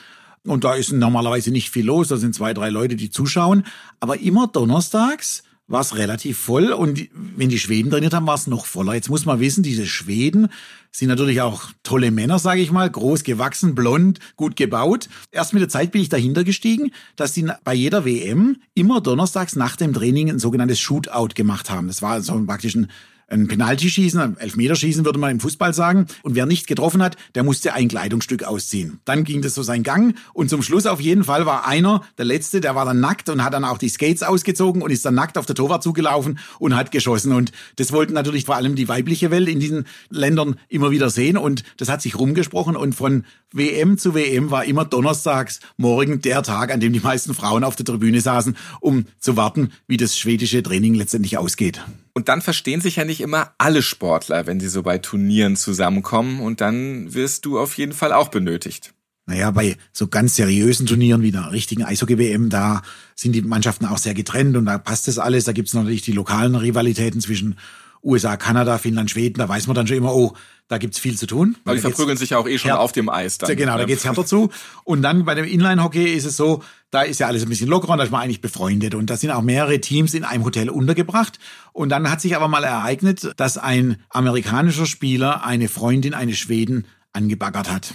und 0.46 0.64
da 0.64 0.74
ist 0.74 0.92
normalerweise 0.92 1.50
nicht 1.50 1.70
viel 1.70 1.86
los, 1.86 2.08
da 2.08 2.16
sind 2.16 2.34
zwei, 2.34 2.54
drei 2.54 2.70
Leute, 2.70 2.96
die 2.96 3.10
zuschauen, 3.10 3.64
aber 4.00 4.20
immer 4.20 4.48
donnerstags 4.48 5.44
war 5.68 5.80
es 5.80 5.96
relativ 5.96 6.38
voll 6.38 6.72
und 6.72 7.08
wenn 7.14 7.48
die 7.48 7.58
Schweden 7.58 7.90
trainiert 7.90 8.12
haben, 8.12 8.26
war 8.26 8.34
es 8.34 8.46
noch 8.46 8.66
voller. 8.66 8.94
Jetzt 8.94 9.08
muss 9.08 9.24
man 9.24 9.40
wissen, 9.40 9.62
diese 9.62 9.86
Schweden 9.86 10.48
sind 10.90 11.08
natürlich 11.08 11.40
auch 11.40 11.70
tolle 11.82 12.10
Männer, 12.10 12.38
sage 12.38 12.60
ich 12.60 12.70
mal, 12.70 12.90
groß 12.90 13.22
gewachsen, 13.24 13.74
blond, 13.74 14.18
gut 14.36 14.56
gebaut. 14.56 15.08
Erst 15.30 15.54
mit 15.54 15.62
der 15.62 15.70
Zeit 15.70 15.92
bin 15.92 16.02
ich 16.02 16.10
dahinter 16.10 16.44
gestiegen, 16.44 16.92
dass 17.16 17.32
die 17.32 17.48
bei 17.64 17.72
jeder 17.72 18.04
WM 18.04 18.56
immer 18.74 19.00
donnerstags 19.00 19.56
nach 19.56 19.76
dem 19.76 19.94
Training 19.94 20.28
ein 20.28 20.38
sogenanntes 20.38 20.80
Shootout 20.80 21.34
gemacht 21.34 21.70
haben. 21.70 21.86
Das 21.86 22.02
war 22.02 22.20
so 22.20 22.44
praktisch 22.44 22.74
ein 22.74 22.90
ein 23.32 23.48
Penaltyschießen, 23.48 24.20
ein 24.20 24.36
Elfmeterschießen 24.36 25.04
würde 25.04 25.18
man 25.18 25.30
im 25.30 25.40
Fußball 25.40 25.72
sagen. 25.72 26.06
Und 26.22 26.34
wer 26.34 26.46
nicht 26.46 26.66
getroffen 26.66 27.02
hat, 27.02 27.16
der 27.34 27.42
musste 27.42 27.72
ein 27.72 27.88
Kleidungsstück 27.88 28.44
ausziehen. 28.44 29.00
Dann 29.04 29.24
ging 29.24 29.42
das 29.42 29.54
so 29.54 29.62
seinen 29.62 29.82
Gang 29.82 30.16
und 30.34 30.50
zum 30.50 30.62
Schluss 30.62 30.86
auf 30.86 31.00
jeden 31.00 31.24
Fall 31.24 31.46
war 31.46 31.66
einer, 31.66 32.02
der 32.18 32.26
Letzte, 32.26 32.60
der 32.60 32.74
war 32.74 32.84
dann 32.84 33.00
nackt 33.00 33.28
und 33.28 33.42
hat 33.42 33.54
dann 33.54 33.64
auch 33.64 33.78
die 33.78 33.88
Skates 33.88 34.22
ausgezogen 34.22 34.82
und 34.82 34.90
ist 34.90 35.04
dann 35.04 35.14
nackt 35.14 35.38
auf 35.38 35.46
der 35.46 35.56
Torwart 35.56 35.82
zugelaufen 35.82 36.38
und 36.58 36.76
hat 36.76 36.92
geschossen. 36.92 37.32
Und 37.32 37.52
das 37.76 37.92
wollten 37.92 38.12
natürlich 38.12 38.44
vor 38.44 38.56
allem 38.56 38.76
die 38.76 38.88
weibliche 38.88 39.30
Welt 39.30 39.48
in 39.48 39.60
diesen 39.60 39.86
Ländern 40.10 40.56
immer 40.68 40.90
wieder 40.90 41.10
sehen 41.10 41.36
und 41.36 41.64
das 41.78 41.88
hat 41.88 42.02
sich 42.02 42.18
rumgesprochen 42.18 42.76
und 42.76 42.94
von 42.94 43.24
WM 43.52 43.98
zu 43.98 44.14
WM 44.14 44.50
war 44.50 44.64
immer 44.64 44.84
donnerstags 44.84 45.60
morgen 45.76 46.20
der 46.20 46.42
Tag, 46.42 46.72
an 46.72 46.80
dem 46.80 46.92
die 46.92 47.00
meisten 47.00 47.34
Frauen 47.34 47.64
auf 47.64 47.76
der 47.76 47.86
Tribüne 47.86 48.20
saßen, 48.20 48.56
um 48.80 49.06
zu 49.18 49.36
warten, 49.36 49.72
wie 49.86 49.96
das 49.96 50.18
schwedische 50.18 50.62
Training 50.62 50.94
letztendlich 50.94 51.38
ausgeht. 51.38 51.82
Und 52.14 52.28
dann 52.28 52.42
verstehen 52.42 52.80
sich 52.80 52.96
ja 52.96 53.04
nicht 53.04 53.20
immer 53.20 53.54
alle 53.58 53.82
Sportler, 53.82 54.46
wenn 54.46 54.60
sie 54.60 54.68
so 54.68 54.82
bei 54.82 54.98
Turnieren 54.98 55.56
zusammenkommen 55.56 56.40
und 56.40 56.60
dann 56.60 57.14
wirst 57.14 57.46
du 57.46 57.58
auf 57.58 57.76
jeden 57.78 57.92
Fall 57.92 58.12
auch 58.12 58.28
benötigt. 58.28 58.92
Naja, 59.24 59.50
bei 59.50 59.76
so 59.92 60.08
ganz 60.08 60.36
seriösen 60.36 60.86
Turnieren 60.86 61.22
wie 61.22 61.30
der 61.30 61.52
richtigen 61.52 61.84
Eishockey-WM, 61.84 62.50
da 62.50 62.82
sind 63.14 63.32
die 63.32 63.42
Mannschaften 63.42 63.86
auch 63.86 63.98
sehr 63.98 64.14
getrennt 64.14 64.56
und 64.56 64.66
da 64.66 64.78
passt 64.78 65.06
das 65.08 65.18
alles. 65.18 65.44
Da 65.44 65.52
gibt's 65.52 65.74
natürlich 65.74 66.02
die 66.02 66.12
lokalen 66.12 66.56
Rivalitäten 66.56 67.20
zwischen 67.20 67.56
USA, 68.02 68.36
Kanada, 68.36 68.78
Finnland, 68.78 69.10
Schweden. 69.10 69.38
Da 69.38 69.48
weiß 69.48 69.66
man 69.66 69.74
dann 69.76 69.86
schon 69.86 69.96
immer, 69.96 70.14
oh, 70.14 70.34
da 70.68 70.78
gibt's 70.78 70.98
viel 70.98 71.16
zu 71.18 71.26
tun. 71.26 71.56
Weil 71.64 71.76
die 71.76 71.82
verprügeln 71.82 72.16
sich 72.16 72.30
ja 72.30 72.38
auch 72.38 72.48
eh 72.48 72.58
schon 72.58 72.70
auf 72.70 72.92
dem 72.92 73.08
Eis 73.08 73.38
dann. 73.38 73.54
Genau, 73.56 73.76
da 73.76 73.84
geht's 73.84 74.04
härter 74.04 74.24
zu. 74.24 74.50
Und 74.84 75.02
dann 75.02 75.24
bei 75.24 75.34
dem 75.34 75.44
Inline-Hockey 75.44 76.12
ist 76.12 76.24
es 76.24 76.36
so, 76.36 76.62
da 76.90 77.02
ist 77.02 77.20
ja 77.20 77.26
alles 77.26 77.42
ein 77.42 77.48
bisschen 77.48 77.68
lockerer 77.68 77.92
und 77.92 77.98
da 77.98 78.04
ist 78.04 78.10
man 78.10 78.22
eigentlich 78.22 78.40
befreundet. 78.40 78.94
Und 78.94 79.10
da 79.10 79.16
sind 79.16 79.30
auch 79.30 79.42
mehrere 79.42 79.80
Teams 79.80 80.14
in 80.14 80.24
einem 80.24 80.44
Hotel 80.44 80.70
untergebracht. 80.70 81.38
Und 81.72 81.90
dann 81.90 82.10
hat 82.10 82.20
sich 82.20 82.34
aber 82.36 82.48
mal 82.48 82.64
ereignet, 82.64 83.32
dass 83.36 83.58
ein 83.58 83.96
amerikanischer 84.08 84.86
Spieler 84.86 85.44
eine 85.44 85.68
Freundin 85.68 86.14
eines 86.14 86.38
Schweden 86.38 86.86
angebaggert 87.12 87.70
hat. 87.70 87.94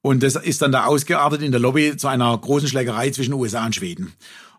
Und 0.00 0.22
das 0.22 0.36
ist 0.36 0.60
dann 0.62 0.72
da 0.72 0.84
ausgeartet 0.84 1.42
in 1.42 1.50
der 1.50 1.60
Lobby 1.60 1.96
zu 1.96 2.08
einer 2.08 2.36
großen 2.36 2.68
Schlägerei 2.68 3.10
zwischen 3.10 3.32
USA 3.34 3.64
und 3.64 3.74
Schweden. 3.74 4.12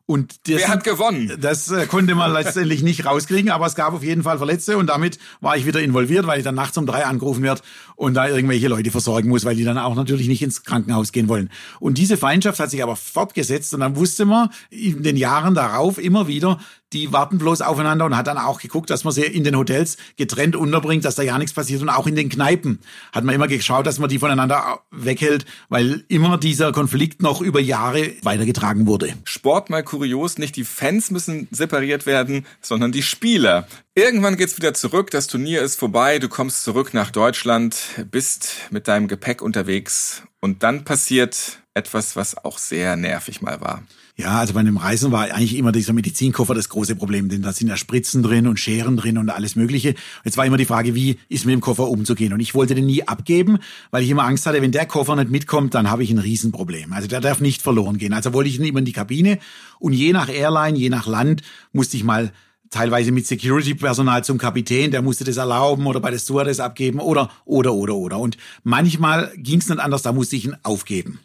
Und 0.07 0.47
das, 0.47 0.57
Wer 0.57 0.67
hat 0.67 0.83
gewonnen? 0.83 1.35
Das 1.39 1.71
äh, 1.71 1.87
konnte 1.87 2.13
man 2.13 2.31
letztendlich 2.31 2.83
nicht 2.83 3.05
rauskriegen, 3.05 3.49
aber 3.49 3.65
es 3.65 3.73
gab 3.73 3.93
auf 3.93 4.03
jeden 4.03 4.21
Fall 4.21 4.37
Verletzte 4.37 4.77
und 4.77 4.87
damit 4.87 5.17
war 5.41 5.57
ich 5.57 5.65
wieder 5.65 5.81
involviert, 5.81 6.27
weil 6.27 6.37
ich 6.37 6.43
dann 6.43 6.53
nachts 6.53 6.77
um 6.77 6.85
drei 6.85 7.05
angerufen 7.05 7.41
werde 7.41 7.61
und 7.95 8.13
da 8.13 8.27
irgendwelche 8.27 8.67
Leute 8.67 8.91
versorgen 8.91 9.29
muss, 9.29 9.45
weil 9.45 9.55
die 9.55 9.63
dann 9.63 9.79
auch 9.79 9.95
natürlich 9.95 10.27
nicht 10.27 10.43
ins 10.43 10.63
Krankenhaus 10.63 11.11
gehen 11.11 11.27
wollen. 11.27 11.49
Und 11.79 11.97
diese 11.97 12.17
Feindschaft 12.17 12.59
hat 12.59 12.69
sich 12.69 12.83
aber 12.83 12.95
fortgesetzt 12.95 13.73
und 13.73 13.79
dann 13.79 13.95
wusste 13.95 14.25
man 14.25 14.49
in 14.69 15.01
den 15.01 15.17
Jahren 15.17 15.55
darauf 15.55 15.97
immer 15.97 16.27
wieder, 16.27 16.59
die 16.95 17.11
warten 17.11 17.37
bloß 17.37 17.61
aufeinander 17.61 18.05
und 18.05 18.15
hat 18.15 18.27
dann 18.27 18.37
auch 18.37 18.59
geguckt, 18.59 18.89
dass 18.89 19.03
man 19.03 19.13
sie 19.13 19.23
in 19.23 19.43
den 19.43 19.57
Hotels 19.57 19.97
getrennt 20.17 20.55
unterbringt, 20.55 21.05
dass 21.05 21.15
da 21.15 21.23
ja 21.23 21.37
nichts 21.37 21.53
passiert 21.53 21.81
und 21.81 21.89
auch 21.89 22.07
in 22.07 22.15
den 22.15 22.29
Kneipen 22.29 22.79
hat 23.11 23.23
man 23.23 23.35
immer 23.35 23.47
geschaut, 23.47 23.85
dass 23.85 23.99
man 23.99 24.09
die 24.09 24.19
voneinander 24.19 24.79
weghält, 24.91 25.45
weil 25.69 26.05
immer 26.07 26.37
dieser 26.37 26.71
Konflikt 26.71 27.21
noch 27.21 27.41
über 27.41 27.59
Jahre 27.59 28.13
weitergetragen 28.23 28.87
wurde. 28.87 29.13
Sport 29.25 29.69
mal 29.69 29.83
kurios, 29.83 30.37
nicht 30.37 30.55
die 30.55 30.63
Fans 30.63 31.11
müssen 31.11 31.47
separiert 31.51 32.05
werden, 32.05 32.45
sondern 32.61 32.91
die 32.91 33.03
Spieler. 33.03 33.67
Irgendwann 33.93 34.37
geht's 34.37 34.57
wieder 34.57 34.73
zurück, 34.73 35.11
das 35.11 35.27
Turnier 35.27 35.61
ist 35.61 35.77
vorbei, 35.77 36.19
du 36.19 36.29
kommst 36.29 36.63
zurück 36.63 36.93
nach 36.93 37.11
Deutschland, 37.11 37.77
bist 38.09 38.55
mit 38.71 38.87
deinem 38.87 39.07
Gepäck 39.07 39.41
unterwegs 39.41 40.23
und 40.39 40.63
dann 40.63 40.85
passiert 40.85 41.59
etwas, 41.73 42.15
was 42.15 42.37
auch 42.37 42.57
sehr 42.57 42.95
nervig 42.95 43.41
mal 43.41 43.59
war. 43.61 43.83
Ja, 44.17 44.39
also 44.39 44.53
bei 44.53 44.63
dem 44.63 44.77
Reisen 44.77 45.11
war 45.11 45.23
eigentlich 45.23 45.57
immer 45.57 45.73
dieser 45.73 45.91
Medizinkoffer 45.91 46.53
das 46.53 46.69
große 46.69 46.95
Problem, 46.95 47.27
denn 47.27 47.41
da 47.41 47.51
sind 47.51 47.67
ja 47.67 47.75
Spritzen 47.75 48.23
drin 48.23 48.47
und 48.47 48.57
Scheren 48.57 48.95
drin 48.95 49.17
und 49.17 49.29
alles 49.29 49.57
Mögliche. 49.57 49.93
Jetzt 50.23 50.37
war 50.37 50.45
immer 50.45 50.55
die 50.55 50.65
Frage, 50.65 50.95
wie 50.95 51.19
ist 51.27 51.45
mit 51.45 51.51
dem 51.51 51.59
Koffer 51.59 51.89
umzugehen? 51.89 52.31
Und 52.31 52.39
ich 52.39 52.55
wollte 52.55 52.75
den 52.75 52.85
nie 52.85 53.05
abgeben, 53.05 53.57
weil 53.91 54.03
ich 54.03 54.09
immer 54.09 54.23
Angst 54.23 54.45
hatte, 54.45 54.61
wenn 54.61 54.71
der 54.71 54.85
Koffer 54.85 55.17
nicht 55.17 55.31
mitkommt, 55.31 55.73
dann 55.73 55.89
habe 55.89 56.03
ich 56.03 56.11
ein 56.11 56.19
Riesenproblem. 56.19 56.93
Also 56.93 57.09
der 57.09 57.19
darf 57.19 57.41
nicht 57.41 57.61
verloren 57.61 57.97
gehen. 57.97 58.13
Also 58.13 58.31
wollte 58.31 58.49
ich 58.49 58.57
ihn 58.57 58.63
immer 58.63 58.79
in 58.79 58.85
die 58.85 58.93
Kabine 58.93 59.37
und 59.79 59.91
je 59.91 60.13
nach 60.13 60.29
Airline, 60.29 60.77
je 60.77 60.89
nach 60.89 61.07
Land 61.07 61.41
musste 61.73 61.97
ich 61.97 62.05
mal 62.05 62.31
teilweise 62.69 63.11
mit 63.11 63.27
Security-Personal 63.27 64.23
zum 64.23 64.37
Kapitän, 64.37 64.91
der 64.91 65.01
musste 65.01 65.25
das 65.25 65.35
erlauben 65.35 65.85
oder 65.87 65.99
bei 65.99 66.11
der 66.11 66.19
Stewardess 66.19 66.61
abgeben 66.61 66.99
oder, 66.99 67.29
oder, 67.43 67.73
oder, 67.73 67.95
oder. 67.95 68.19
Und 68.19 68.37
manchmal 68.63 69.33
ging 69.35 69.59
es 69.59 69.67
nicht 69.67 69.79
anders, 69.79 70.03
da 70.03 70.13
musste 70.13 70.37
ich 70.37 70.45
ihn 70.45 70.55
aufgeben. 70.63 71.19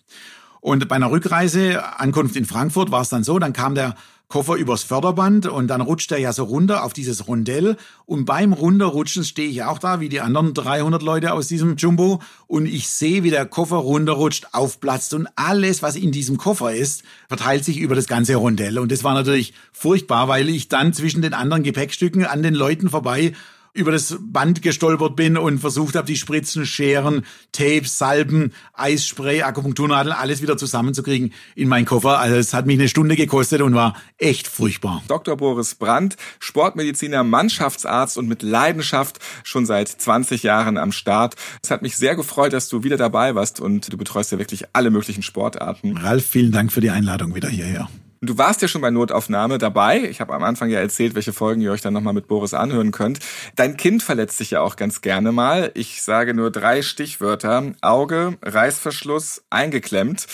Und 0.61 0.89
bei 0.89 0.97
einer 0.97 1.11
Rückreise, 1.11 1.99
Ankunft 1.99 2.37
in 2.37 2.45
Frankfurt, 2.45 2.91
war 2.91 3.03
es 3.03 3.09
dann 3.09 3.25
so, 3.25 3.39
dann 3.39 3.53
kam 3.53 3.75
der 3.75 3.95
Koffer 4.31 4.55
übers 4.55 4.85
Förderband 4.85 5.47
und 5.47 5.67
dann 5.67 5.81
rutscht 5.81 6.13
er 6.13 6.19
ja 6.19 6.33
so 6.33 6.45
runter 6.45 6.85
auf 6.85 6.93
dieses 6.93 7.27
Rondell. 7.27 7.77
Und 8.07 8.27
beim 8.27 8.53
Runterrutschen 8.53 9.25
stehe 9.25 9.49
ich 9.49 9.65
auch 9.65 9.81
da 9.81 9.99
wie 9.99 10.09
die 10.09 10.21
anderen 10.21 10.55
300 10.55 11.03
Leute 11.03 11.33
aus 11.33 11.49
diesem 11.49 11.75
Jumbo. 11.75 12.23
Und 12.47 12.67
ich 12.67 12.89
sehe, 12.89 13.25
wie 13.25 13.31
der 13.31 13.45
Koffer 13.45 13.77
runterrutscht, 13.77 14.47
aufplatzt. 14.53 15.15
Und 15.15 15.27
alles, 15.35 15.83
was 15.83 15.97
in 15.97 16.13
diesem 16.13 16.37
Koffer 16.37 16.73
ist, 16.73 17.03
verteilt 17.27 17.65
sich 17.65 17.79
über 17.79 17.97
das 17.97 18.07
ganze 18.07 18.37
Rondell. 18.37 18.79
Und 18.79 18.93
das 18.93 19.03
war 19.03 19.15
natürlich 19.15 19.53
furchtbar, 19.73 20.29
weil 20.29 20.49
ich 20.49 20.69
dann 20.69 20.93
zwischen 20.93 21.23
den 21.23 21.35
anderen 21.35 21.65
Gepäckstücken 21.65 22.25
an 22.25 22.45
den 22.45 22.55
Leuten 22.55 22.89
vorbei 22.89 23.33
über 23.73 23.93
das 23.93 24.17
Band 24.21 24.63
gestolpert 24.63 25.17
bin 25.17 25.37
und 25.37 25.59
versucht 25.59 25.95
habe, 25.95 26.07
die 26.07 26.17
Spritzen, 26.17 26.67
Scheren, 26.67 27.25
Tapes, 27.53 27.99
Salben, 27.99 28.53
Eisspray, 28.75 29.43
Akupunkturnadeln, 29.43 30.15
alles 30.15 30.43
wieder 30.43 30.57
zusammenzukriegen 30.57 31.33
in 31.55 31.69
meinen 31.69 31.87
Koffer. 31.87 32.19
Also 32.19 32.37
es 32.37 32.53
hat 32.55 32.67
mich 32.67 32.79
eine 32.79 32.89
Stunde 32.89 33.17
gekostet 33.17 33.63
und 33.63 33.75
war 33.75 33.95
echt 34.19 34.49
furchtbar. 34.49 35.03
Dr. 35.09 35.37
Boris 35.37 35.75
Brandt, 35.75 36.17
Sportmediziner, 36.39 37.23
Mannschaftsarzt 37.23 38.19
und 38.19 38.29
mit 38.29 38.43
Leidenschaft 38.43 39.19
schon 39.45 39.67
seit 39.67 39.89
20 39.89 40.43
Jahren 40.43 40.77
am 40.77 40.93
Start. 40.93 41.37
Es 41.63 41.71
hat 41.71 41.83
mich 41.83 41.97
sehr 41.97 42.17
gefreut, 42.17 42.53
dass 42.53 42.69
du 42.69 42.83
wieder 42.83 42.97
dabei 42.97 43.35
warst 43.35 43.61
und 43.61 43.93
du 43.93 43.97
betreust 43.97 44.33
ja 44.33 44.39
wirklich 44.39 44.65
alle 44.73 44.91
möglichen 44.91 45.23
Sportarten. 45.23 45.97
Ralf, 45.97 46.27
vielen 46.27 46.53
Dank 46.53 46.73
für 46.73 46.81
die 46.81 46.91
Einladung 46.91 47.35
wieder 47.35 47.49
hierher. 47.49 47.89
Du 48.23 48.37
warst 48.37 48.61
ja 48.61 48.69
schon 48.69 48.83
bei 48.83 48.91
Notaufnahme 48.91 49.57
dabei. 49.57 50.03
Ich 50.03 50.21
habe 50.21 50.35
am 50.35 50.43
Anfang 50.43 50.69
ja 50.69 50.79
erzählt, 50.79 51.15
welche 51.15 51.33
Folgen 51.33 51.63
ihr 51.63 51.73
euch 51.73 51.81
dann 51.81 51.95
nochmal 51.95 52.13
mit 52.13 52.29
Boris 52.29 52.53
anhören 52.53 52.91
könnt. 52.91 53.19
Dein 53.57 53.79
Kind 53.79 54.03
verletzt 54.03 54.37
sich 54.37 54.51
ja 54.51 54.61
auch 54.61 54.77
ganz 54.77 55.01
gerne 55.01 55.33
mal. 55.33 55.71
Ich 55.73 56.03
sage 56.03 56.35
nur 56.35 56.51
drei 56.51 56.83
Stichwörter. 56.83 57.73
Auge, 57.81 58.37
Reißverschluss, 58.43 59.45
eingeklemmt. 59.49 60.27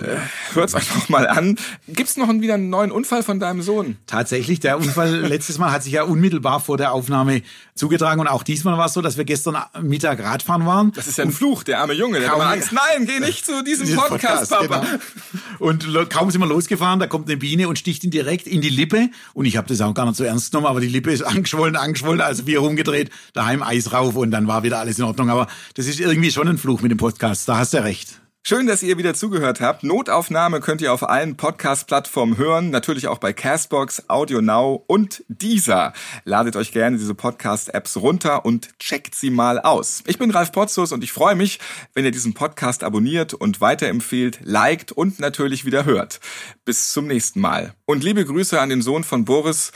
Äh, 0.00 0.16
hört's 0.54 0.74
euch 0.74 0.92
noch 0.96 1.08
mal 1.10 1.28
an. 1.28 1.58
Gibt's 1.86 2.16
noch 2.16 2.28
wieder 2.28 2.54
einen 2.54 2.70
neuen 2.70 2.90
Unfall 2.90 3.22
von 3.22 3.38
deinem 3.38 3.62
Sohn? 3.62 3.98
Tatsächlich, 4.08 4.58
der 4.58 4.78
Unfall 4.78 5.10
letztes 5.20 5.58
Mal 5.58 5.70
hat 5.70 5.84
sich 5.84 5.92
ja 5.92 6.02
unmittelbar 6.02 6.58
vor 6.58 6.76
der 6.76 6.90
Aufnahme 6.90 7.42
zugetragen 7.76 8.20
und 8.20 8.26
auch 8.26 8.42
diesmal 8.42 8.76
war 8.78 8.86
es 8.86 8.94
so, 8.94 9.00
dass 9.00 9.16
wir 9.16 9.24
gestern 9.24 9.58
Mittag 9.80 10.20
Radfahren 10.20 10.66
waren. 10.66 10.90
Das 10.92 11.06
ist 11.06 11.18
ja 11.18 11.24
ein 11.24 11.32
Fluch, 11.32 11.62
der 11.62 11.78
arme 11.80 11.92
Junge, 11.92 12.18
der 12.18 12.30
hat 12.30 12.36
immer 12.36 12.46
Angst. 12.46 12.72
Nein, 12.72 13.06
geh 13.06 13.20
nicht 13.20 13.46
zu 13.46 13.62
diesem 13.62 13.86
Podcast, 13.96 14.50
Podcast, 14.50 14.50
Papa. 14.50 14.80
Genau. 14.80 15.70
Und 15.70 16.10
kaum 16.10 16.30
sind 16.32 16.40
wir 16.40 16.48
losgefahren, 16.48 16.98
da 16.98 17.06
kommt 17.12 17.28
eine 17.28 17.36
Biene 17.36 17.68
und 17.68 17.78
sticht 17.78 18.02
ihn 18.04 18.10
direkt 18.10 18.46
in 18.46 18.62
die 18.62 18.70
Lippe 18.70 19.10
und 19.34 19.44
ich 19.44 19.58
habe 19.58 19.68
das 19.68 19.82
auch 19.82 19.92
gar 19.92 20.06
nicht 20.06 20.16
so 20.16 20.24
ernst 20.24 20.50
genommen, 20.50 20.66
aber 20.66 20.80
die 20.80 20.88
Lippe 20.88 21.12
ist 21.12 21.22
angeschwollen, 21.22 21.76
angeschwollen, 21.76 22.22
also 22.22 22.46
wir 22.46 22.60
rumgedreht, 22.60 23.10
daheim 23.34 23.62
Eis 23.62 23.92
rauf 23.92 24.16
und 24.16 24.30
dann 24.30 24.48
war 24.48 24.62
wieder 24.62 24.78
alles 24.78 24.98
in 24.98 25.04
Ordnung, 25.04 25.28
aber 25.28 25.46
das 25.74 25.86
ist 25.86 26.00
irgendwie 26.00 26.30
schon 26.30 26.48
ein 26.48 26.56
Fluch 26.56 26.80
mit 26.80 26.90
dem 26.90 26.98
Podcast, 26.98 27.46
da 27.48 27.58
hast 27.58 27.74
du 27.74 27.84
recht. 27.84 28.21
Schön, 28.44 28.66
dass 28.66 28.82
ihr 28.82 28.98
wieder 28.98 29.14
zugehört 29.14 29.60
habt. 29.60 29.84
Notaufnahme 29.84 30.58
könnt 30.58 30.80
ihr 30.80 30.92
auf 30.92 31.08
allen 31.08 31.36
Podcast-Plattformen 31.36 32.36
hören, 32.36 32.70
natürlich 32.70 33.06
auch 33.06 33.18
bei 33.18 33.32
Castbox, 33.32 34.08
Audio 34.08 34.40
Now 34.40 34.82
und 34.88 35.22
Deezer. 35.28 35.92
Ladet 36.24 36.56
euch 36.56 36.72
gerne 36.72 36.98
diese 36.98 37.14
Podcast-Apps 37.14 37.98
runter 37.98 38.44
und 38.44 38.76
checkt 38.80 39.14
sie 39.14 39.30
mal 39.30 39.60
aus. 39.60 40.02
Ich 40.08 40.18
bin 40.18 40.32
Ralf 40.32 40.50
Potzus 40.50 40.90
und 40.90 41.04
ich 41.04 41.12
freue 41.12 41.36
mich, 41.36 41.60
wenn 41.94 42.04
ihr 42.04 42.10
diesen 42.10 42.34
Podcast 42.34 42.82
abonniert 42.82 43.32
und 43.32 43.60
weiterempfehlt, 43.60 44.40
liked 44.42 44.90
und 44.90 45.20
natürlich 45.20 45.64
wieder 45.64 45.84
hört. 45.84 46.18
Bis 46.64 46.90
zum 46.92 47.06
nächsten 47.06 47.40
Mal. 47.40 47.74
Und 47.84 48.02
liebe 48.02 48.24
Grüße 48.24 48.60
an 48.60 48.70
den 48.70 48.82
Sohn 48.82 49.04
von 49.04 49.24
Boris. 49.24 49.70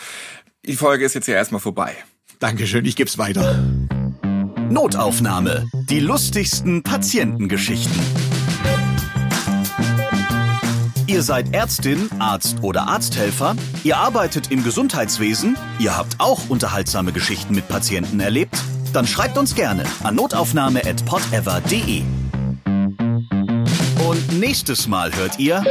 Die 0.64 0.74
Folge 0.74 1.04
ist 1.04 1.14
jetzt 1.14 1.28
ja 1.28 1.36
erstmal 1.36 1.60
vorbei. 1.60 1.96
Dankeschön, 2.40 2.84
ich 2.84 2.96
geb's 2.96 3.16
weiter. 3.16 3.64
Notaufnahme. 4.70 5.68
Die 5.88 6.00
lustigsten 6.00 6.82
Patientengeschichten. 6.82 8.25
Ihr 11.08 11.22
seid 11.22 11.54
Ärztin, 11.54 12.10
Arzt 12.18 12.56
oder 12.62 12.88
Arzthelfer, 12.88 13.54
ihr 13.84 13.96
arbeitet 13.96 14.50
im 14.50 14.64
Gesundheitswesen, 14.64 15.56
ihr 15.78 15.96
habt 15.96 16.18
auch 16.18 16.48
unterhaltsame 16.48 17.12
Geschichten 17.12 17.54
mit 17.54 17.68
Patienten 17.68 18.18
erlebt? 18.18 18.56
Dann 18.92 19.06
schreibt 19.06 19.38
uns 19.38 19.54
gerne 19.54 19.84
an 20.02 20.16
notaufnahme.podever.de. 20.16 22.02
Und 24.08 24.40
nächstes 24.40 24.88
Mal 24.88 25.14
hört 25.14 25.38
ihr. 25.38 25.64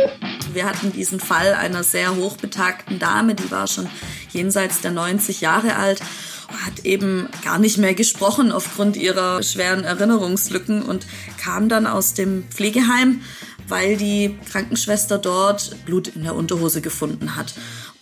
Wir 0.53 0.65
hatten 0.65 0.93
diesen 0.93 1.19
Fall 1.19 1.53
einer 1.53 1.83
sehr 1.83 2.15
hochbetagten 2.15 2.97
Dame, 2.97 3.35
die 3.35 3.51
war 3.51 3.67
schon 3.67 3.89
jenseits 4.31 4.79
der 4.79 4.91
90 4.91 5.41
Jahre 5.41 5.75
alt 5.75 6.01
hat 6.47 6.85
eben 6.85 7.27
gar 7.43 7.59
nicht 7.59 7.77
mehr 7.77 7.93
gesprochen 7.93 8.51
aufgrund 8.51 8.97
ihrer 8.97 9.43
schweren 9.43 9.83
Erinnerungslücken 9.83 10.81
und 10.81 11.05
kam 11.41 11.69
dann 11.69 11.87
aus 11.87 12.13
dem 12.13 12.43
Pflegeheim 12.49 13.21
weil 13.67 13.97
die 13.97 14.37
Krankenschwester 14.51 15.17
dort 15.17 15.75
Blut 15.85 16.09
in 16.09 16.23
der 16.23 16.35
Unterhose 16.35 16.81
gefunden 16.81 17.35
hat. 17.35 17.53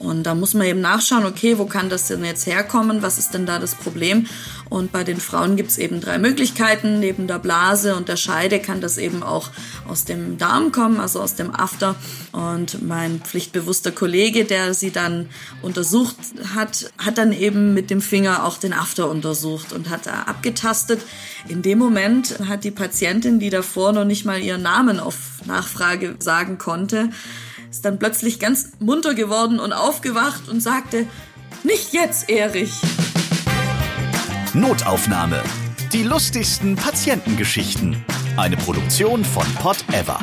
Und 0.04 0.24
da 0.24 0.36
muss 0.36 0.54
man 0.54 0.68
eben 0.68 0.82
nachschauen, 0.82 1.26
okay, 1.26 1.58
wo 1.58 1.66
kann 1.66 1.90
das 1.90 2.08
denn 2.08 2.26
jetzt 2.26 2.46
herkommen? 2.46 3.02
Was 3.02 3.18
ist 3.18 3.34
denn 3.34 3.46
da 3.46 3.58
das 3.58 3.76
Problem? 3.76 4.28
Und 4.70 4.92
bei 4.92 5.04
den 5.04 5.20
Frauen 5.20 5.56
gibt 5.56 5.70
es 5.70 5.78
eben 5.78 6.02
drei 6.02 6.18
Möglichkeiten. 6.18 7.00
Neben 7.00 7.28
der 7.28 7.40
Blase 7.40 7.96
und 7.96 8.10
der 8.10 8.18
Scheide 8.18 8.60
kann 8.60 8.82
das 8.82 8.98
eben 8.98 9.24
auch 9.24 9.50
aus 9.88 10.04
dem 10.04 10.38
Darm 10.38 10.72
kommen, 10.72 11.00
also 11.00 11.22
aus 11.22 11.36
dem 11.36 11.54
After. 11.56 11.96
Und 12.32 12.82
mein 12.86 13.22
pflichtbewusster 13.22 13.92
Kollege, 13.92 14.46
der 14.46 14.74
sie 14.74 14.92
dann 14.92 15.30
untersucht 15.62 16.16
hat, 16.56 16.92
hat 16.98 17.18
dann 17.18 17.32
eben 17.32 17.74
mit 17.74 17.90
dem 17.90 18.02
Finger 18.02 18.46
auch 18.46 18.58
den 18.58 18.74
After 18.74 19.10
untersucht 19.10 19.72
und 19.74 19.90
hat 19.90 20.06
da 20.06 20.24
abgetastet. 20.24 21.02
In 21.48 21.62
dem 21.62 21.78
Moment 21.78 22.40
hat 22.48 22.64
die 22.64 22.72
Patientin, 22.72 23.40
die 23.40 23.50
davor 23.50 23.94
noch 23.94 24.06
nicht 24.06 24.26
mal 24.26 24.42
ihren 24.42 24.64
Namen 24.64 25.00
auf 25.00 25.16
Nachfrage 25.46 26.16
sagen 26.20 26.58
konnte, 26.58 27.10
ist 27.74 27.86
dann 27.86 27.98
plötzlich 27.98 28.40
ganz 28.40 28.70
munter 28.78 29.16
geworden 29.16 29.60
und 29.60 29.74
aufgewacht 29.74 30.48
und 30.48 30.62
sagte, 30.62 31.08
nicht 31.64 31.92
jetzt, 31.92 32.30
Erich. 32.30 32.72
Notaufnahme. 34.54 35.42
Die 35.92 36.04
lustigsten 36.04 36.76
Patientengeschichten. 36.76 38.06
Eine 38.38 38.58
Produktion 38.58 39.26
von 39.26 39.46
Pot 39.56 39.84
Ever. 39.92 40.20